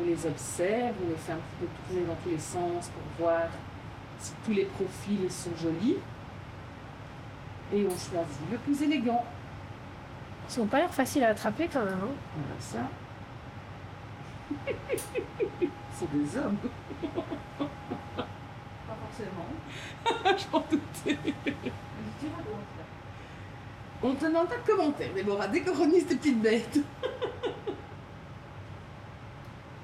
on 0.02 0.06
les 0.06 0.26
observe, 0.26 0.96
on 1.06 1.10
les 1.10 1.18
fait 1.18 1.34
un 1.34 1.36
petit 1.36 1.56
peu 1.60 1.68
tourner 1.88 2.08
dans 2.08 2.16
tous 2.24 2.30
les 2.30 2.40
sens 2.40 2.90
pour 2.90 3.26
voir 3.28 3.44
si 4.18 4.32
tous 4.44 4.54
les 4.54 4.66
profils 4.66 5.32
sont 5.32 5.56
jolis. 5.56 5.98
Et 7.74 7.86
on 7.86 7.90
choisit 7.90 8.52
le 8.52 8.58
plus 8.58 8.82
élégant. 8.84 9.24
Ils 10.56 10.60
n'ont 10.60 10.68
pas 10.68 10.78
l'air 10.80 10.94
faciles 10.94 11.24
à 11.24 11.30
attraper 11.30 11.68
quand 11.72 11.84
même. 11.84 12.00
hein. 12.02 12.16
Voilà 12.36 12.60
ça. 12.60 12.80
C'est 15.94 16.12
des 16.12 16.38
hommes. 16.38 16.58
Pas 17.58 18.96
forcément. 19.02 19.48
Je 20.38 20.46
m'en 20.52 20.64
doutais. 20.70 21.18
On 24.04 24.14
te 24.14 24.26
demande 24.26 24.48
pas 24.48 24.58
de 24.58 24.62
commentaires, 24.72 25.12
Déborah, 25.14 25.48
décoronise 25.48 26.06
tes 26.06 26.16
petites 26.16 26.40
bêtes. 26.42 26.80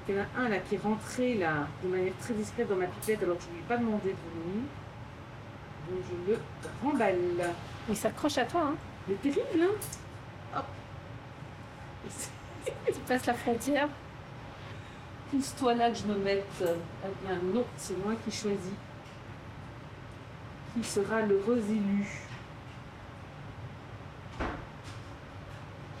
Il 0.08 0.14
y 0.14 0.18
en 0.18 0.22
a 0.22 0.26
un 0.44 0.48
là 0.50 0.58
qui 0.58 0.76
est 0.76 0.78
rentré 0.78 1.34
là 1.34 1.66
de 1.82 1.88
manière 1.88 2.12
très 2.20 2.32
discrète 2.34 2.68
dans 2.68 2.76
ma 2.76 2.86
pipette 2.86 3.22
alors 3.22 3.36
que 3.38 3.42
je 3.44 3.48
ne 3.48 3.54
lui 3.54 3.60
ai 3.60 3.64
pas 3.66 3.76
demandé 3.76 4.10
de 4.10 4.16
venir. 4.50 4.62
Donc 5.88 5.98
je 6.08 6.32
le 6.32 6.38
remballe. 6.82 7.54
Il 7.88 7.96
s'accroche 7.96 8.38
à 8.38 8.44
toi, 8.44 8.62
hein 8.62 8.76
Il 9.08 9.14
est 9.14 9.16
terrible, 9.16 9.62
hein 9.62 10.56
Hop. 10.56 10.64
Tu 12.86 13.00
passes 13.06 13.26
la 13.26 13.34
frontière. 13.34 13.88
Pousse-toi 15.30 15.74
là 15.74 15.90
que 15.90 15.96
je 15.96 16.04
me 16.04 16.16
mette. 16.16 16.62
Eh 16.62 17.26
bien 17.26 17.36
non, 17.52 17.64
c'est 17.76 17.96
moi 18.04 18.14
qui 18.24 18.30
choisis. 18.30 18.72
Qui 20.74 20.84
sera 20.84 21.22
l'heureux 21.22 21.62
élu 21.68 22.06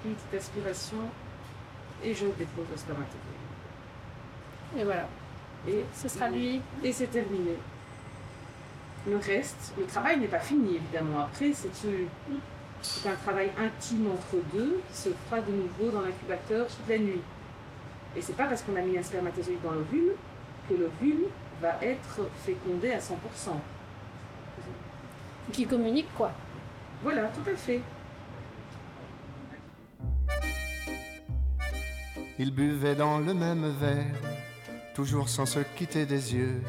Une 0.04 0.14
petite 0.14 0.34
aspiration. 0.34 0.98
Et 2.02 2.14
je 2.14 2.26
dépose 2.26 2.66
le 2.70 2.76
spermatozoïde. 2.76 3.18
Et 4.76 4.84
voilà. 4.84 5.08
Et 5.66 5.84
Ce 5.94 6.08
sera 6.08 6.28
lui. 6.28 6.60
Et 6.82 6.92
c'est 6.92 7.06
terminé. 7.06 7.56
Le 9.06 9.16
reste, 9.18 9.74
le 9.78 9.84
travail 9.84 10.18
n'est 10.18 10.28
pas 10.28 10.40
fini 10.40 10.76
évidemment. 10.76 11.20
Après, 11.20 11.52
c'est 11.52 13.08
un 13.08 13.14
travail 13.16 13.50
intime 13.58 14.10
entre 14.10 14.36
deux 14.52 14.80
qui 14.90 14.96
se 14.96 15.10
fera 15.10 15.40
de 15.40 15.52
nouveau 15.52 15.90
dans 15.90 16.00
l'incubateur 16.00 16.66
toute 16.66 16.88
la 16.88 16.98
nuit. 16.98 17.20
Et 18.16 18.22
c'est 18.22 18.36
pas 18.36 18.46
parce 18.46 18.62
qu'on 18.62 18.76
a 18.76 18.80
mis 18.80 18.96
un 18.96 19.02
spermatozoïde 19.02 19.60
dans 19.62 19.72
l'ovule 19.72 20.12
que 20.68 20.74
l'ovule 20.74 21.24
va 21.60 21.76
être 21.82 22.20
fécondé 22.44 22.92
à 22.92 22.98
100%. 22.98 23.12
Qui 25.52 25.66
communique 25.66 26.08
quoi? 26.16 26.32
Voilà, 27.02 27.24
tout 27.28 27.50
à 27.50 27.54
fait. 27.54 27.82
Ils 32.38 32.54
buvaient 32.54 32.94
dans 32.94 33.18
le 33.18 33.34
même 33.34 33.68
verre, 33.78 34.06
toujours 34.94 35.28
sans 35.28 35.46
se 35.46 35.60
quitter 35.76 36.06
des 36.06 36.34
yeux. 36.34 36.62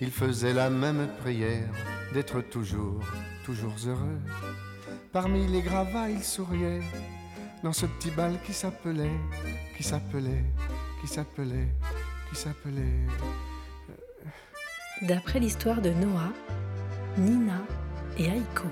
Ils 0.00 0.10
faisaient 0.10 0.52
la 0.52 0.70
même 0.70 1.08
prière 1.20 1.68
d'être 2.12 2.40
toujours, 2.40 3.02
toujours 3.44 3.74
heureux. 3.86 4.20
Parmi 5.12 5.46
les 5.46 5.62
gravats, 5.62 6.10
ils 6.10 6.24
souriaient 6.24 6.82
dans 7.62 7.72
ce 7.72 7.86
petit 7.86 8.10
bal 8.10 8.34
qui 8.44 8.52
s'appelait, 8.52 9.10
qui 9.76 9.82
s'appelait, 9.82 10.44
qui 11.00 11.06
s'appelait, 11.06 11.68
qui 12.28 12.36
s'appelait. 12.36 13.06
D'après 15.02 15.38
l'histoire 15.38 15.80
de 15.80 15.90
Noah, 15.90 16.32
Nina 17.16 17.62
et 18.18 18.26
Aiko. 18.26 18.68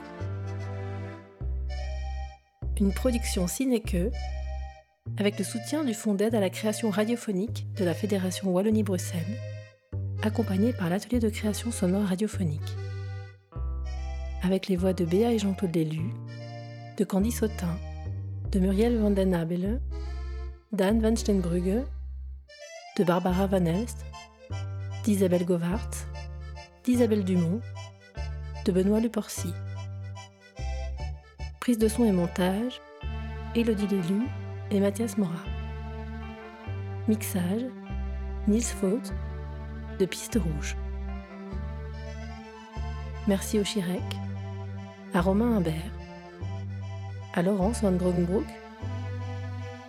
Une 2.80 2.92
production 2.92 3.46
Cinéque 3.46 3.96
avec 5.18 5.38
le 5.38 5.44
soutien 5.44 5.84
du 5.84 5.94
Fonds 5.94 6.14
d'aide 6.14 6.34
à 6.34 6.40
la 6.40 6.50
création 6.50 6.90
radiophonique 6.90 7.66
de 7.76 7.84
la 7.84 7.94
Fédération 7.94 8.50
Wallonie-Bruxelles, 8.50 9.38
accompagné 10.22 10.72
par 10.72 10.88
l'atelier 10.88 11.18
de 11.18 11.28
création 11.28 11.70
sonore 11.70 12.06
radiophonique. 12.06 12.76
Avec 14.42 14.68
les 14.68 14.76
voix 14.76 14.92
de 14.92 15.04
Béa 15.04 15.32
et 15.32 15.38
Jean-Claude 15.38 15.74
Lélu, 15.74 16.12
de 16.96 17.04
Candy 17.04 17.30
Sautin, 17.30 17.76
de 18.50 18.60
Muriel 18.60 18.98
van 18.98 19.10
den 19.10 19.34
Abele, 19.34 19.80
d'Anne 20.72 21.00
van 21.00 21.16
Steenbrugge, 21.16 21.84
de 22.98 23.04
Barbara 23.04 23.46
Van 23.46 23.64
Elst, 23.64 24.04
d'Isabelle 25.04 25.44
Govart, 25.44 25.90
d'Isabelle 26.84 27.24
Dumont, 27.24 27.60
de 28.64 28.72
Benoît 28.72 29.00
Leporcy. 29.00 29.52
Prise 31.60 31.78
de 31.78 31.88
son 31.88 32.04
et 32.04 32.12
montage, 32.12 32.80
Élodie 33.54 33.86
Lélu 33.86 34.26
et 34.70 34.80
Mathias 34.80 35.16
Mora. 35.16 35.32
Mixage, 37.08 37.66
Nils 38.46 38.62
Faut, 38.62 39.00
Piste. 40.06 40.38
Merci 43.28 43.58
au 43.58 43.64
Chirec, 43.64 44.02
à 45.14 45.20
Romain 45.20 45.56
Imbert, 45.56 45.92
à 47.34 47.42
Laurence 47.42 47.82
Van 47.82 47.92
Grogenbroek, 47.92 48.46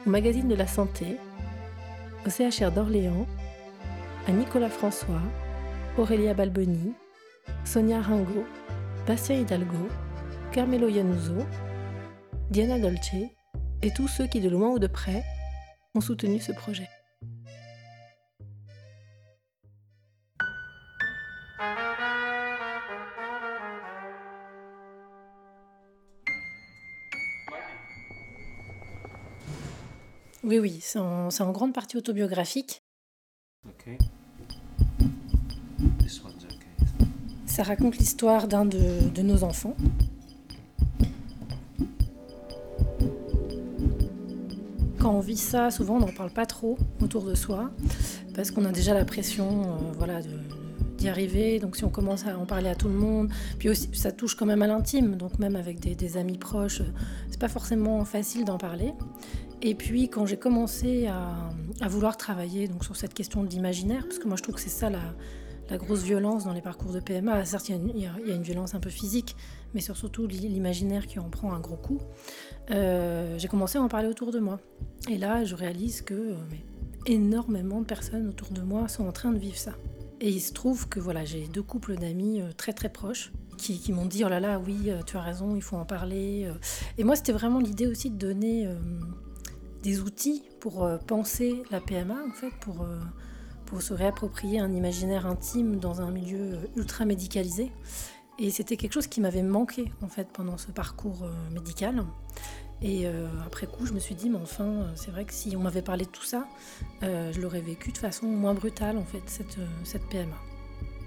au 0.06 0.10
Magazine 0.10 0.48
de 0.48 0.56
la 0.56 0.68
Santé, 0.68 1.18
au 2.26 2.30
CHR 2.30 2.72
d'Orléans, 2.72 3.26
à 4.28 4.32
Nicolas 4.32 4.70
François, 4.70 5.22
Aurélia 5.98 6.34
Balboni, 6.34 6.94
Sonia 7.66 8.02
Ringo, 8.02 8.46
Bastien 9.08 9.38
Hidalgo, 9.38 9.88
Carmelo 10.52 10.88
Yanuso, 10.88 11.38
Diana 12.52 12.80
Dolce 12.80 13.32
et 13.82 13.92
tous 13.96 14.08
ceux 14.08 14.28
qui, 14.28 14.40
de 14.40 14.50
loin 14.50 14.70
ou 14.70 14.80
de 14.80 14.88
près, 14.88 15.24
ont 15.96 16.02
soutenu 16.02 16.40
ce 16.40 16.52
projet. 16.52 16.88
Oui, 30.44 30.60
oui, 30.60 30.80
c'est 30.82 31.00
en, 31.00 31.30
grande 31.52 31.74
partie 31.74 31.98
autobiographique. 31.98 32.82
Okay. 33.68 33.98
Ça 37.46 37.64
raconte 37.64 37.98
l'histoire 37.98 38.48
d'un 38.48 38.66
de, 38.66 39.10
de 39.14 39.22
nos 39.22 39.44
enfants. 39.44 39.76
Quand 45.00 45.12
on 45.12 45.20
vit 45.20 45.38
ça, 45.38 45.70
souvent 45.70 45.96
on 45.98 46.00
n'en 46.00 46.12
parle 46.14 46.32
pas 46.32 46.46
trop 46.46 46.78
autour 47.02 47.24
de 47.24 47.36
soi, 47.36 47.72
parce 48.36 48.52
qu'on 48.52 48.66
a 48.66 48.72
déjà 48.72 48.94
la 48.94 49.06
pression 49.06 49.64
euh, 49.64 49.92
voilà, 49.98 50.22
de- 50.22 50.40
d'y 50.98 51.10
arriver. 51.10 51.60
Donc 51.60 51.76
si 51.76 51.84
on 51.84 51.90
commence 51.90 52.26
à 52.26 52.38
en 52.38 52.46
parler 52.46 52.70
à 52.70 52.76
tout 52.76 52.88
le 52.88 52.94
monde, 52.96 53.30
puis 53.60 53.70
aussi 53.70 53.90
ça 53.94 54.12
touche 54.12 54.36
quand 54.36 54.46
même 54.46 54.62
à 54.62 54.68
l'intime, 54.68 55.16
donc 55.16 55.40
même 55.40 55.56
avec 55.58 55.80
des, 55.80 55.94
des 55.96 56.18
amis 56.18 56.38
proches, 56.38 56.82
c'est 57.30 57.40
pas 57.40 57.50
forcément 57.50 58.04
facile 58.06 58.46
d'en 58.46 58.58
parler. 58.58 58.94
Et 59.66 59.76
puis 59.76 60.10
quand 60.10 60.26
j'ai 60.26 60.36
commencé 60.36 61.08
à, 61.08 61.88
vouloir 61.88 62.18
travailler 62.18 62.68
donc, 62.68 62.84
sur 62.84 62.98
cette 62.98 63.14
question 63.14 63.44
de 63.44 63.50
l'imaginaire, 63.50 64.04
parce 64.04 64.20
que 64.20 64.28
moi 64.28 64.36
je 64.36 64.44
trouve 64.44 64.56
que 64.56 64.62
c'est 64.62 64.70
ça 64.70 64.90
la, 64.90 65.00
grosse 65.78 66.04
violence 66.04 66.44
dans 66.44 66.54
les 66.54 66.62
parcours 66.62 66.92
de 66.92 67.00
PMA. 67.00 67.46
Certes, 67.46 67.70
il 67.70 68.00
y 68.00 68.06
a 68.06 68.36
une- 68.36 68.44
violence 68.44 68.76
un 68.76 68.80
peu 68.80 68.92
physique, 68.92 69.36
mais 69.74 69.82
c'est 69.82 69.96
surtout 69.96 70.28
l'i- 70.28 70.50
l'imaginaire 70.50 71.08
qui 71.08 71.18
en 71.18 71.30
prend 71.30 71.52
un 71.52 71.60
gros 71.60 71.78
coup. 71.78 72.00
Euh, 72.70 73.40
j'ai 73.40 73.48
commencé 73.48 73.80
à 73.80 73.82
en 73.82 73.88
parler 73.88 74.08
autour 74.08 74.32
de 74.32 74.38
moi. 74.38 74.60
Et 75.10 75.18
là, 75.18 75.46
je 75.46 75.56
réalise 75.56 76.04
que 76.04 76.14
euh, 76.14 76.36
énormément 77.08 77.80
de 77.80 77.86
personnes 77.86 78.28
autour 78.28 78.50
de 78.50 78.62
moi 78.62 78.88
sont 78.88 79.08
en 79.08 79.12
train 79.12 79.32
de 79.32 79.40
vivre 79.40 79.58
ça. 79.58 79.72
Et 80.22 80.30
il 80.30 80.42
se 80.42 80.54
trouve 80.54 80.88
que 80.90 81.00
voilà, 81.00 81.26
j'ai 81.26 81.48
deux 81.48 81.64
couples 81.64 81.96
d'amis 81.96 82.40
euh, 82.40 82.52
très 82.56 82.74
très 82.74 82.90
proches 82.90 83.32
qui, 83.58 83.92
m'ont 83.94 84.06
dit 84.06 84.24
oh 84.26 84.30
là 84.30 84.40
là, 84.40 84.60
oui, 84.60 84.92
tu 85.08 85.16
as 85.18 85.22
raison, 85.22 85.56
il 85.56 85.62
faut 85.62 85.78
en 85.78 85.86
parler. 85.86 86.52
Et 86.98 87.04
moi, 87.04 87.16
c'était 87.16 87.32
vraiment 87.32 87.60
l'idée 87.60 87.88
aussi 87.88 88.10
de 88.10 88.18
donner 88.18 88.68
des 89.84 90.00
outils 90.00 90.42
pour 90.60 90.84
euh, 90.84 90.98
penser 90.98 91.62
la 91.70 91.80
PMA, 91.80 92.16
en 92.28 92.32
fait, 92.32 92.52
pour, 92.62 92.82
euh, 92.82 93.00
pour 93.66 93.82
se 93.82 93.94
réapproprier 93.94 94.60
un 94.60 94.72
imaginaire 94.72 95.28
intime 95.28 95.78
dans 95.78 96.02
un 96.02 96.10
milieu 96.10 96.54
euh, 96.54 96.68
ultra 96.78 97.06
médicalisé. 97.06 97.72
Et 98.40 98.50
c'était 98.50 98.78
quelque 98.78 98.94
chose 98.94 99.08
qui 99.08 99.22
m'avait 99.22 99.44
manqué, 99.44 99.92
en 100.02 100.08
fait, 100.08 100.28
pendant 100.34 100.58
ce 100.58 100.72
parcours 100.72 101.30
médical. 101.52 102.04
Et 102.82 103.06
après 103.46 103.68
coup, 103.68 103.86
je 103.86 103.94
me 103.94 104.00
suis 104.00 104.16
dit, 104.16 104.28
mais 104.28 104.40
enfin, 104.42 104.88
c'est 104.96 105.12
vrai 105.12 105.24
que 105.24 105.34
si 105.34 105.56
on 105.56 105.60
m'avait 105.60 105.84
parlé 105.84 106.06
de 106.06 106.10
tout 106.10 106.24
ça, 106.24 106.48
je 107.04 107.40
l'aurais 107.40 107.62
vécu 107.62 107.92
de 107.92 107.98
façon 108.00 108.26
moins 108.26 108.56
brutale, 108.56 108.98
en 108.98 109.06
fait, 109.06 109.22
cette, 109.28 109.60
cette 109.84 110.10
PMA. 110.10 110.36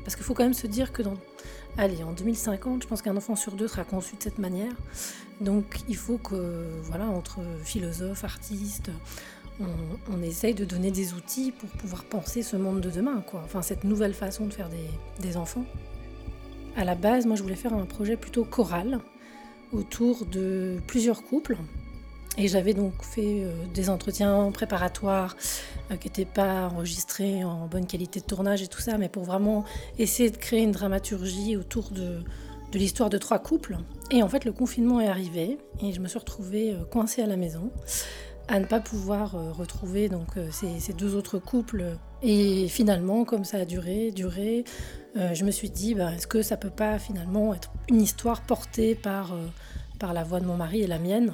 Parce 0.06 0.14
qu'il 0.14 0.24
faut 0.24 0.34
quand 0.34 0.44
même 0.44 0.54
se 0.54 0.68
dire 0.68 0.92
que 0.92 1.02
dans, 1.02 1.14
allez, 1.76 2.04
en 2.04 2.12
2050, 2.12 2.84
je 2.84 2.86
pense 2.86 3.02
qu'un 3.02 3.16
enfant 3.16 3.34
sur 3.34 3.54
deux 3.54 3.66
sera 3.66 3.82
conçu 3.82 4.14
de 4.14 4.22
cette 4.22 4.38
manière. 4.38 4.70
Donc 5.40 5.80
il 5.88 5.96
faut 5.96 6.16
que, 6.16 6.62
voilà, 6.84 7.06
entre 7.06 7.40
philosophes, 7.64 8.22
artistes, 8.22 8.92
on, 9.58 10.22
essaye 10.22 10.54
de 10.54 10.64
donner 10.64 10.92
des 10.92 11.12
outils 11.12 11.50
pour 11.50 11.68
pouvoir 11.70 12.04
penser 12.04 12.44
ce 12.44 12.56
monde 12.56 12.80
de 12.80 12.88
demain, 12.88 13.20
quoi. 13.26 13.42
Enfin, 13.44 13.62
cette 13.62 13.82
nouvelle 13.82 14.14
façon 14.14 14.46
de 14.46 14.52
faire 14.52 14.68
des, 14.68 15.26
des 15.26 15.36
enfants. 15.36 15.64
À 16.76 16.84
la 16.84 16.94
base, 16.94 17.26
moi, 17.26 17.34
je 17.34 17.42
voulais 17.42 17.56
faire 17.56 17.74
un 17.74 17.84
projet 17.84 18.16
plutôt 18.16 18.44
choral 18.44 19.00
autour 19.72 20.24
de 20.24 20.76
plusieurs 20.86 21.24
couples. 21.24 21.56
Et 22.38 22.48
j'avais 22.48 22.74
donc 22.74 23.02
fait 23.02 23.44
euh, 23.44 23.52
des 23.72 23.88
entretiens 23.88 24.50
préparatoires 24.52 25.36
euh, 25.90 25.96
qui 25.96 26.08
n'étaient 26.08 26.26
pas 26.26 26.68
enregistrés 26.68 27.44
en 27.44 27.66
bonne 27.66 27.86
qualité 27.86 28.20
de 28.20 28.26
tournage 28.26 28.62
et 28.62 28.68
tout 28.68 28.80
ça, 28.80 28.98
mais 28.98 29.08
pour 29.08 29.24
vraiment 29.24 29.64
essayer 29.98 30.30
de 30.30 30.36
créer 30.36 30.62
une 30.62 30.72
dramaturgie 30.72 31.56
autour 31.56 31.90
de, 31.90 32.22
l'histoire 32.74 33.08
de 33.08 33.16
trois 33.16 33.38
couples. 33.38 33.78
Et 34.10 34.22
en 34.22 34.28
fait, 34.28 34.44
le 34.44 34.52
confinement 34.52 35.00
est 35.00 35.08
arrivé 35.08 35.56
et 35.82 35.92
je 35.92 36.00
me 36.00 36.08
suis 36.08 36.18
retrouvée 36.18 36.72
euh, 36.72 36.84
coincée 36.84 37.22
à 37.22 37.26
la 37.26 37.36
maison 37.36 37.70
à 38.48 38.60
ne 38.60 38.64
pas 38.64 38.78
pouvoir 38.78 39.32
retrouver 39.56 40.08
donc 40.08 40.28
ces, 40.52 40.92
deux 40.92 41.16
autres 41.16 41.40
couples. 41.40 41.96
Et 42.22 42.68
finalement, 42.68 43.24
comme 43.24 43.44
ça 43.44 43.56
a 43.56 43.64
duré, 43.64 44.12
duré, 44.12 44.62
je 45.16 45.44
me 45.44 45.50
suis 45.50 45.68
dit, 45.68 45.96
bah, 45.96 46.12
est-ce 46.14 46.28
que 46.28 46.42
ça 46.42 46.56
peut 46.56 46.70
pas 46.70 47.00
finalement 47.00 47.54
être 47.54 47.72
une 47.88 48.00
histoire 48.00 48.42
portée 48.42 48.94
par, 48.94 49.34
par 49.98 50.12
la 50.12 50.24
voix 50.24 50.40
de 50.40 50.46
mon 50.46 50.56
mari 50.56 50.82
et 50.82 50.86
la 50.86 50.98
mienne, 50.98 51.32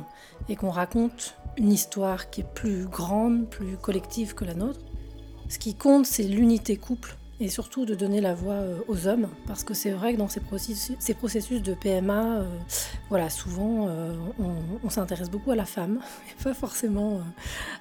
et 0.49 0.57
qu'on 0.57 0.71
raconte 0.71 1.35
une 1.57 1.73
histoire 1.73 2.31
qui 2.31 2.41
est 2.41 2.55
plus 2.55 2.87
grande, 2.87 3.49
plus 3.49 3.77
collective 3.77 4.35
que 4.35 4.45
la 4.45 4.55
nôtre. 4.55 4.81
Ce 5.49 5.59
qui 5.59 5.75
compte, 5.75 6.07
c'est 6.07 6.23
l'unité 6.23 6.77
couple 6.77 7.17
et 7.43 7.49
surtout 7.49 7.85
de 7.85 7.95
donner 7.97 8.21
la 8.21 8.35
voix 8.35 8.55
euh, 8.55 8.79
aux 8.87 9.09
hommes, 9.09 9.29
parce 9.49 9.65
que 9.65 9.75
c'est 9.75 9.91
vrai 9.91 10.15
que 10.15 10.19
dans 10.19 10.29
ces 10.29 10.39
processus, 10.39 10.97
ces 11.01 11.13
processus 11.13 11.61
de 11.61 11.75
PMA, 11.75 12.37
euh, 12.37 12.45
voilà, 13.09 13.31
souvent 13.31 13.89
euh, 13.89 14.15
on, 14.85 14.89
s'intéresse 14.91 15.29
beaucoup 15.29 15.51
à 15.51 15.57
la 15.57 15.65
femme, 15.65 16.01
et 16.31 16.43
pas 16.43 16.55
forcément 16.55 17.21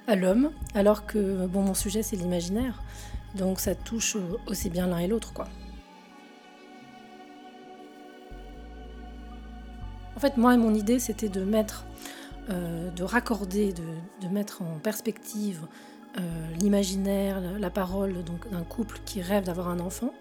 à 0.08 0.16
l'homme, 0.16 0.50
alors 0.74 1.06
que 1.06 1.46
bon, 1.46 1.62
mon 1.62 1.74
sujet 1.74 2.02
c'est 2.02 2.16
l'imaginaire, 2.16 2.82
donc 3.36 3.60
ça 3.60 3.76
touche 3.76 4.16
aussi 4.46 4.68
bien 4.68 4.88
l'un 4.88 4.98
et 4.98 5.06
l'autre, 5.06 5.32
quoi. 5.32 5.46
Fait, 10.22 10.36
moi, 10.36 10.56
mon 10.56 10.72
idée, 10.72 11.00
c'était 11.00 11.28
de 11.28 11.42
mettre, 11.42 11.84
euh, 12.48 12.90
de 12.90 13.02
raccorder, 13.02 13.72
de, 13.72 14.28
mettre 14.28 14.62
en 14.62 14.78
perspective 14.78 15.66
euh, 16.16 16.20
l'imaginaire, 16.60 17.40
la, 17.58 17.70
parole 17.70 18.14
d'un 18.50 18.62
couple 18.62 19.00
qui 19.04 19.20
rêve 19.20 19.44
d'avoir 19.44 19.68
un 19.68 19.80
enfant 19.80 20.14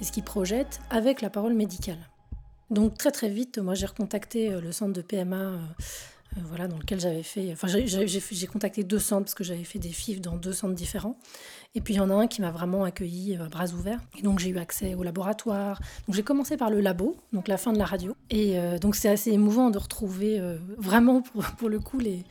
et 0.00 0.04
ce 0.04 0.12
qu'il 0.12 0.24
projette 0.24 0.80
avec 0.90 1.22
la 1.22 1.30
parole 1.30 1.54
médicale. 1.54 1.98
Donc 2.70 2.98
très 2.98 3.10
très 3.10 3.30
vite, 3.30 3.58
moi 3.58 3.74
j'ai 3.74 3.86
recontacté 3.86 4.52
euh, 4.52 4.60
le 4.60 4.72
centre 4.72 4.92
de 4.92 5.00
PMA, 5.00 5.52
euh, 6.36 6.40
euh, 6.40 6.42
voilà, 6.48 6.68
dans 6.68 6.78
lequel 6.78 7.00
j'avais 7.00 7.22
fait. 7.22 7.52
Enfin, 7.52 7.68
j'ai- 7.68 8.46
contacté 8.46 8.84
deux 8.84 8.98
centres 8.98 9.24
parce 9.24 9.34
que 9.34 9.44
j'avais 9.44 9.64
fait 9.64 9.78
des 9.78 9.90
FIF 9.90 10.20
dans 10.20 10.36
deux 10.36 10.52
centres 10.52 10.74
différents. 10.74 11.16
Et 11.74 11.80
puis 11.80 11.94
il 11.94 11.98
y 11.98 12.00
en 12.00 12.10
a 12.10 12.14
un 12.14 12.26
qui 12.26 12.40
m'a 12.40 12.50
vraiment 12.50 12.84
accueilli 12.84 13.36
euh, 13.36 13.44
à 13.44 13.48
bras 13.48 13.68
ouverts. 13.72 14.00
Et 14.18 14.22
donc 14.22 14.38
j'ai 14.40 14.50
eu 14.50 14.58
accès 14.58 14.94
au 14.94 15.02
laboratoire. 15.02 15.80
Donc 16.06 16.16
j'ai 16.16 16.22
commencé 16.22 16.56
par 16.56 16.70
le 16.70 16.80
labo, 16.80 17.16
donc 17.32 17.48
la 17.48 17.56
fin 17.56 17.72
de 17.72 17.78
la 17.78 17.84
radio. 17.84 18.16
Et 18.30 18.58
euh, 18.58 18.78
donc 18.78 18.96
c'est 18.96 19.08
assez 19.08 19.30
émouvant 19.30 19.70
de 19.70 19.78
retrouver 19.78 20.40
euh, 20.40 20.58
vraiment 20.78 21.22
pour, 21.22 21.42
pour 21.44 21.68
le 21.68 21.78
coup 21.78 21.98
les, 21.98 22.24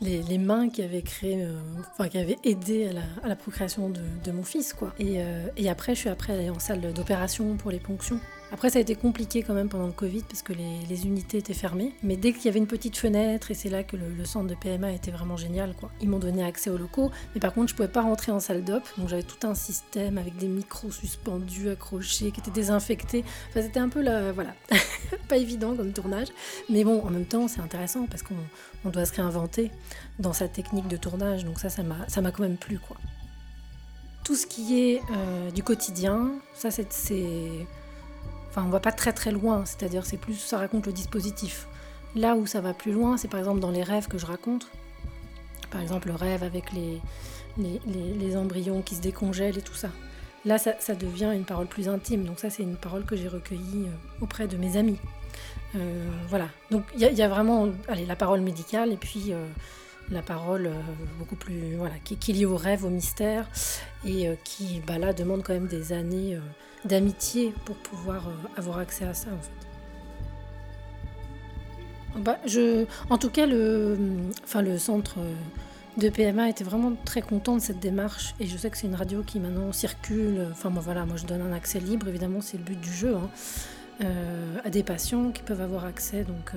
les, 0.00 0.22
les 0.22 0.38
mains 0.38 0.68
qui 0.68 0.82
avaient 0.82 1.02
créé, 1.02 1.42
euh, 1.42 1.58
enfin 1.92 2.08
qui 2.08 2.18
avaient 2.18 2.38
aidé 2.44 2.90
à 3.22 3.28
la, 3.28 3.36
procréation 3.36 3.88
de, 3.88 4.00
de 4.24 4.32
mon 4.32 4.42
fils, 4.42 4.72
quoi. 4.72 4.92
Et, 4.98 5.14
euh, 5.22 5.46
et 5.56 5.68
après, 5.68 5.94
je 5.94 6.00
suis 6.00 6.08
après 6.08 6.34
allée 6.34 6.50
en 6.50 6.58
salle 6.58 6.92
d'opération 6.92 7.56
pour 7.56 7.70
les 7.70 7.80
ponctions. 7.80 8.20
Après, 8.54 8.70
ça 8.70 8.78
a 8.78 8.82
été 8.82 8.94
compliqué 8.94 9.42
quand 9.42 9.52
même 9.52 9.68
pendant 9.68 9.88
le 9.88 9.92
Covid 9.92 10.22
parce 10.28 10.42
que 10.42 10.52
les, 10.52 11.06
unités 11.06 11.38
étaient 11.38 11.54
fermées. 11.54 11.92
Mais 12.04 12.16
dès 12.16 12.32
qu'il 12.32 12.44
y 12.44 12.48
avait 12.48 12.60
une 12.60 12.68
petite 12.68 12.96
fenêtre, 12.96 13.50
et 13.50 13.54
c'est 13.54 13.68
là 13.68 13.82
que 13.82 13.96
le, 13.96 14.24
centre 14.24 14.46
de 14.46 14.54
PMA 14.54 14.92
était 14.92 15.10
vraiment 15.10 15.36
génial, 15.36 15.74
quoi. 15.74 15.90
Ils 16.00 16.08
m'ont 16.08 16.20
donné 16.20 16.44
accès 16.44 16.70
aux 16.70 16.78
locaux, 16.78 17.10
mais 17.34 17.40
par 17.40 17.52
contre, 17.52 17.70
je 17.70 17.74
pouvais 17.74 17.88
pas 17.88 18.02
rentrer 18.02 18.30
en 18.30 18.38
salle 18.38 18.62
d'op. 18.62 18.84
Donc 18.96 19.08
j'avais 19.08 19.24
tout 19.24 19.44
un 19.44 19.56
système 19.56 20.18
avec 20.18 20.36
des 20.36 20.46
micros 20.46 20.92
suspendus, 20.92 21.68
accrochés, 21.68 22.30
qui 22.30 22.38
étaient 22.38 22.52
désinfectés. 22.52 23.24
Enfin, 23.50 23.62
c'était 23.62 23.80
un 23.80 23.88
peu 23.88 24.00
la, 24.00 24.30
voilà, 24.30 24.54
pas 25.28 25.36
évident 25.36 25.74
comme 25.74 25.92
tournage. 25.92 26.28
Mais 26.70 26.84
bon, 26.84 27.02
en 27.04 27.10
même 27.10 27.26
temps, 27.26 27.48
c'est 27.48 27.60
intéressant 27.60 28.06
parce 28.06 28.22
qu'on 28.22 28.36
on 28.84 28.90
doit 28.90 29.04
se 29.04 29.14
réinventer 29.14 29.72
dans 30.20 30.32
sa 30.32 30.46
technique 30.46 30.86
de 30.86 30.96
tournage. 30.96 31.44
Donc 31.44 31.58
ça, 31.58 31.70
ça 31.70 31.82
m'a 31.82 32.30
quand 32.30 32.44
même 32.44 32.56
plu, 32.56 32.78
quoi. 32.78 32.98
Tout 34.22 34.36
ce 34.36 34.46
qui 34.46 34.80
est 34.80 35.02
euh, 35.10 35.50
du 35.50 35.64
quotidien, 35.64 36.30
ça 36.54 36.70
c'est... 36.70 36.86
Enfin, 38.56 38.64
on 38.68 38.70
va 38.70 38.78
pas 38.78 38.92
très 38.92 39.12
très 39.12 39.32
loin, 39.32 39.64
c'est-à-dire 39.64 40.06
c'est 40.06 40.16
plus 40.16 40.34
ça 40.34 40.58
raconte 40.58 40.86
le 40.86 40.92
dispositif. 40.92 41.66
Là 42.14 42.36
où 42.36 42.46
ça 42.46 42.60
va 42.60 42.72
plus 42.72 42.92
loin, 42.92 43.16
c'est 43.16 43.26
par 43.26 43.40
exemple 43.40 43.58
dans 43.58 43.72
les 43.72 43.82
rêves 43.82 44.06
que 44.06 44.16
je 44.16 44.26
raconte. 44.26 44.68
Par 45.72 45.80
exemple, 45.80 46.06
le 46.06 46.14
rêve 46.14 46.44
avec 46.44 46.72
les, 46.72 47.00
les, 47.58 47.80
les- 48.16 48.36
embryons 48.36 48.80
qui 48.80 48.94
se 48.94 49.00
décongèlent 49.00 49.58
et 49.58 49.62
tout 49.62 49.74
ça. 49.74 49.88
Là, 50.44 50.58
ça, 50.58 50.94
devient 50.94 51.32
une 51.34 51.44
parole 51.44 51.66
plus 51.66 51.88
intime. 51.88 52.24
Donc 52.24 52.38
ça, 52.38 52.48
c'est 52.48 52.62
une 52.62 52.76
parole 52.76 53.04
que 53.04 53.16
j'ai 53.16 53.26
recueillie 53.26 53.86
euh, 53.88 54.20
auprès 54.20 54.46
de 54.46 54.56
mes 54.56 54.76
amis. 54.76 54.98
Euh, 55.74 56.08
voilà. 56.28 56.46
Donc 56.70 56.84
il 56.94 57.00
y, 57.00 57.22
a- 57.22 57.28
vraiment 57.28 57.70
allez, 57.88 58.06
la 58.06 58.14
parole 58.14 58.40
médicale 58.40 58.92
et 58.92 58.96
puis 58.96 59.32
euh, 59.32 59.48
la 60.12 60.22
parole 60.22 60.70
beaucoup 61.18 61.34
plus 61.34 61.74
voilà 61.76 61.94
qui, 62.04 62.16
qui 62.16 62.30
est 62.30 62.34
liée 62.34 62.46
au 62.46 62.56
rêve, 62.56 62.84
au 62.84 62.90
mystère 62.90 63.48
et 64.06 64.28
qui 64.44 64.80
bah, 64.86 64.98
là 64.98 65.12
demande 65.12 65.42
quand 65.42 65.54
même 65.54 65.66
des 65.66 65.92
années 65.92 66.38
d'amitié 66.84 67.54
pour 67.64 67.76
pouvoir 67.76 68.28
euh, 68.28 68.32
avoir 68.56 68.78
accès 68.78 69.04
à 69.04 69.14
ça 69.14 69.28
en 69.30 69.40
fait. 69.42 69.50
Bah, 72.20 72.38
je, 72.46 72.86
en 73.10 73.18
tout 73.18 73.30
cas, 73.30 73.44
le, 73.46 73.98
enfin, 74.44 74.62
le 74.62 74.78
centre 74.78 75.18
euh, 75.18 75.34
de 75.96 76.08
PMA 76.08 76.48
était 76.48 76.62
vraiment 76.62 76.92
très 77.04 77.22
content 77.22 77.56
de 77.56 77.60
cette 77.60 77.80
démarche 77.80 78.34
et 78.38 78.46
je 78.46 78.56
sais 78.56 78.70
que 78.70 78.78
c'est 78.78 78.86
une 78.86 78.94
radio 78.94 79.22
qui 79.22 79.40
maintenant 79.40 79.72
circule. 79.72 80.46
Enfin, 80.52 80.70
moi, 80.70 80.80
voilà, 80.80 81.06
moi 81.06 81.16
je 81.16 81.26
donne 81.26 81.42
un 81.42 81.52
accès 81.52 81.80
libre, 81.80 82.06
évidemment, 82.06 82.40
c'est 82.40 82.56
le 82.56 82.62
but 82.62 82.80
du 82.80 82.92
jeu, 82.92 83.16
hein, 83.16 83.28
euh, 84.02 84.58
à 84.64 84.70
des 84.70 84.84
patients 84.84 85.32
qui 85.32 85.42
peuvent 85.42 85.60
avoir 85.60 85.84
accès 85.84 86.22
donc 86.22 86.52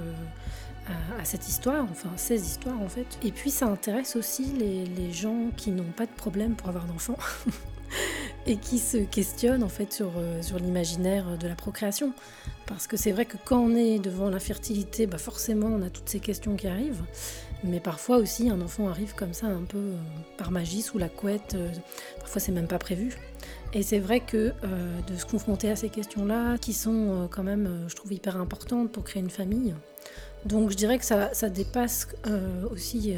à, 0.88 1.22
à 1.22 1.26
cette 1.26 1.48
histoire, 1.48 1.88
enfin 1.90 2.10
ces 2.18 2.46
histoires 2.46 2.80
en 2.80 2.90
fait. 2.90 3.18
Et 3.24 3.32
puis 3.32 3.50
ça 3.50 3.66
intéresse 3.66 4.16
aussi 4.16 4.46
les, 4.46 4.86
les 4.86 5.12
gens 5.12 5.50
qui 5.58 5.72
n'ont 5.72 5.92
pas 5.96 6.06
de 6.06 6.12
problème 6.12 6.54
pour 6.54 6.70
avoir 6.70 6.86
d'enfants. 6.86 7.18
et 8.48 8.58
qui 8.58 8.80
se 8.80 8.98
questionnent 8.98 9.64
en 9.64 9.70
fait 9.70 9.92
sur, 9.92 10.12
euh, 10.18 10.42
sur 10.42 10.58
l'imaginaire 10.58 11.38
de 11.38 11.48
la 11.48 11.56
procréation. 11.56 12.14
Parce 12.66 12.88
que 12.88 12.98
c'est 12.98 13.12
vrai 13.12 13.26
que 13.26 13.38
quand 13.46 13.60
on 13.60 13.76
est 13.76 14.00
devant 14.00 14.30
l'infertilité, 14.30 15.06
bah 15.06 15.18
forcément 15.18 15.68
on 15.68 15.82
a 15.82 15.90
toutes 15.90 16.10
ces 16.10 16.20
questions 16.20 16.56
qui 16.56 16.68
arrivent. 16.68 17.04
Mais 17.64 17.80
parfois 17.80 18.18
aussi 18.18 18.50
un 18.50 18.62
enfant 18.62 18.88
arrive 18.88 19.16
comme 19.16 19.34
ça 19.34 19.48
un 19.48 19.64
peu 19.64 19.78
euh, 19.78 19.96
par 20.38 20.52
magie 20.52 20.82
sous 20.82 20.98
la 20.98 21.10
couette. 21.10 21.56
euh, 21.56 21.70
parfois 22.20 22.40
c'est 22.40 22.52
même 22.52 22.68
pas 22.68 22.80
prévu. 22.80 23.16
Et 23.74 23.84
c'est 23.84 24.00
vrai 24.00 24.22
que 24.22 24.54
de 25.08 25.16
se 25.18 25.26
confronter 25.26 25.70
à 25.70 25.76
ces 25.76 25.90
questions-là, 25.90 26.58
qui 26.58 26.72
sont 26.72 27.28
quand 27.30 27.44
même, 27.44 27.86
je 27.90 27.96
trouve, 27.96 28.14
hyper 28.14 28.38
importantes 28.38 28.92
pour 28.94 29.04
créer 29.04 29.22
une 29.22 29.30
famille. 29.30 29.76
Donc 30.46 30.72
je 30.72 30.78
dirais 30.78 30.98
que 30.98 31.04
ça, 31.04 31.34
ça 31.34 31.50
dépasse 31.50 32.08
aussi 32.72 33.14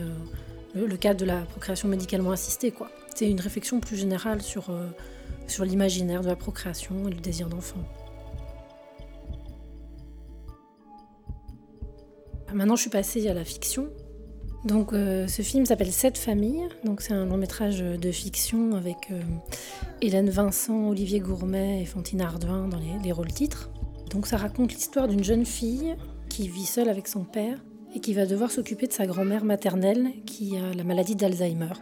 le, 0.74 0.88
le 0.88 0.98
cadre 0.98 1.20
de 1.20 1.26
la 1.26 1.42
procréation 1.42 1.88
médicalement 1.88 2.32
assistée. 2.32 2.72
quoi. 2.72 2.90
C'est 3.16 3.30
une 3.30 3.40
réflexion 3.40 3.80
plus 3.80 3.98
générale 3.98 4.42
sur, 4.42 4.70
euh, 4.70 4.88
sur 5.48 5.66
l'imaginaire 5.66 6.22
de 6.22 6.28
la 6.28 6.36
procréation 6.36 7.08
et 7.08 7.12
le 7.12 7.20
désir 7.20 7.50
d'enfant. 7.50 7.84
Maintenant, 12.54 12.76
je 12.76 12.82
suis 12.82 12.90
passée 12.90 13.28
à 13.28 13.34
la 13.34 13.44
fiction. 13.44 13.90
Donc, 14.66 14.94
euh, 14.94 15.28
ce 15.28 15.42
film 15.42 15.66
s'appelle 15.66 15.92
Sept 15.92 16.18
familles. 16.18 16.68
Donc, 16.84 17.02
c'est 17.02 17.14
un 17.14 17.26
long 17.26 17.38
métrage 17.38 17.80
de 17.80 18.12
fiction 18.12 18.74
avec 18.76 19.12
euh, 19.12 19.22
Hélène 20.02 20.30
Vincent, 20.30 20.90
Olivier 20.90 21.20
Gourmet 21.20 21.82
et 21.82 21.86
Fantine 21.86 22.22
Ardouin 22.22 22.68
dans 22.68 22.80
les, 22.80 22.98
les 23.04 23.12
rôles 23.12 23.32
titres. 23.32 23.70
Donc, 24.10 24.28
ça 24.28 24.38
raconte 24.38 24.74
l'histoire 24.74 25.08
d'une 25.08 25.24
jeune 25.24 25.46
fille 25.46 25.96
qui 26.30 26.48
vit 26.48 26.66
seule 26.66 26.90
avec 26.90 27.08
son 27.08 27.24
père 27.24 27.60
et 27.96 28.00
qui 28.00 28.14
va 28.14 28.26
devoir 28.26 28.52
s'occuper 28.52 28.88
de 28.88 28.94
sa 28.94 29.06
grand-mère 29.06 29.44
maternelle 29.44 30.12
qui 30.26 30.58
a 30.58 30.74
la 30.74 30.84
maladie 30.84 31.16
d'Alzheimer. 31.16 31.74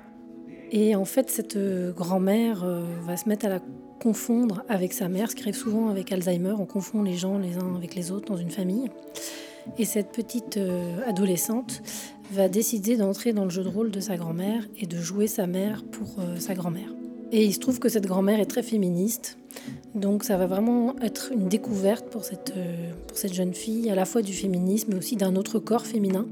Et 0.72 0.96
en 0.96 1.06
fait, 1.06 1.30
cette 1.30 1.56
euh, 1.56 1.92
grand-mère 1.94 2.64
euh, 2.64 2.84
va 3.06 3.18
se 3.18 3.30
mettre 3.30 3.46
à 3.46 3.50
la 3.50 3.60
confondre 4.00 4.64
avec 4.68 4.94
sa 4.94 5.08
mère, 5.08 5.32
ce 5.32 5.36
qui 5.36 5.44
arrive 5.44 5.56
souvent 5.56 5.90
avec 5.90 6.12
Alzheimer. 6.12 6.54
On 6.60 6.66
confond 6.66 7.04
les 7.04 7.16
gens 7.16 7.38
les 7.38 7.58
uns 7.58 7.76
avec 7.76 7.96
les 7.96 8.12
autres 8.12 8.28
dans 8.32 8.38
une 8.38 8.52
famille. 8.52 8.90
Et 9.78 9.86
cette 9.86 10.12
petite 10.12 10.58
euh, 10.58 11.00
adolescente 11.06 11.82
va 12.32 12.50
décider 12.50 12.98
d'entrer 12.98 13.34
dans 13.34 13.46
le 13.46 13.50
jeu 13.50 13.64
de 13.64 13.70
rôle 13.70 13.92
de 13.92 14.00
sa 14.00 14.18
grand-mère 14.18 14.68
et 14.78 14.86
de 14.86 14.98
jouer 14.98 15.28
sa 15.28 15.48
mère 15.48 15.84
pour 15.84 16.18
sa 16.40 16.54
grand-mère. 16.56 16.90
Et 17.32 17.46
il 17.46 17.54
se 17.54 17.60
trouve 17.60 17.80
que 17.80 17.88
cette 17.88 18.06
grand-mère 18.06 18.42
est 18.42 18.46
très 18.46 18.64
féministe, 18.64 19.38
donc 19.96 20.26
ça 20.26 20.36
va 20.36 20.46
vraiment 20.46 20.98
être 21.00 21.32
une 21.32 21.48
découverte 21.48 22.10
pour 22.10 22.26
cette, 22.26 22.54
pour 23.08 23.18
cette 23.18 23.34
jeune 23.34 23.54
fille, 23.54 23.90
à 23.90 23.96
la 23.96 24.04
fois 24.04 24.22
du 24.22 24.34
féminisme, 24.34 24.92
mais 24.92 24.98
aussi 24.98 25.16
d'un 25.16 25.38
autre 25.38 25.60
corps 25.60 25.86
féminin. 25.86 26.28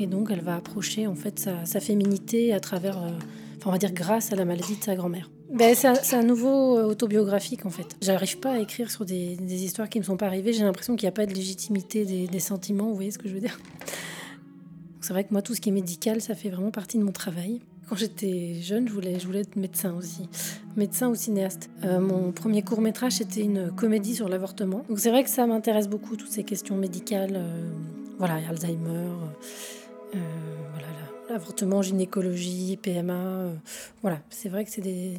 Et 0.00 0.06
donc 0.06 0.30
elle 0.30 0.40
va 0.40 0.56
approcher 0.56 1.06
en 1.06 1.14
fait 1.14 1.38
sa, 1.38 1.66
sa 1.66 1.80
féminité 1.80 2.54
à 2.54 2.60
travers, 2.60 2.98
enfin 3.58 3.70
on 3.70 3.72
va 3.72 3.78
dire 3.78 3.92
grâce 3.92 4.32
à 4.32 4.36
la 4.36 4.44
maladie 4.44 4.76
de 4.76 4.84
sa 4.84 4.94
grand-mère. 4.94 5.30
Ben, 5.50 5.74
c'est 5.74 6.16
un, 6.16 6.22
nouveau 6.22 6.78
euh, 6.78 6.84
autobiographique 6.84 7.64
en 7.64 7.70
fait. 7.70 7.96
J'arrive 8.02 8.38
pas 8.38 8.52
à 8.52 8.58
écrire 8.58 8.90
sur 8.90 9.06
des, 9.06 9.36
histoires 9.64 9.88
qui 9.88 9.98
me 9.98 10.04
sont 10.04 10.18
pas 10.18 10.26
arrivées. 10.26 10.52
J'ai 10.52 10.64
l'impression 10.64 10.94
qu'il 10.94 11.06
n'y 11.06 11.08
a 11.08 11.12
pas 11.12 11.24
de 11.24 11.32
légitimité 11.32 12.04
des, 12.04 12.40
sentiments, 12.40 12.88
vous 12.88 12.94
voyez 12.94 13.10
ce 13.10 13.18
que 13.18 13.28
je 13.28 13.34
veux 13.34 13.40
dire? 13.40 13.58
C'est 15.00 15.14
vrai 15.14 15.24
que 15.24 15.32
moi, 15.32 15.40
tout 15.40 15.54
ce 15.54 15.60
qui 15.60 15.70
est 15.70 15.72
médical, 15.72 16.20
ça 16.20 16.34
fait 16.34 16.50
vraiment 16.50 16.70
partie 16.70 16.98
de 16.98 17.02
mon 17.02 17.12
travail. 17.12 17.60
Quand 17.88 17.96
j'étais 17.96 18.56
jeune, 18.60 18.86
je 18.88 18.92
voulais, 18.92 19.18
je 19.18 19.26
voulais 19.26 19.40
être 19.40 19.56
médecin 19.56 19.94
aussi. 19.94 20.28
Médecin 20.76 21.08
ou 21.08 21.14
cinéaste. 21.14 21.70
Euh, 21.84 21.98
mon 21.98 22.32
premier 22.32 22.60
court 22.60 22.82
métrage, 22.82 23.12
c'était 23.12 23.40
une 23.40 23.70
comédie 23.70 24.14
sur 24.14 24.28
l'avortement. 24.28 24.84
Donc 24.90 24.98
c'est 24.98 25.08
vrai 25.08 25.24
que 25.24 25.30
ça 25.30 25.46
m'intéresse 25.46 25.88
beaucoup, 25.88 26.16
toutes 26.16 26.30
ces 26.30 26.44
questions 26.44 26.76
médicales. 26.76 27.36
euh, 27.36 27.70
voilà, 28.18 28.34
Alzheimer, 28.50 29.12
l'avortement, 31.28 31.82
gynécologie, 31.82 32.76
PMA. 32.76 33.12
euh, 33.12 33.54
voilà, 34.02 34.20
c'est 34.30 34.48
vrai 34.48 34.64
que 34.64 34.70
c'est 34.70 34.80
des... 34.80 35.18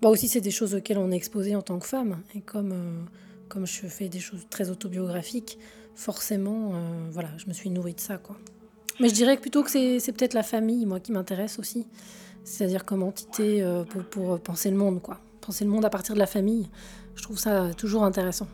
Bah 0.00 0.08
aussi, 0.08 0.28
c'est 0.28 0.40
des 0.40 0.50
choses 0.50 0.74
auxquelles 0.74 0.98
on 0.98 1.10
est 1.10 1.16
exposé 1.16 1.56
en 1.56 1.62
tant 1.62 1.78
que 1.78 1.86
femme. 1.86 2.22
Et 2.34 2.40
comme, 2.40 2.72
euh, 2.72 3.02
comme 3.48 3.66
je 3.66 3.86
fais 3.86 4.08
des 4.08 4.20
choses 4.20 4.46
très 4.50 4.70
autobiographiques, 4.70 5.58
forcément, 5.94 6.72
euh, 6.74 6.78
voilà, 7.10 7.30
je 7.36 7.46
me 7.46 7.52
suis 7.52 7.70
nourrie 7.70 7.94
de 7.94 8.00
ça, 8.00 8.18
quoi. 8.18 8.36
Mais 9.00 9.08
je 9.08 9.14
dirais 9.14 9.36
plutôt 9.36 9.62
que 9.62 9.70
c'est 9.70 10.12
peut-être 10.12 10.34
la 10.34 10.42
famille, 10.42 10.84
moi, 10.86 10.98
qui 11.00 11.12
m'intéresse 11.12 11.58
aussi. 11.58 11.86
C'est-à-dire 12.42 12.84
comme 12.84 13.02
entité 13.02 13.62
pour, 13.90 14.02
pour 14.04 14.40
penser 14.40 14.70
le 14.70 14.76
monde, 14.76 15.00
quoi. 15.00 15.20
Penser 15.40 15.64
le 15.64 15.70
monde 15.70 15.84
à 15.84 15.90
partir 15.90 16.14
de 16.14 16.18
la 16.18 16.26
famille. 16.26 16.68
Je 17.14 17.22
trouve 17.22 17.38
ça 17.38 17.72
toujours 17.76 18.02
intéressant. 18.02 18.48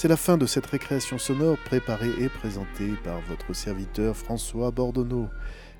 C'est 0.00 0.06
la 0.06 0.16
fin 0.16 0.38
de 0.38 0.46
cette 0.46 0.66
récréation 0.66 1.18
sonore 1.18 1.58
préparée 1.64 2.12
et 2.20 2.28
présentée 2.28 2.92
par 3.02 3.20
votre 3.22 3.52
serviteur 3.52 4.16
François 4.16 4.70
Bordonneau. 4.70 5.26